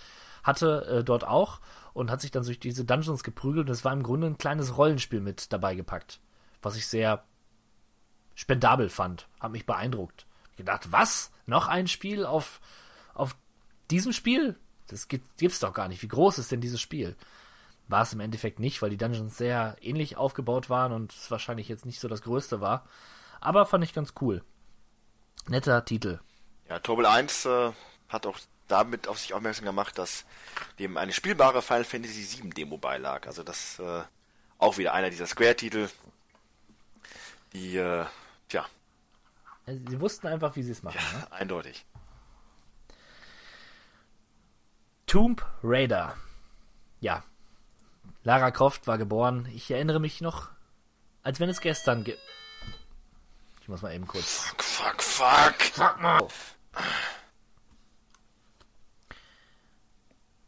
[0.42, 1.60] hatte, äh, dort auch
[1.98, 4.76] und hat sich dann durch diese Dungeons geprügelt und es war im Grunde ein kleines
[4.76, 6.20] Rollenspiel mit dabei gepackt,
[6.62, 7.24] was ich sehr
[8.34, 10.26] spendabel fand, hat mich beeindruckt.
[10.52, 11.32] Ich gedacht, was?
[11.46, 12.60] Noch ein Spiel auf,
[13.14, 13.36] auf
[13.90, 14.56] diesem Spiel?
[14.86, 16.02] Das gibt, gibt's doch gar nicht.
[16.02, 17.16] Wie groß ist denn dieses Spiel?
[17.88, 21.68] War es im Endeffekt nicht, weil die Dungeons sehr ähnlich aufgebaut waren und es wahrscheinlich
[21.68, 22.86] jetzt nicht so das größte war.
[23.40, 24.44] Aber fand ich ganz cool.
[25.48, 26.20] Netter Titel.
[26.68, 27.72] Ja, Tobel 1 äh,
[28.08, 28.38] hat auch
[28.68, 30.24] damit auf sich aufmerksam gemacht, dass
[30.78, 33.26] dem eine spielbare Final Fantasy VII Demo beilag.
[33.26, 34.02] Also das äh,
[34.58, 35.88] auch wieder einer dieser Square-Titel,
[37.52, 38.04] die, äh,
[38.48, 38.66] tja,
[39.66, 41.00] Also, Sie wussten einfach, wie sie es machen.
[41.14, 41.32] Ne?
[41.32, 41.84] eindeutig.
[45.06, 46.16] Tomb Raider.
[47.00, 47.24] Ja.
[48.24, 49.48] Lara Croft war geboren.
[49.54, 50.50] Ich erinnere mich noch,
[51.22, 52.16] als wenn es gestern ge
[53.62, 54.52] Ich muss mal eben kurz.
[54.58, 55.62] Fuck, fuck, fuck.
[55.62, 56.28] Fuck mal.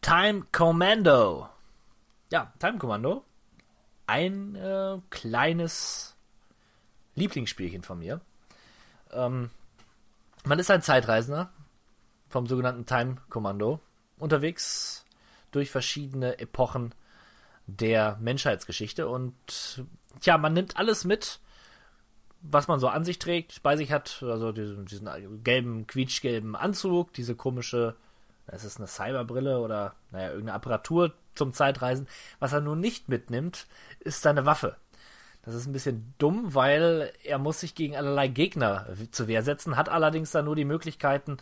[0.00, 1.48] Time Commando.
[2.30, 3.24] Ja, Time Commando.
[4.06, 6.16] Ein äh, kleines
[7.14, 8.20] Lieblingsspielchen von mir.
[9.12, 9.50] Ähm,
[10.44, 11.52] man ist ein Zeitreisender
[12.28, 13.80] vom sogenannten Time Commando
[14.18, 15.04] unterwegs
[15.50, 16.94] durch verschiedene Epochen
[17.66, 19.34] der Menschheitsgeschichte und
[20.20, 21.40] tja, man nimmt alles mit,
[22.40, 27.12] was man so an sich trägt, bei sich hat, also diesen, diesen gelben, quietschgelben Anzug,
[27.12, 27.96] diese komische,
[28.52, 32.08] es ist eine Cyberbrille oder naja, irgendeine Apparatur zum Zeitreisen.
[32.38, 33.66] Was er nun nicht mitnimmt,
[34.00, 34.76] ist seine Waffe.
[35.42, 39.76] Das ist ein bisschen dumm, weil er muss sich gegen allerlei Gegner zur Wehr setzen,
[39.76, 41.38] hat allerdings dann nur die Möglichkeiten,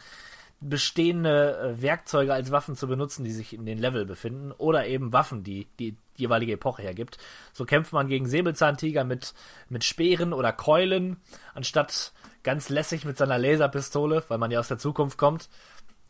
[0.60, 5.12] bestehende äh, Werkzeuge als Waffen zu benutzen, die sich in den Level befinden, oder eben
[5.12, 7.18] Waffen, die die jeweilige Epoche hergibt.
[7.52, 9.34] So kämpft man gegen Säbelzahntiger mit,
[9.68, 11.18] mit Speeren oder Keulen,
[11.54, 12.12] anstatt
[12.42, 15.48] ganz lässig mit seiner Laserpistole, weil man ja aus der Zukunft kommt,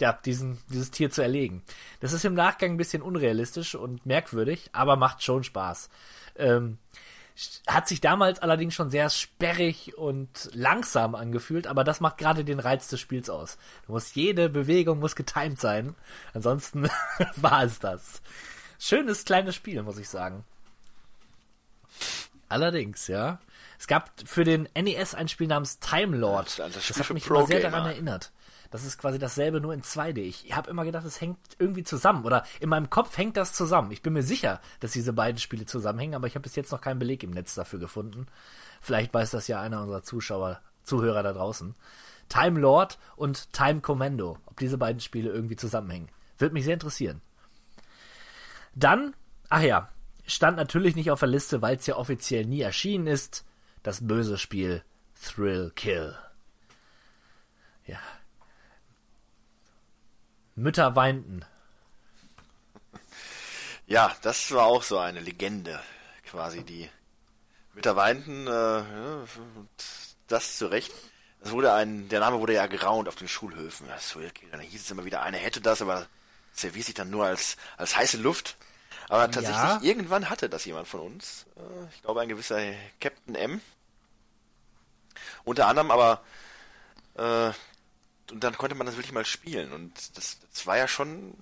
[0.00, 1.62] ja, diesen, dieses Tier zu erlegen.
[2.00, 5.88] Das ist im Nachgang ein bisschen unrealistisch und merkwürdig, aber macht schon Spaß.
[6.36, 6.78] Ähm,
[7.66, 12.58] hat sich damals allerdings schon sehr sperrig und langsam angefühlt, aber das macht gerade den
[12.58, 13.58] Reiz des Spiels aus.
[13.86, 15.94] Du musst jede Bewegung muss getimed sein,
[16.34, 16.88] ansonsten
[17.36, 18.22] war es das.
[18.78, 20.44] Schönes kleines Spiel, muss ich sagen.
[22.48, 23.38] Allerdings, ja.
[23.78, 26.58] Es gab für den NES ein Spiel namens Time Lord.
[26.58, 28.32] Das Das, Spiel hat mich immer sehr daran erinnert.
[28.70, 30.19] Das ist quasi dasselbe, nur in 2D.
[30.19, 32.24] Ich habe immer gedacht, es hängt irgendwie zusammen.
[32.24, 33.90] Oder in meinem Kopf hängt das zusammen.
[33.93, 36.81] Ich bin mir sicher, dass diese beiden Spiele zusammenhängen, aber ich habe bis jetzt noch
[36.81, 38.27] keinen Beleg im Netz dafür gefunden.
[38.81, 41.74] Vielleicht weiß das ja einer unserer Zuschauer, Zuhörer da draußen.
[42.28, 44.39] Time Lord und Time Commando.
[44.47, 46.11] Ob diese beiden Spiele irgendwie zusammenhängen.
[46.36, 47.23] Würde mich sehr interessieren.
[48.74, 49.15] Dann,
[49.49, 49.89] ach ja,
[50.27, 53.45] stand natürlich nicht auf der Liste, weil es ja offiziell nie erschienen ist.
[53.82, 54.82] das böse Spiel
[55.20, 56.15] Thrill Kill.
[57.86, 57.99] Ja.
[60.59, 61.44] Mütter weinten.
[63.86, 65.80] Ja, das war auch so eine Legende,
[66.26, 66.90] quasi, die
[67.74, 69.24] Mütter weinten, äh, ja,
[70.26, 70.93] das zu Recht.
[71.40, 73.86] Es wurde ein, der Name wurde ja geraunt auf den Schulhöfen.
[73.89, 74.51] Das Kill.
[74.51, 76.06] Dann hieß es immer wieder, einer hätte das, aber
[76.55, 78.56] es erwies sich dann nur als, als heiße Luft.
[79.09, 79.80] Aber tatsächlich, Ja.
[79.80, 81.47] irgendwann hatte das jemand von uns.
[81.56, 82.59] Äh, Ich glaube, ein gewisser
[83.01, 83.60] Captain M.
[85.44, 86.20] Unter anderem aber,
[87.14, 87.52] äh,
[88.32, 89.72] und dann konnte man das wirklich mal spielen.
[89.72, 91.34] Und das, das war ja schon,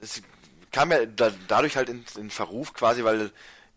[0.00, 0.22] es
[0.70, 3.30] kam ja da, dadurch halt in, in Verruf quasi, weil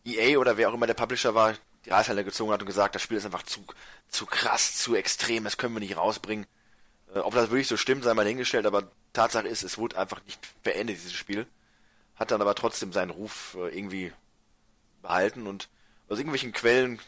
[0.06, 1.56] EA oder wer auch immer der Publisher war,
[1.86, 3.64] die Reißleine gezogen hat und gesagt, das Spiel ist einfach zu,
[4.10, 6.46] zu krass, zu extrem, das können wir nicht rausbringen.
[7.14, 10.24] Äh, ob das wirklich so stimmt, sei mal hingestellt, aber Tatsache ist, es wurde einfach
[10.26, 11.48] nicht beendet, dieses Spiel.
[12.16, 14.12] Hat dann aber trotzdem seinen Ruf äh, irgendwie
[15.02, 15.70] behalten und
[16.10, 17.00] aus irgendwelchen Quellen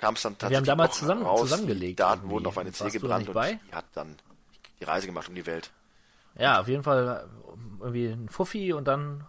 [0.00, 1.40] kam es dann tatsächlich Wir haben damals zusammen- raus.
[1.40, 2.30] zusammengelegt Die Daten irgendwie.
[2.34, 4.16] wurden auf eine CD gebrannt und die hat dann
[4.80, 5.70] die Reise gemacht um die Welt.
[6.36, 9.26] Ja, auf jeden Fall äh, irgendwie ein Fuffi und dann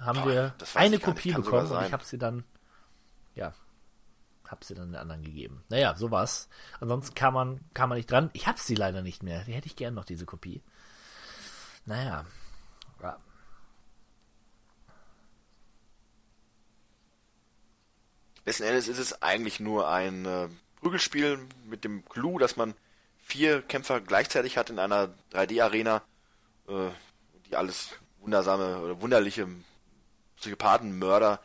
[0.00, 2.44] haben Boah, wir eine Kopie bekommen und ich habe sie dann,
[3.34, 3.52] ja,
[4.48, 5.62] habe sie dann den anderen gegeben.
[5.68, 6.48] Naja, so war's.
[6.80, 8.30] Ansonsten kam man, kam man nicht dran.
[8.32, 9.44] Ich habe sie leider nicht mehr.
[9.44, 10.62] Die hätte ich gern noch, diese Kopie.
[11.84, 12.24] Naja.
[18.46, 20.48] Letzten Endes ist es eigentlich nur ein äh,
[20.80, 22.74] Prügelspiel mit dem Clou, dass man
[23.18, 26.00] vier Kämpfer gleichzeitig hat in einer 3D-Arena,
[26.68, 26.90] äh,
[27.46, 27.90] die alles
[28.20, 29.48] wundersame oder wunderliche
[30.36, 31.40] Psychopathenmörder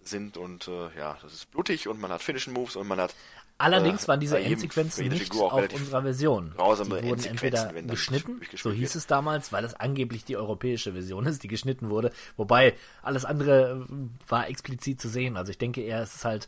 [0.00, 3.16] sind und äh, ja, das ist blutig und man hat Finishing Moves und man hat
[3.58, 6.54] Allerdings Äh, waren diese Endsequenzen nicht auf unserer Version.
[7.02, 11.42] Die wurden entweder geschnitten, so hieß es damals, weil es angeblich die europäische Version ist,
[11.42, 12.12] die geschnitten wurde.
[12.36, 15.36] Wobei alles andere äh, war explizit zu sehen.
[15.36, 16.46] Also ich denke eher, es ist halt,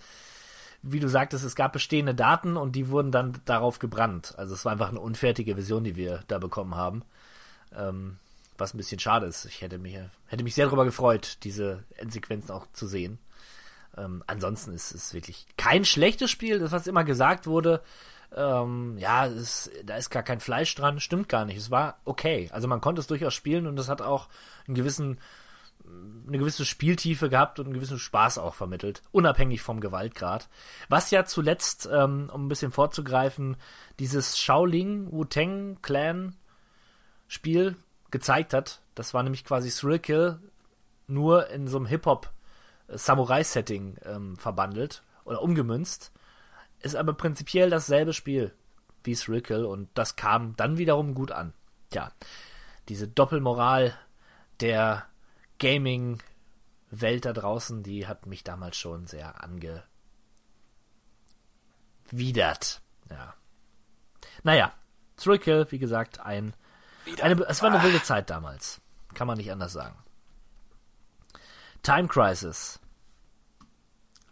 [0.82, 4.35] wie du sagtest, es gab bestehende Daten und die wurden dann darauf gebrannt.
[4.39, 7.03] Also es war einfach eine unfertige Version, die wir da bekommen haben.
[7.77, 8.19] Ähm,
[8.57, 9.47] was ein bisschen schade ist.
[9.47, 13.19] Ich hätte mich, hätte mich sehr darüber gefreut, diese Endsequenzen auch zu sehen.
[13.97, 17.83] Ähm, ansonsten ist es wirklich kein schlechtes Spiel, das was immer gesagt wurde.
[18.35, 21.57] Ähm, ja, es, da ist gar kein Fleisch dran, stimmt gar nicht.
[21.57, 22.49] Es war okay.
[22.53, 24.29] Also man konnte es durchaus spielen und es hat auch
[24.67, 25.19] einen gewissen,
[26.29, 30.49] eine gewisse Spieltiefe gehabt und einen gewissen Spaß auch vermittelt, unabhängig vom Gewaltgrad.
[30.89, 33.57] Was ja zuletzt, ähm, um ein bisschen vorzugreifen,
[33.99, 36.37] dieses Shaolin Wu-Tang Clan
[37.27, 37.77] Spiel
[38.11, 38.81] gezeigt hat.
[38.95, 40.39] Das war nämlich quasi Thrill Kill
[41.07, 42.31] nur in so einem Hip-Hop
[42.97, 46.12] Samurai-Setting ähm, verbandelt oder umgemünzt.
[46.81, 48.55] Ist aber prinzipiell dasselbe Spiel
[49.05, 51.53] wie Kill und das kam dann wiederum gut an.
[51.93, 52.12] Ja,
[52.89, 53.97] diese Doppelmoral
[54.61, 55.07] der
[55.59, 59.83] Gaming-Welt da draußen, die hat mich damals schon sehr angewidert.
[63.11, 63.35] Ja.
[64.43, 64.73] Naja,
[65.17, 66.55] Kill, wie gesagt, ein
[67.23, 68.81] eine, es war eine wilde Zeit damals.
[69.15, 69.97] Kann man nicht anders sagen.
[71.82, 72.78] Time Crisis.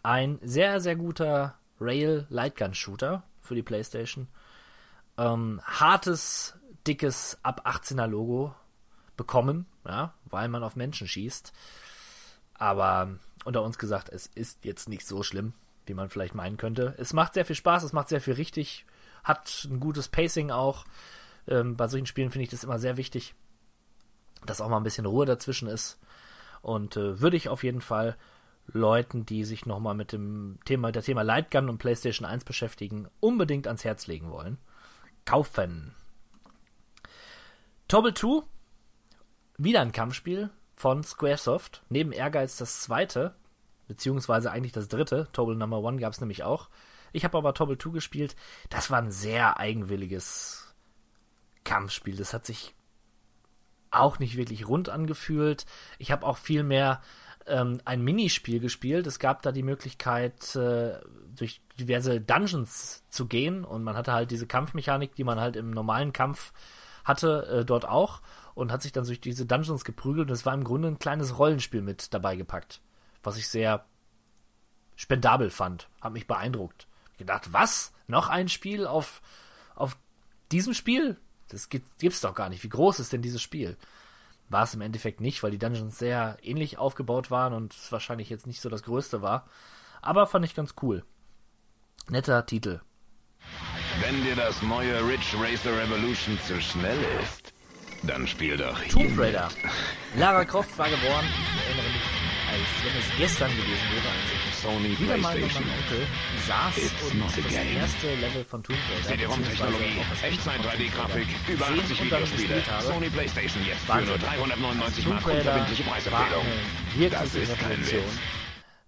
[0.02, 4.28] Ein sehr, sehr guter Rail Lightgun Shooter für die PlayStation.
[5.16, 6.54] Ähm, hartes,
[6.86, 8.54] dickes ab 18er Logo
[9.16, 11.52] bekommen, ja, weil man auf Menschen schießt.
[12.54, 15.54] Aber unter uns gesagt, es ist jetzt nicht so schlimm,
[15.86, 16.94] wie man vielleicht meinen könnte.
[16.98, 18.84] Es macht sehr viel Spaß, es macht sehr viel richtig,
[19.24, 20.84] hat ein gutes Pacing auch.
[21.46, 23.34] Ähm, bei solchen Spielen finde ich das immer sehr wichtig,
[24.44, 25.98] dass auch mal ein bisschen Ruhe dazwischen ist.
[26.68, 28.14] Und äh, würde ich auf jeden Fall
[28.66, 33.66] Leuten, die sich nochmal mit dem Thema, der Thema Lightgun und PlayStation 1 beschäftigen, unbedingt
[33.66, 34.58] ans Herz legen wollen.
[35.24, 35.94] Kaufen.
[37.88, 38.42] Tobble 2,
[39.56, 41.84] wieder ein Kampfspiel von Squaresoft.
[41.88, 43.34] Neben Ehrgeiz das zweite,
[43.86, 45.26] beziehungsweise eigentlich das dritte.
[45.32, 46.68] Tobble Number One gab es nämlich auch.
[47.12, 48.36] Ich habe aber Tobble 2 gespielt.
[48.68, 50.74] Das war ein sehr eigenwilliges
[51.64, 52.16] Kampfspiel.
[52.16, 52.74] Das hat sich
[53.90, 55.66] auch nicht wirklich rund angefühlt.
[55.98, 57.00] Ich habe auch viel mehr
[57.46, 59.06] ähm, ein Minispiel gespielt.
[59.06, 60.98] Es gab da die Möglichkeit, äh,
[61.34, 65.70] durch diverse Dungeons zu gehen und man hatte halt diese Kampfmechanik, die man halt im
[65.70, 66.52] normalen Kampf
[67.04, 68.20] hatte, äh, dort auch
[68.54, 71.38] und hat sich dann durch diese Dungeons geprügelt und es war im Grunde ein kleines
[71.38, 72.80] Rollenspiel mit dabei gepackt,
[73.22, 73.84] was ich sehr
[74.96, 76.88] spendabel fand, hat mich beeindruckt.
[77.12, 77.92] Ich gedacht, was?
[78.08, 79.22] Noch ein Spiel auf,
[79.74, 79.96] auf
[80.50, 81.16] diesem Spiel?
[81.48, 82.62] Das gibt, gibt's doch gar nicht.
[82.62, 83.76] Wie groß ist denn dieses Spiel?
[84.48, 88.30] War es im Endeffekt nicht, weil die Dungeons sehr ähnlich aufgebaut waren und es wahrscheinlich
[88.30, 89.46] jetzt nicht so das größte war.
[90.00, 91.04] Aber fand ich ganz cool.
[92.08, 92.80] Netter Titel.
[94.00, 97.52] Wenn dir das neue Ridge Racer Revolution zu schnell ist,
[98.04, 98.80] dann spiel doch.
[98.84, 99.48] Tomb Raider.
[100.16, 101.26] Lara Croft war geboren.
[101.26, 105.68] Ich erinnere mich als wenn es gestern gewesen wäre, als Sony wieder mal mit PlayStation.
[105.68, 106.06] meinem Onkel
[106.46, 111.52] saß It's und das erste Level von Tomb Raider CD-ROM-Technologie, Echtzeit von 3D-Grafik, Tomb Raider
[111.52, 112.62] über gesehen 80 und dann Videospiele.
[112.80, 116.44] Sony PlayStation jetzt für nur 399 Tomb Mark unverbindliche Preisempfehlung.
[117.10, 117.80] Das ist kein.
[117.80, 118.18] Witz.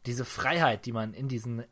[0.07, 1.65] Diese Freiheit, die man in diesen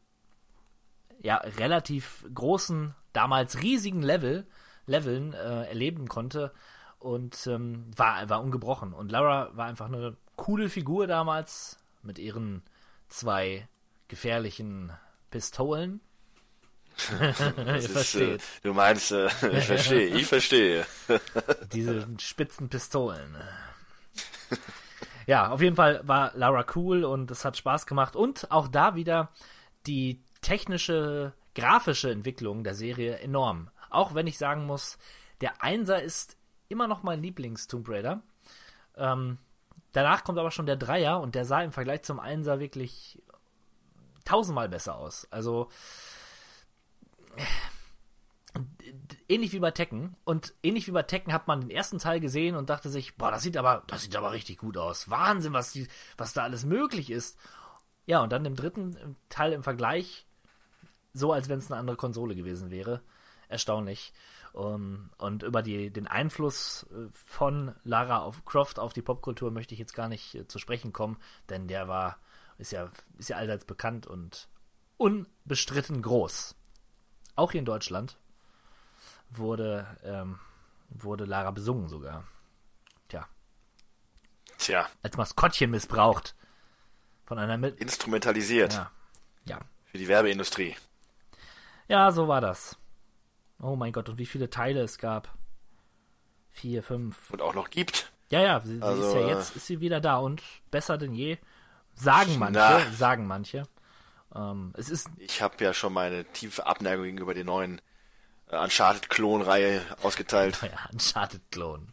[1.21, 4.47] ja relativ großen, damals riesigen Level,
[4.87, 6.53] Leveln äh, erleben konnte
[6.99, 8.93] und ähm, war, war ungebrochen.
[8.93, 12.63] Und Lara war einfach eine coole Figur damals mit ihren
[13.09, 13.69] zwei
[14.09, 14.93] gefährlichen
[15.31, 16.01] Pistolen.
[17.21, 18.43] Ihr ist, äh, versteht.
[18.63, 20.87] du meinst, äh, ich verstehe, ich verstehe.
[21.73, 23.37] diese spitzen Pistolen.
[25.27, 28.17] Ja, auf jeden Fall war Lara cool und es hat Spaß gemacht.
[28.17, 29.31] Und auch da wieder
[29.87, 33.71] die technische, grafische Entwicklung der Serie enorm.
[33.91, 34.99] Auch wenn ich sagen muss,
[35.41, 36.37] der Einser ist
[36.69, 38.23] immer noch mein Lieblings-Tomb Raider.
[38.97, 39.39] Ähm,
[39.93, 43.23] danach kommt aber schon der Dreier und der sah im Vergleich zum Einser wirklich
[44.29, 45.27] tausendmal besser aus.
[45.31, 45.69] Also
[49.29, 50.17] ähnlich wie bei Tekken.
[50.25, 53.31] Und ähnlich wie bei Tekken hat man den ersten Teil gesehen und dachte sich, boah,
[53.31, 55.11] das sieht aber, das sieht aber richtig gut aus.
[55.11, 57.39] Wahnsinn, was, die, was da alles möglich ist.
[58.07, 60.27] Ja, und dann im dritten Teil im Vergleich,
[61.13, 63.03] so als wenn es eine andere Konsole gewesen wäre.
[63.49, 64.13] Erstaunlich.
[64.55, 69.75] Um, und über die, den Einfluss äh, von Lara auf Croft auf die Popkultur möchte
[69.75, 71.19] ich jetzt gar nicht äh, zu sprechen kommen,
[71.51, 72.19] denn der war,
[72.59, 74.49] ist ja, ist ja allseits bekannt und
[74.97, 76.55] unbestritten groß.
[77.37, 78.19] Auch hier in Deutschland
[79.31, 80.39] wurde, ähm,
[80.91, 82.25] wurde Lara besungen sogar.
[83.09, 83.27] Tja,
[84.59, 86.35] Tja, als Maskottchen missbraucht.
[87.25, 87.79] Von einer mit.
[87.79, 88.91] instrumentalisiert Ja.
[89.45, 89.61] Ja.
[89.85, 90.77] für die Werbeindustrie.
[91.87, 92.77] Ja, so war das.
[93.61, 95.37] Oh mein Gott, und wie viele Teile es gab.
[96.51, 97.31] Vier, fünf.
[97.31, 98.13] Und auch noch gibt.
[98.31, 100.99] Ja, ja, sie, sie Also, ist ja äh, jetzt ist sie wieder da und besser
[100.99, 101.39] denn je.
[101.99, 102.93] Sagen manche, Na.
[102.93, 103.65] sagen manche.
[104.35, 107.81] Ähm, es ist Ich habe ja schon meine tiefe Abneigung gegenüber der neuen
[108.51, 110.59] äh, Uncharted-Klon-Reihe ausgeteilt.
[110.63, 111.93] ja, Uncharted-Klon.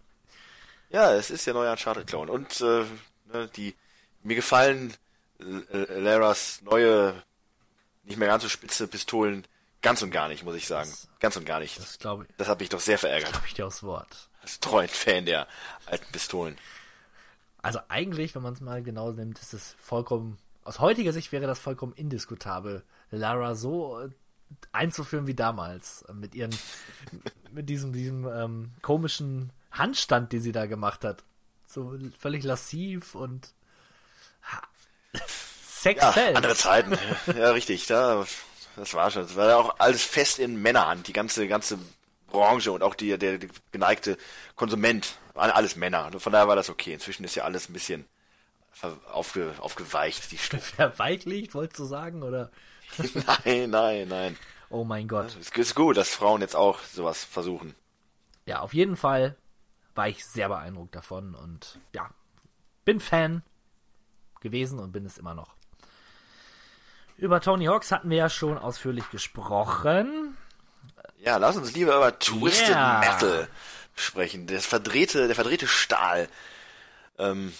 [0.89, 2.29] Ja, es ist der neue Uncharted-Klon.
[2.29, 2.85] Und äh,
[3.33, 3.75] ne, die
[4.23, 4.93] mir gefallen
[5.39, 7.13] äh, Laras neue,
[8.03, 9.47] nicht mehr ganz so spitze Pistolen
[9.81, 10.91] ganz und gar nicht, muss ich sagen.
[11.19, 11.79] Ganz und gar nicht.
[11.79, 13.31] Das glaube Das hat mich doch sehr verärgert.
[13.31, 14.29] glaub ich dir aufs Wort.
[14.41, 15.47] Als treuen Fan der
[15.85, 16.57] alten Pistolen.
[17.65, 21.47] Also eigentlich, wenn man es mal genau nimmt, ist es vollkommen, aus heutiger Sicht wäre
[21.47, 24.09] das vollkommen indiskutabel, Lara so äh,
[24.71, 26.03] einzuführen wie damals.
[26.03, 26.55] äh, Mit ihren,
[27.51, 31.23] mit diesem, diesem ähm, komischen Handstand, den sie da gemacht hat.
[31.67, 33.53] So völlig lassiv und
[35.67, 36.35] Sex Ja, sells.
[36.35, 36.97] andere Zeiten.
[37.37, 37.85] ja, richtig.
[37.87, 38.25] Da,
[38.75, 39.23] das war schon.
[39.23, 41.07] Das war ja auch alles fest in Männerhand.
[41.07, 41.77] Die ganze, ganze
[42.27, 44.17] Branche und auch die, der, der geneigte
[44.55, 46.11] Konsument waren alles Männer.
[46.17, 46.93] Von daher war das okay.
[46.93, 48.05] Inzwischen ist ja alles ein bisschen
[49.11, 50.61] aufge, aufgeweicht, die Stufe.
[50.75, 52.51] Verweichlicht, wolltest du sagen, oder?
[53.45, 54.37] nein, nein, nein.
[54.69, 55.35] Oh mein Gott.
[55.39, 57.75] Es ist gut, dass Frauen jetzt auch sowas versuchen.
[58.45, 59.35] Ja, auf jeden Fall
[59.93, 62.09] war ich sehr beeindruckt davon und ja,
[62.83, 63.43] bin Fan
[64.41, 65.55] gewesen und bin es immer noch.
[67.17, 70.34] Über Tony Hawks hatten wir ja schon ausführlich gesprochen.
[71.25, 72.99] Ja, lass uns lieber über Twisted Yeah.
[72.99, 73.47] Metal
[73.95, 74.45] sprechen.
[74.45, 76.29] Das verdrehte, der verdrehte Stahl.
[77.17, 77.51] Ähm,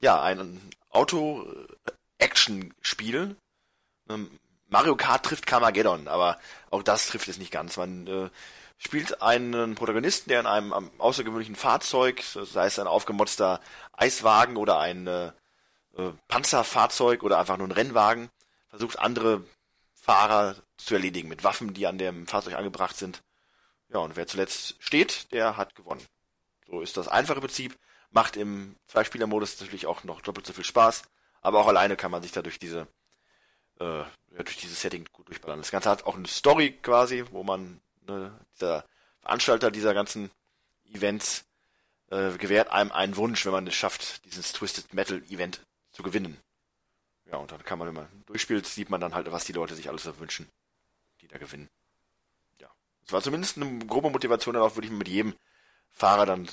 [0.00, 0.60] ja, ein
[0.90, 3.36] Auto-Action-Spiel.
[4.10, 6.38] Ähm, Mario Kart trifft Carmageddon, aber
[6.70, 7.76] auch das trifft es nicht ganz.
[7.76, 8.30] Man äh,
[8.78, 13.60] spielt einen Protagonisten, der in einem außergewöhnlichen Fahrzeug, sei es ein aufgemotzter
[13.92, 15.26] Eiswagen oder ein äh,
[15.96, 18.28] äh, Panzerfahrzeug oder einfach nur ein Rennwagen,
[18.70, 19.44] versucht andere
[20.04, 23.22] Fahrer zu erledigen mit Waffen, die an dem Fahrzeug angebracht sind.
[23.88, 26.04] Ja, und wer zuletzt steht, der hat gewonnen.
[26.66, 27.78] So ist das einfache Prinzip.
[28.10, 31.04] Macht im Zweispieler-Modus natürlich auch noch doppelt so viel Spaß,
[31.40, 32.86] aber auch alleine kann man sich da durch diese
[33.80, 34.04] äh,
[34.36, 35.60] durch dieses Setting gut durchballern.
[35.60, 38.84] Das Ganze hat auch eine Story quasi, wo man ne, dieser
[39.22, 40.30] Veranstalter dieser ganzen
[40.84, 41.46] Events
[42.10, 46.36] äh, gewährt einem einen Wunsch, wenn man es schafft, dieses Twisted Metal Event zu gewinnen.
[47.26, 49.74] Ja, und dann kann man, wenn man durchspielt, sieht man dann halt, was die Leute
[49.74, 50.48] sich alles so wünschen,
[51.20, 51.68] die da gewinnen.
[52.60, 52.68] Ja.
[53.06, 55.34] Es war zumindest eine grobe Motivation, dann auch wirklich mit jedem
[55.90, 56.48] Fahrer dann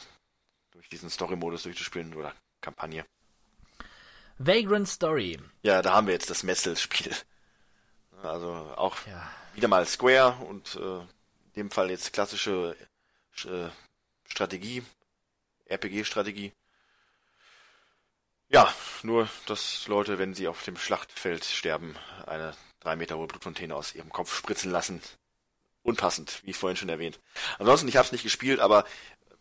[0.71, 3.05] durch diesen Story-Modus durchzuspielen oder Kampagne.
[4.37, 5.39] Vagrant Story.
[5.61, 7.13] Ja, da haben wir jetzt das Metzel-Spiel.
[8.23, 9.29] Also auch Ja.
[9.53, 12.75] wieder mal Square und äh, in dem Fall jetzt klassische
[13.45, 13.67] äh,
[14.27, 14.83] Strategie,
[15.65, 16.53] RPG-Strategie.
[18.51, 18.73] Ja,
[19.03, 21.95] nur, dass Leute, wenn sie auf dem Schlachtfeld sterben,
[22.27, 25.01] eine drei Meter hohe Blutfontäne aus ihrem Kopf spritzen lassen.
[25.83, 27.19] Unpassend, wie vorhin schon erwähnt.
[27.59, 28.83] Ansonsten, ich habe es nicht gespielt, aber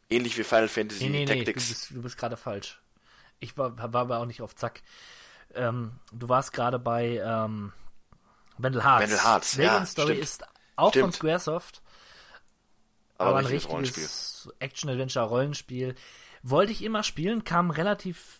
[0.08, 1.68] ähnlich wie Final Fantasy Nee, nee, nee, du Tactics.
[1.68, 2.80] bist, du bist gerade falsch.
[3.40, 4.82] Ich war, war aber auch nicht auf Zack.
[5.54, 7.72] Ähm, du warst gerade bei ähm,
[8.58, 9.02] Wendell Hearts.
[9.02, 10.22] Wendell Hearts, ja, Story stimmt.
[10.22, 10.44] ist
[10.76, 11.14] auch von Stimmt.
[11.16, 11.82] Squaresoft,
[13.18, 14.08] Aber, aber, ein richtiges Rollenspiel.
[14.60, 15.94] Action-Adventure-Rollenspiel.
[16.42, 18.39] Wollte ich immer spielen, kam relativ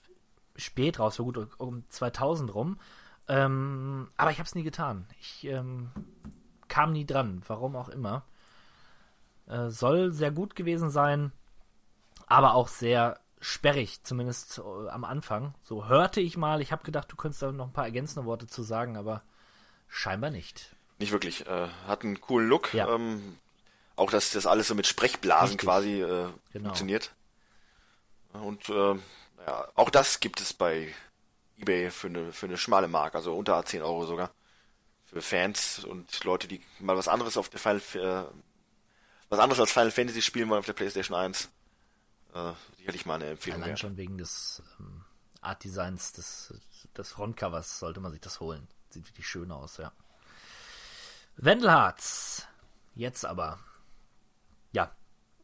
[0.61, 2.79] spät raus, so gut um 2000 rum.
[3.29, 5.07] Ähm, aber ich habe es nie getan.
[5.21, 5.91] Ich ähm,
[6.69, 8.25] kam nie dran, warum auch immer.
[9.47, 11.33] Äh, soll sehr gut gewesen sein,
[12.27, 15.55] aber auch sehr sperrig, zumindest äh, am Anfang.
[15.63, 16.61] So hörte ich mal.
[16.61, 19.23] Ich habe gedacht, du könntest da noch ein paar ergänzende Worte zu sagen, aber
[19.89, 20.75] scheinbar nicht.
[20.99, 21.47] Nicht wirklich.
[21.47, 22.75] Äh, hat einen coolen Look.
[22.75, 22.89] Ja.
[22.95, 23.37] Ähm,
[23.97, 25.61] auch, dass das alles so mit Sprechblasen Richtig.
[25.61, 26.69] quasi äh, Genau.
[26.69, 27.13] funktioniert.
[28.33, 28.95] Und äh,
[29.47, 30.95] ja, auch das gibt es bei
[31.59, 34.33] eBay für eine, für eine schmale Mark, also unter 10 Euro sogar.
[35.07, 38.25] Für Fans und Leute, die mal was anderes auf der Final, äh,
[39.29, 41.51] was anderes als Final Fantasy spielen wollen auf der PlayStation 1.
[42.33, 43.81] Äh, sicherlich mal eine Empfehlung Allein wert.
[43.81, 45.05] schon wegen des ähm,
[45.41, 46.55] Art Designs des,
[46.97, 48.69] des Frontcovers sollte man sich das holen.
[48.91, 49.93] Sieht wirklich schön aus, ja.
[51.37, 52.47] Wendelharz.
[52.95, 53.59] Jetzt aber.
[54.73, 54.95] Ja,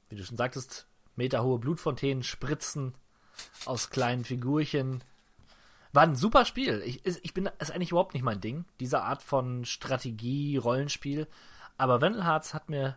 [0.09, 0.87] wie du schon sagtest,
[1.17, 2.95] meterhohe Blutfontänen spritzen
[3.65, 5.03] aus kleinen Figurchen.
[5.93, 6.83] War ein super Spiel.
[6.85, 11.27] Ich, ich bin, ist eigentlich überhaupt nicht mein Ding, diese Art von Strategie, Rollenspiel.
[11.79, 12.97] Aber Wendelharz hat mir,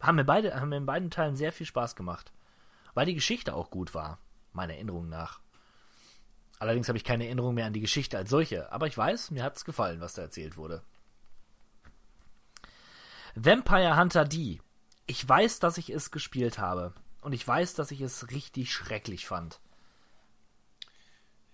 [0.00, 2.32] haben mir beide, haben mir in beiden Teilen sehr viel Spaß gemacht.
[2.94, 4.18] Weil die Geschichte auch gut war,
[4.52, 5.40] meiner Erinnerung nach.
[6.58, 9.42] Allerdings habe ich keine Erinnerung mehr an die Geschichte als solche, aber ich weiß, mir
[9.42, 10.82] hat es gefallen, was da erzählt wurde.
[13.34, 14.60] Vampire Hunter D.
[15.06, 16.94] Ich weiß, dass ich es gespielt habe.
[17.24, 19.58] Und ich weiß, dass ich es richtig schrecklich fand.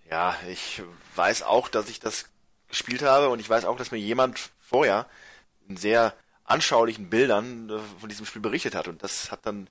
[0.09, 0.81] Ja, ich
[1.15, 2.25] weiß auch, dass ich das
[2.67, 5.07] gespielt habe und ich weiß auch, dass mir jemand vorher
[5.69, 9.69] in sehr anschaulichen Bildern äh, von diesem Spiel berichtet hat und das hat dann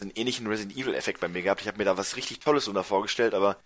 [0.00, 1.60] einen ähnlichen Resident Evil Effekt bei mir gehabt.
[1.60, 3.56] Ich habe mir da was richtig Tolles drunter vorgestellt, aber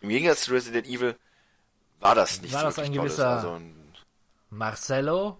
[0.00, 1.16] im Gegensatz zu Resident Evil
[1.98, 3.16] war das nicht War das ein Tolles.
[3.16, 3.92] gewisser- Also ein,
[4.50, 5.36] Marcello?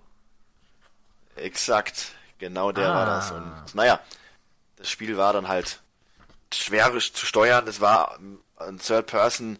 [1.36, 2.08] exakt,
[2.38, 2.94] genau der Ah.
[2.94, 4.00] war das und naja,
[4.82, 5.80] das Spiel war dann halt
[6.52, 7.68] schwerisch zu steuern.
[7.68, 8.18] Es war
[8.56, 9.58] ein Third Person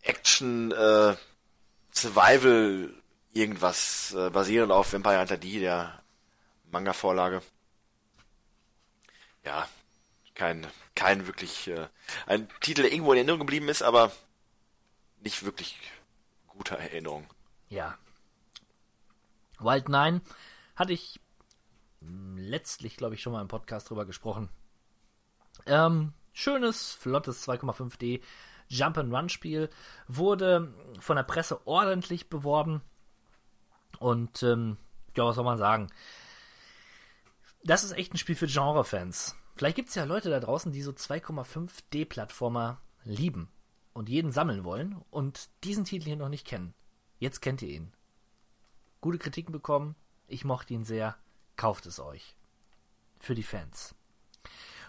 [0.00, 1.16] Action äh,
[1.92, 2.94] Survival
[3.32, 6.02] irgendwas äh, basierend auf Vampire Hunter D, der
[6.70, 7.42] Manga Vorlage.
[9.44, 9.68] Ja,
[10.34, 11.88] kein kein wirklich äh,
[12.26, 14.12] ein Titel, der irgendwo in Erinnerung geblieben ist, aber
[15.20, 15.78] nicht wirklich
[16.46, 17.28] guter Erinnerung.
[17.68, 17.98] Ja.
[19.58, 20.22] Wild 9
[20.74, 21.20] hatte ich
[22.00, 24.48] letztlich, glaube ich, schon mal im Podcast drüber gesprochen.
[25.66, 28.22] Ähm, schönes, flottes 2,5D
[28.68, 29.70] Jump-and-Run-Spiel.
[30.06, 32.82] Wurde von der Presse ordentlich beworben.
[33.98, 34.76] Und, ähm,
[35.16, 35.88] ja, was soll man sagen?
[37.64, 39.36] Das ist echt ein Spiel für Genre-Fans.
[39.56, 43.48] Vielleicht gibt es ja Leute da draußen, die so 2,5D-Plattformer lieben
[43.92, 46.74] und jeden sammeln wollen und diesen Titel hier noch nicht kennen.
[47.18, 47.92] Jetzt kennt ihr ihn.
[49.00, 49.96] Gute Kritiken bekommen.
[50.28, 51.16] Ich mochte ihn sehr.
[51.58, 52.36] Kauft es euch.
[53.18, 53.94] Für die Fans.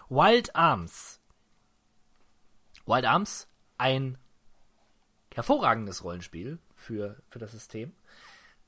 [0.08, 1.20] Wild Arms.
[2.86, 4.16] Wild Arms, ein
[5.34, 7.92] hervorragendes Rollenspiel für, für das System.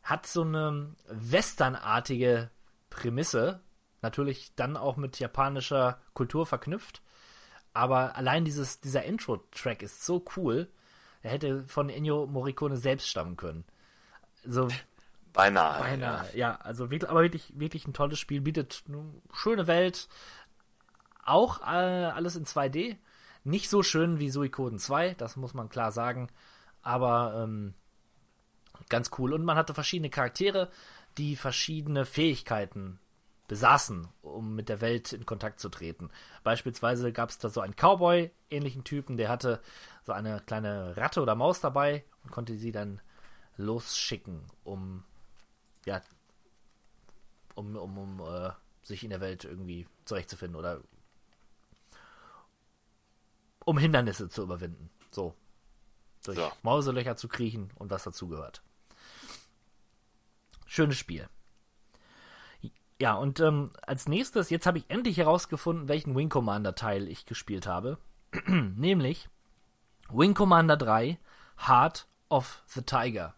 [0.03, 2.51] Hat so eine westernartige
[2.91, 3.61] Prämisse.
[4.03, 7.03] Natürlich dann auch mit japanischer Kultur verknüpft.
[7.73, 10.69] Aber allein dieses, dieser Intro-Track ist so cool.
[11.23, 13.65] Er hätte von Ennio Morricone selbst stammen können.
[14.45, 14.67] So
[15.33, 15.81] Beinahe.
[15.81, 16.57] Beinahe, ja.
[16.57, 20.09] also wirklich, aber wirklich, wirklich ein tolles Spiel, bietet eine schöne Welt,
[21.25, 22.97] auch äh, alles in 2D.
[23.45, 26.29] Nicht so schön wie Suikoden 2, das muss man klar sagen,
[26.83, 27.75] aber ähm,
[28.89, 29.33] ganz cool.
[29.33, 30.71] Und man hatte verschiedene Charaktere,
[31.19, 33.01] die verschiedene Fähigkeiten
[33.49, 36.11] besaßen, um mit der Welt in Kontakt zu treten.
[36.45, 39.61] Beispielsweise gab es da so einen Cowboy-ähnlichen Typen, der hatte
[40.05, 43.01] so eine kleine Ratte oder Maus dabei und konnte sie dann
[43.57, 45.05] losschicken, um
[45.87, 46.03] ja,
[47.55, 48.51] um, um, um äh,
[48.83, 50.81] sich in der Welt irgendwie zurechtzufinden oder
[53.65, 54.91] um Hindernisse zu überwinden.
[55.11, 55.35] So.
[56.25, 56.51] Durch So.
[56.63, 58.63] Mauselöcher zu kriechen und was dazugehört.
[60.67, 61.29] Schönes Spiel.
[63.01, 67.27] Ja, und ähm, als nächstes, jetzt habe ich endlich herausgefunden, welchen Wing Commander Teil ich
[67.27, 67.99] gespielt habe.
[68.47, 69.29] Nämlich
[70.09, 71.19] Wing Commander 3
[71.67, 73.35] Heart of the Tiger.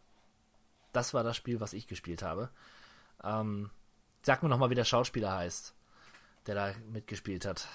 [0.95, 2.51] Das war das Spiel, was ich gespielt habe.
[3.23, 3.71] Ähm,
[4.23, 5.75] sag mir nochmal, wie der Schauspieler heißt,
[6.47, 7.69] der da mitgespielt hat.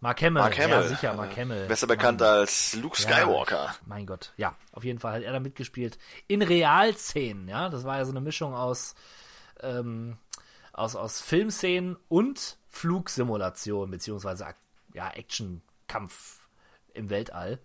[0.00, 0.42] Mark Hamill.
[0.42, 0.70] Mark Hamill.
[0.70, 1.66] Ja, sicher, Mark äh, Hamill.
[1.66, 2.28] Besser bekannt Mann.
[2.28, 3.64] als Luke Skywalker.
[3.64, 5.98] Ja, mein Gott, ja, auf jeden Fall hat er da mitgespielt.
[6.26, 8.96] In Realszenen, ja, das war ja so eine Mischung aus,
[9.60, 10.18] ähm,
[10.72, 14.46] aus, aus Filmszenen und Flugsimulation, beziehungsweise
[14.94, 16.48] ja, Action-Kampf
[16.92, 17.60] im Weltall.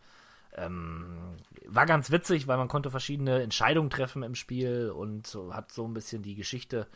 [0.59, 1.33] Ähm,
[1.67, 5.93] war ganz witzig, weil man konnte verschiedene Entscheidungen treffen im Spiel und hat so ein
[5.93, 6.87] bisschen die Geschichte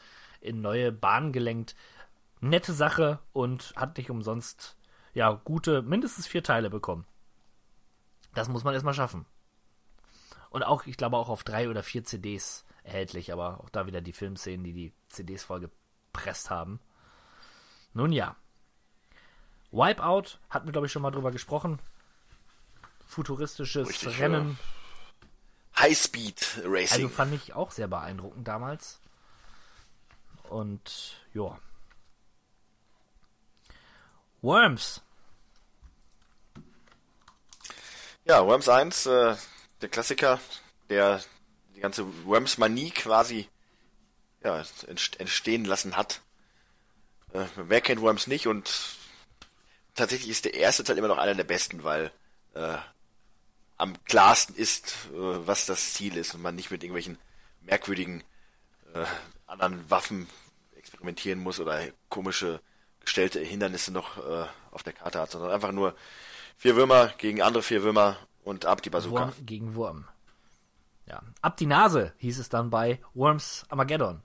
[0.41, 1.75] in neue Bahnen gelenkt.
[2.41, 4.75] Nette Sache und hat nicht umsonst
[5.13, 7.05] ja gute, mindestens vier Teile bekommen.
[8.33, 9.25] Das muss man erstmal schaffen.
[10.49, 14.01] Und auch, ich glaube, auch auf drei oder vier CDs erhältlich, aber auch da wieder
[14.01, 16.79] die Filmszenen, die die CDs vollgepresst haben.
[17.93, 18.35] Nun ja.
[19.71, 21.79] Wipeout, hatten wir, glaube ich, schon mal drüber gesprochen.
[23.13, 24.57] Futuristisches Richtig, Rennen.
[25.77, 27.09] Highspeed Also Racing.
[27.09, 28.99] fand ich auch sehr beeindruckend damals.
[30.49, 31.57] Und ja.
[34.41, 35.01] Worms.
[38.25, 39.35] ja, Worms 1, äh,
[39.81, 40.39] der Klassiker,
[40.89, 41.21] der
[41.75, 43.49] die ganze Worms-Manie quasi
[44.43, 46.21] ja, entst- entstehen lassen hat.
[47.33, 48.71] Äh, wer kennt Worms nicht und
[49.95, 52.11] tatsächlich ist der erste Teil immer noch einer der besten, weil
[52.53, 52.77] äh,
[53.77, 57.17] am klarsten ist, äh, was das Ziel ist und man nicht mit irgendwelchen
[57.61, 58.23] merkwürdigen
[58.93, 59.05] äh,
[59.47, 60.27] anderen Waffen
[60.75, 61.79] experimentieren muss oder
[62.09, 62.59] komische
[62.99, 65.95] gestellte Hindernisse noch äh, auf der Karte hat, sondern einfach nur
[66.57, 69.27] vier Würmer gegen andere vier Würmer und ab die Bazooka.
[69.27, 70.05] Wurm gegen Wurm.
[71.05, 71.21] Ja.
[71.41, 74.21] Ab die Nase hieß es dann bei Worms Armageddon.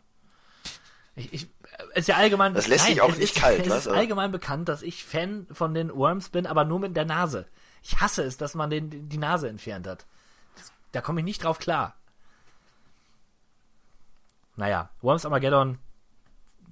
[1.16, 1.48] Ich, ich,
[1.94, 2.54] ist ja allgemein.
[2.54, 4.82] Das lässt sich auch es nicht ist, kalt, Es was, ist aber- allgemein bekannt, dass
[4.82, 7.46] ich Fan von den Worms bin, aber nur mit der Nase.
[7.82, 10.06] Ich hasse es, dass man den, die Nase entfernt hat.
[10.56, 11.94] Das, da komme ich nicht drauf klar.
[14.56, 15.78] Naja, Worms Armageddon,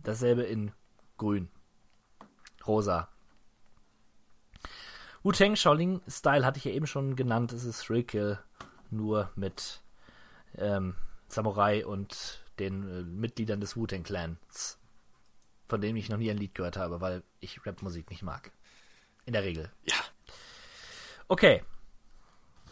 [0.02, 0.72] dasselbe in
[1.16, 1.48] grün.
[2.66, 3.08] Rosa.
[5.22, 7.52] Wu-Tang Shaolin Style hatte ich ja eben schon genannt.
[7.52, 8.38] Es ist Thrill
[8.90, 9.82] nur mit
[10.56, 10.94] ähm,
[11.28, 14.78] Samurai und den äh, Mitgliedern des Wu-Tang Clans,
[15.68, 18.52] von denen ich noch nie ein Lied gehört habe, weil ich Rapmusik nicht mag.
[19.24, 19.70] In der Regel.
[19.84, 19.96] Ja,
[21.28, 21.62] Okay,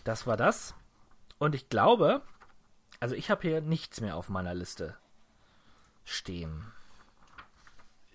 [0.05, 0.75] das war das.
[1.39, 2.23] Und ich glaube,
[3.01, 4.97] also ich habe hier nichts mehr auf meiner Liste
[6.05, 6.65] stehen.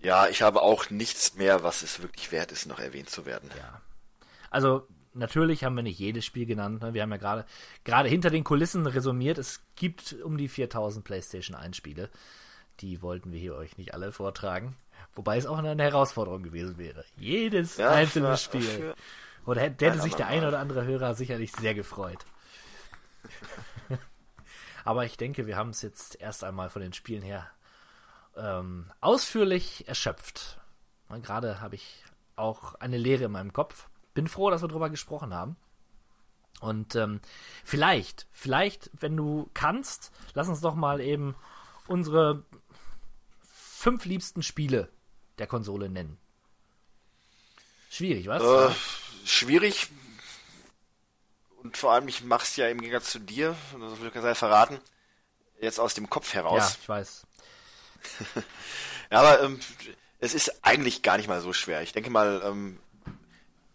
[0.01, 3.49] ja, ich habe auch nichts mehr, was es wirklich wert ist, noch erwähnt zu werden.
[3.57, 3.81] Ja.
[4.49, 6.81] Also natürlich haben wir nicht jedes Spiel genannt.
[6.81, 6.93] ne?
[6.93, 7.45] Wir haben ja gerade
[7.83, 9.37] gerade hinter den Kulissen resümiert.
[9.37, 12.09] Es gibt um die 4000 PlayStation 1 Spiele.
[12.79, 14.77] Die wollten wir hier euch nicht alle vortragen.
[15.13, 17.03] Wobei es auch eine Herausforderung gewesen wäre.
[17.17, 18.61] Jedes Ja, einzelne für- Spiel.
[18.61, 18.95] für-
[19.45, 22.25] Oder hätte, hätte sich der ein oder andere Hörer sicherlich sehr gefreut.
[24.85, 27.49] Aber ich denke, wir haben es jetzt erst einmal von den Spielen her
[28.35, 30.59] ähm, ausführlich erschöpft.
[31.21, 32.03] Gerade habe ich
[32.35, 33.89] auch eine Leere in meinem Kopf.
[34.13, 35.57] Bin froh, dass wir darüber gesprochen haben.
[36.61, 37.21] Und ähm,
[37.63, 41.35] vielleicht, vielleicht, wenn du kannst, lass uns doch mal eben
[41.87, 42.43] unsere
[43.41, 44.89] fünf liebsten Spiele
[45.37, 46.17] der Konsole nennen.
[47.89, 48.43] Schwierig, was?
[48.43, 48.75] Äh,
[49.29, 49.89] schwierig.
[51.61, 54.79] Und vor allem, ich mach's ja im Gegensatz zu dir, das will ich ganz verraten,
[55.59, 56.77] jetzt aus dem Kopf ja, heraus.
[56.81, 57.25] ich weiß.
[59.11, 59.59] Ja, aber ähm,
[60.19, 61.81] es ist eigentlich gar nicht mal so schwer.
[61.81, 62.77] Ich denke mal, ähm,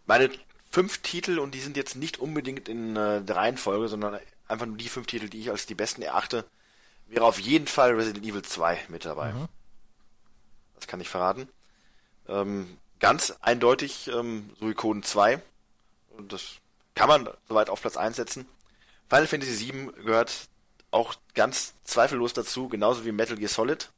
[0.05, 0.29] meine
[0.71, 4.77] fünf Titel, und die sind jetzt nicht unbedingt in äh, der Reihenfolge, sondern einfach nur
[4.77, 6.45] die fünf Titel, die ich als die besten erachte,
[7.07, 9.33] wäre auf jeden Fall Resident Evil 2 mit dabei.
[10.75, 11.49] Das kann ich verraten.
[12.27, 15.41] Ähm, ganz eindeutig ähm, Suikoden 2.
[16.17, 16.55] Und das
[16.93, 18.47] kann man soweit auf Platz 1 setzen.
[19.09, 20.47] Final Fantasy 7 gehört
[20.91, 23.91] auch ganz zweifellos dazu, genauso wie Metal Gear Solid.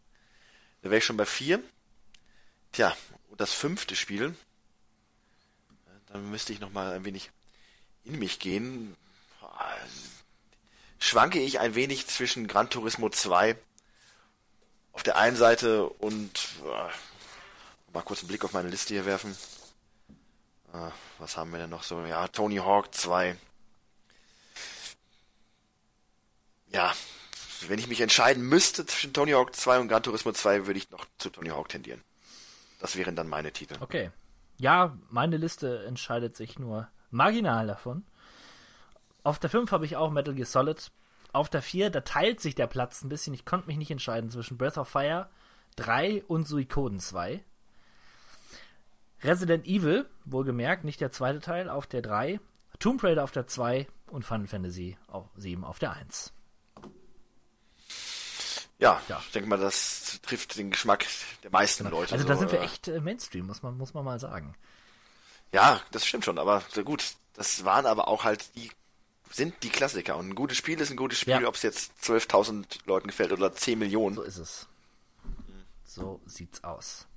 [0.82, 1.62] Da wäre ich schon bei 4.
[2.72, 2.96] Tja,
[3.30, 4.36] und das fünfte Spiel,
[6.08, 7.32] dann müsste ich noch mal ein wenig
[8.04, 8.96] in mich gehen.
[11.00, 13.56] Schwanke ich ein wenig zwischen Gran Turismo 2
[14.94, 16.90] auf der einen Seite und äh,
[17.94, 19.36] mal kurz einen Blick auf meine Liste hier werfen.
[20.74, 22.00] Äh, was haben wir denn noch so?
[22.06, 23.36] Ja, Tony Hawk 2.
[26.72, 26.94] Ja,
[27.68, 30.92] wenn ich mich entscheiden müsste zwischen Tony Hawk 2 und Gran Turismo 2, würde ich
[30.92, 32.04] noch zu Tony Hawk tendieren.
[32.80, 33.76] Das wären dann meine Titel.
[33.80, 34.12] Okay.
[34.58, 38.06] Ja, meine Liste entscheidet sich nur marginal davon.
[39.24, 40.92] Auf der 5 habe ich auch Metal Gear Solid.
[41.34, 43.34] Auf der 4, da teilt sich der Platz ein bisschen.
[43.34, 45.30] Ich konnte mich nicht entscheiden zwischen Breath of Fire
[45.76, 47.44] 3 und Suikoden 2.
[49.24, 52.40] Resident Evil, wohlgemerkt, nicht der zweite Teil, auf der 3.
[52.80, 56.32] Tomb Raider auf der 2 und Final Fantasy auf 7 auf der 1.
[58.80, 59.20] Ja, Ja.
[59.26, 61.06] ich denke mal, das trifft den Geschmack
[61.44, 62.14] der meisten Leute.
[62.14, 64.54] Also da so, sind wir äh, echt äh, Mainstream, muss man, muss man mal sagen.
[65.52, 67.04] Ja, das stimmt schon, aber sehr gut.
[67.34, 68.70] Das waren aber auch halt die,
[69.32, 70.18] sind die Klassiker.
[70.18, 71.48] Und ein gutes Spiel ist ein gutes Spiel, Ja.
[71.48, 74.16] ob es jetzt 12.000 Leuten gefällt oder 10 Millionen.
[74.16, 74.68] So ist es.
[75.86, 77.08] So sieht's aus.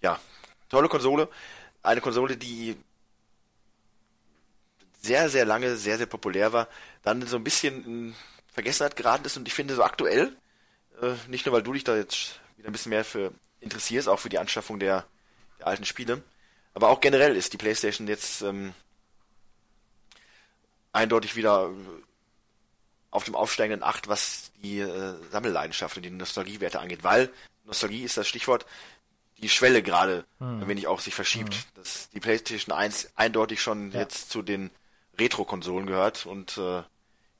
[0.00, 0.20] Ja,
[0.68, 1.28] tolle Konsole.
[1.82, 2.76] Eine Konsole, die
[5.06, 6.68] sehr, sehr lange sehr, sehr populär war,
[7.02, 8.14] dann so ein bisschen in
[8.52, 10.36] Vergessenheit geraten ist und ich finde so aktuell,
[11.00, 14.18] äh, nicht nur weil du dich da jetzt wieder ein bisschen mehr für interessierst, auch
[14.18, 15.06] für die Anschaffung der,
[15.58, 16.22] der alten Spiele,
[16.74, 18.74] aber auch generell ist die PlayStation jetzt ähm,
[20.92, 22.02] eindeutig wieder äh,
[23.10, 27.30] auf dem aufsteigenden Acht, was die äh, Sammelleidenschaft und die Nostalgiewerte angeht, weil
[27.64, 28.66] Nostalgie ist das Stichwort,
[29.38, 34.00] die Schwelle gerade ein wenig auch sich verschiebt, dass die PlayStation 1 eindeutig schon Ja.
[34.00, 34.70] jetzt zu den
[35.18, 36.82] Retro-Konsolen gehört und äh,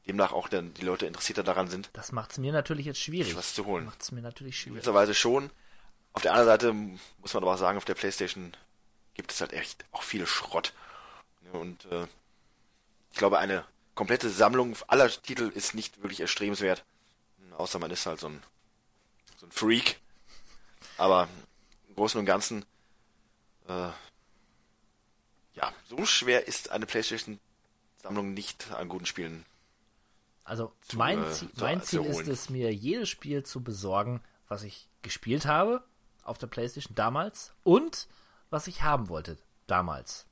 [0.06, 3.34] demnach auch dann die Leute interessierter daran sind, Das macht es mir natürlich jetzt schwierig.
[3.36, 3.86] was zu holen.
[3.86, 4.76] Macht es mir natürlich schwierig.
[4.76, 5.50] gewisserweise schon.
[6.12, 6.72] Auf der anderen Seite
[7.20, 8.52] muss man aber auch sagen, auf der Playstation
[9.14, 10.72] gibt es halt echt auch viel Schrott.
[11.52, 12.06] Und äh,
[13.12, 16.84] ich glaube, eine komplette Sammlung aller Titel ist nicht wirklich erstrebenswert.
[17.56, 18.42] Außer man ist halt so ein,
[19.38, 19.98] so ein Freak.
[20.98, 21.28] Aber
[21.96, 22.64] Großen und Ganzen,
[23.68, 23.90] äh,
[25.54, 29.44] ja, so schwer ist eine Playstation-Sammlung nicht an guten Spielen.
[30.44, 34.62] Also zu, mein, äh, Ziel, mein Ziel ist es, mir jedes Spiel zu besorgen, was
[34.62, 35.82] ich gespielt habe
[36.22, 38.06] auf der Playstation damals und
[38.50, 40.26] was ich haben wollte damals.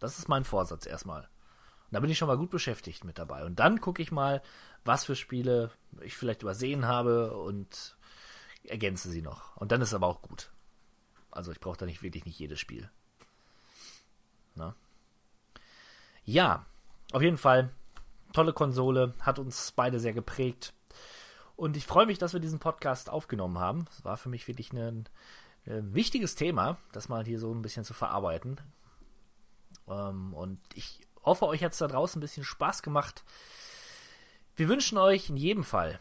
[0.00, 1.22] Das ist mein Vorsatz erstmal.
[1.22, 3.44] Und da bin ich schon mal gut beschäftigt mit dabei.
[3.44, 4.42] Und dann gucke ich mal,
[4.84, 7.96] was für Spiele ich vielleicht übersehen habe und
[8.64, 9.56] ergänze sie noch.
[9.56, 10.50] Und dann ist aber auch gut.
[11.30, 12.90] Also ich brauche da nicht wirklich nicht jedes Spiel.
[14.54, 14.74] Na?
[16.24, 16.66] Ja,
[17.12, 17.70] auf jeden Fall
[18.32, 20.74] tolle Konsole, hat uns beide sehr geprägt.
[21.56, 23.86] Und ich freue mich, dass wir diesen Podcast aufgenommen haben.
[23.90, 25.08] Es war für mich wirklich ein,
[25.66, 28.60] ein wichtiges Thema, das mal hier so ein bisschen zu verarbeiten.
[29.88, 33.24] Ähm, und ich hoffe, euch hat es da draußen ein bisschen Spaß gemacht.
[34.56, 35.98] Wir wünschen euch in jedem Fall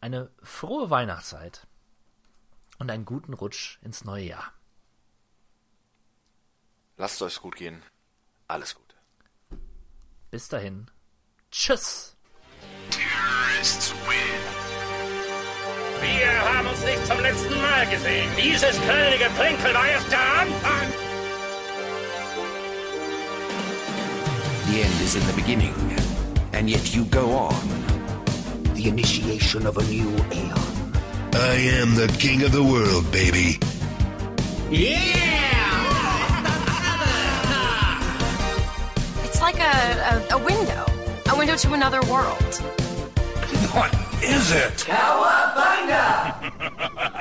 [0.00, 1.66] eine frohe Weihnachtszeit
[2.78, 4.52] und einen guten Rutsch ins neue Jahr.
[7.00, 7.82] Lasst euch gut gehen.
[8.46, 8.94] Alles Gute.
[10.30, 10.90] Bis dahin.
[11.50, 12.14] Tschüss.
[12.90, 14.42] Terrorists win.
[16.02, 18.28] Wir haben uns nicht zum letzten Mal gesehen.
[18.36, 20.92] Dieses kleine Geplänkel war erst der Anfang.
[24.66, 25.74] The end is in the beginning,
[26.52, 27.54] and yet you go on.
[28.74, 30.92] The initiation of a new aeon.
[31.32, 33.58] I am the king of the world, baby.
[34.70, 35.29] It's
[39.60, 40.84] a, a, a window,
[41.30, 42.54] a window to another world.
[43.72, 44.84] What is it?
[44.86, 46.50] Cowabunga!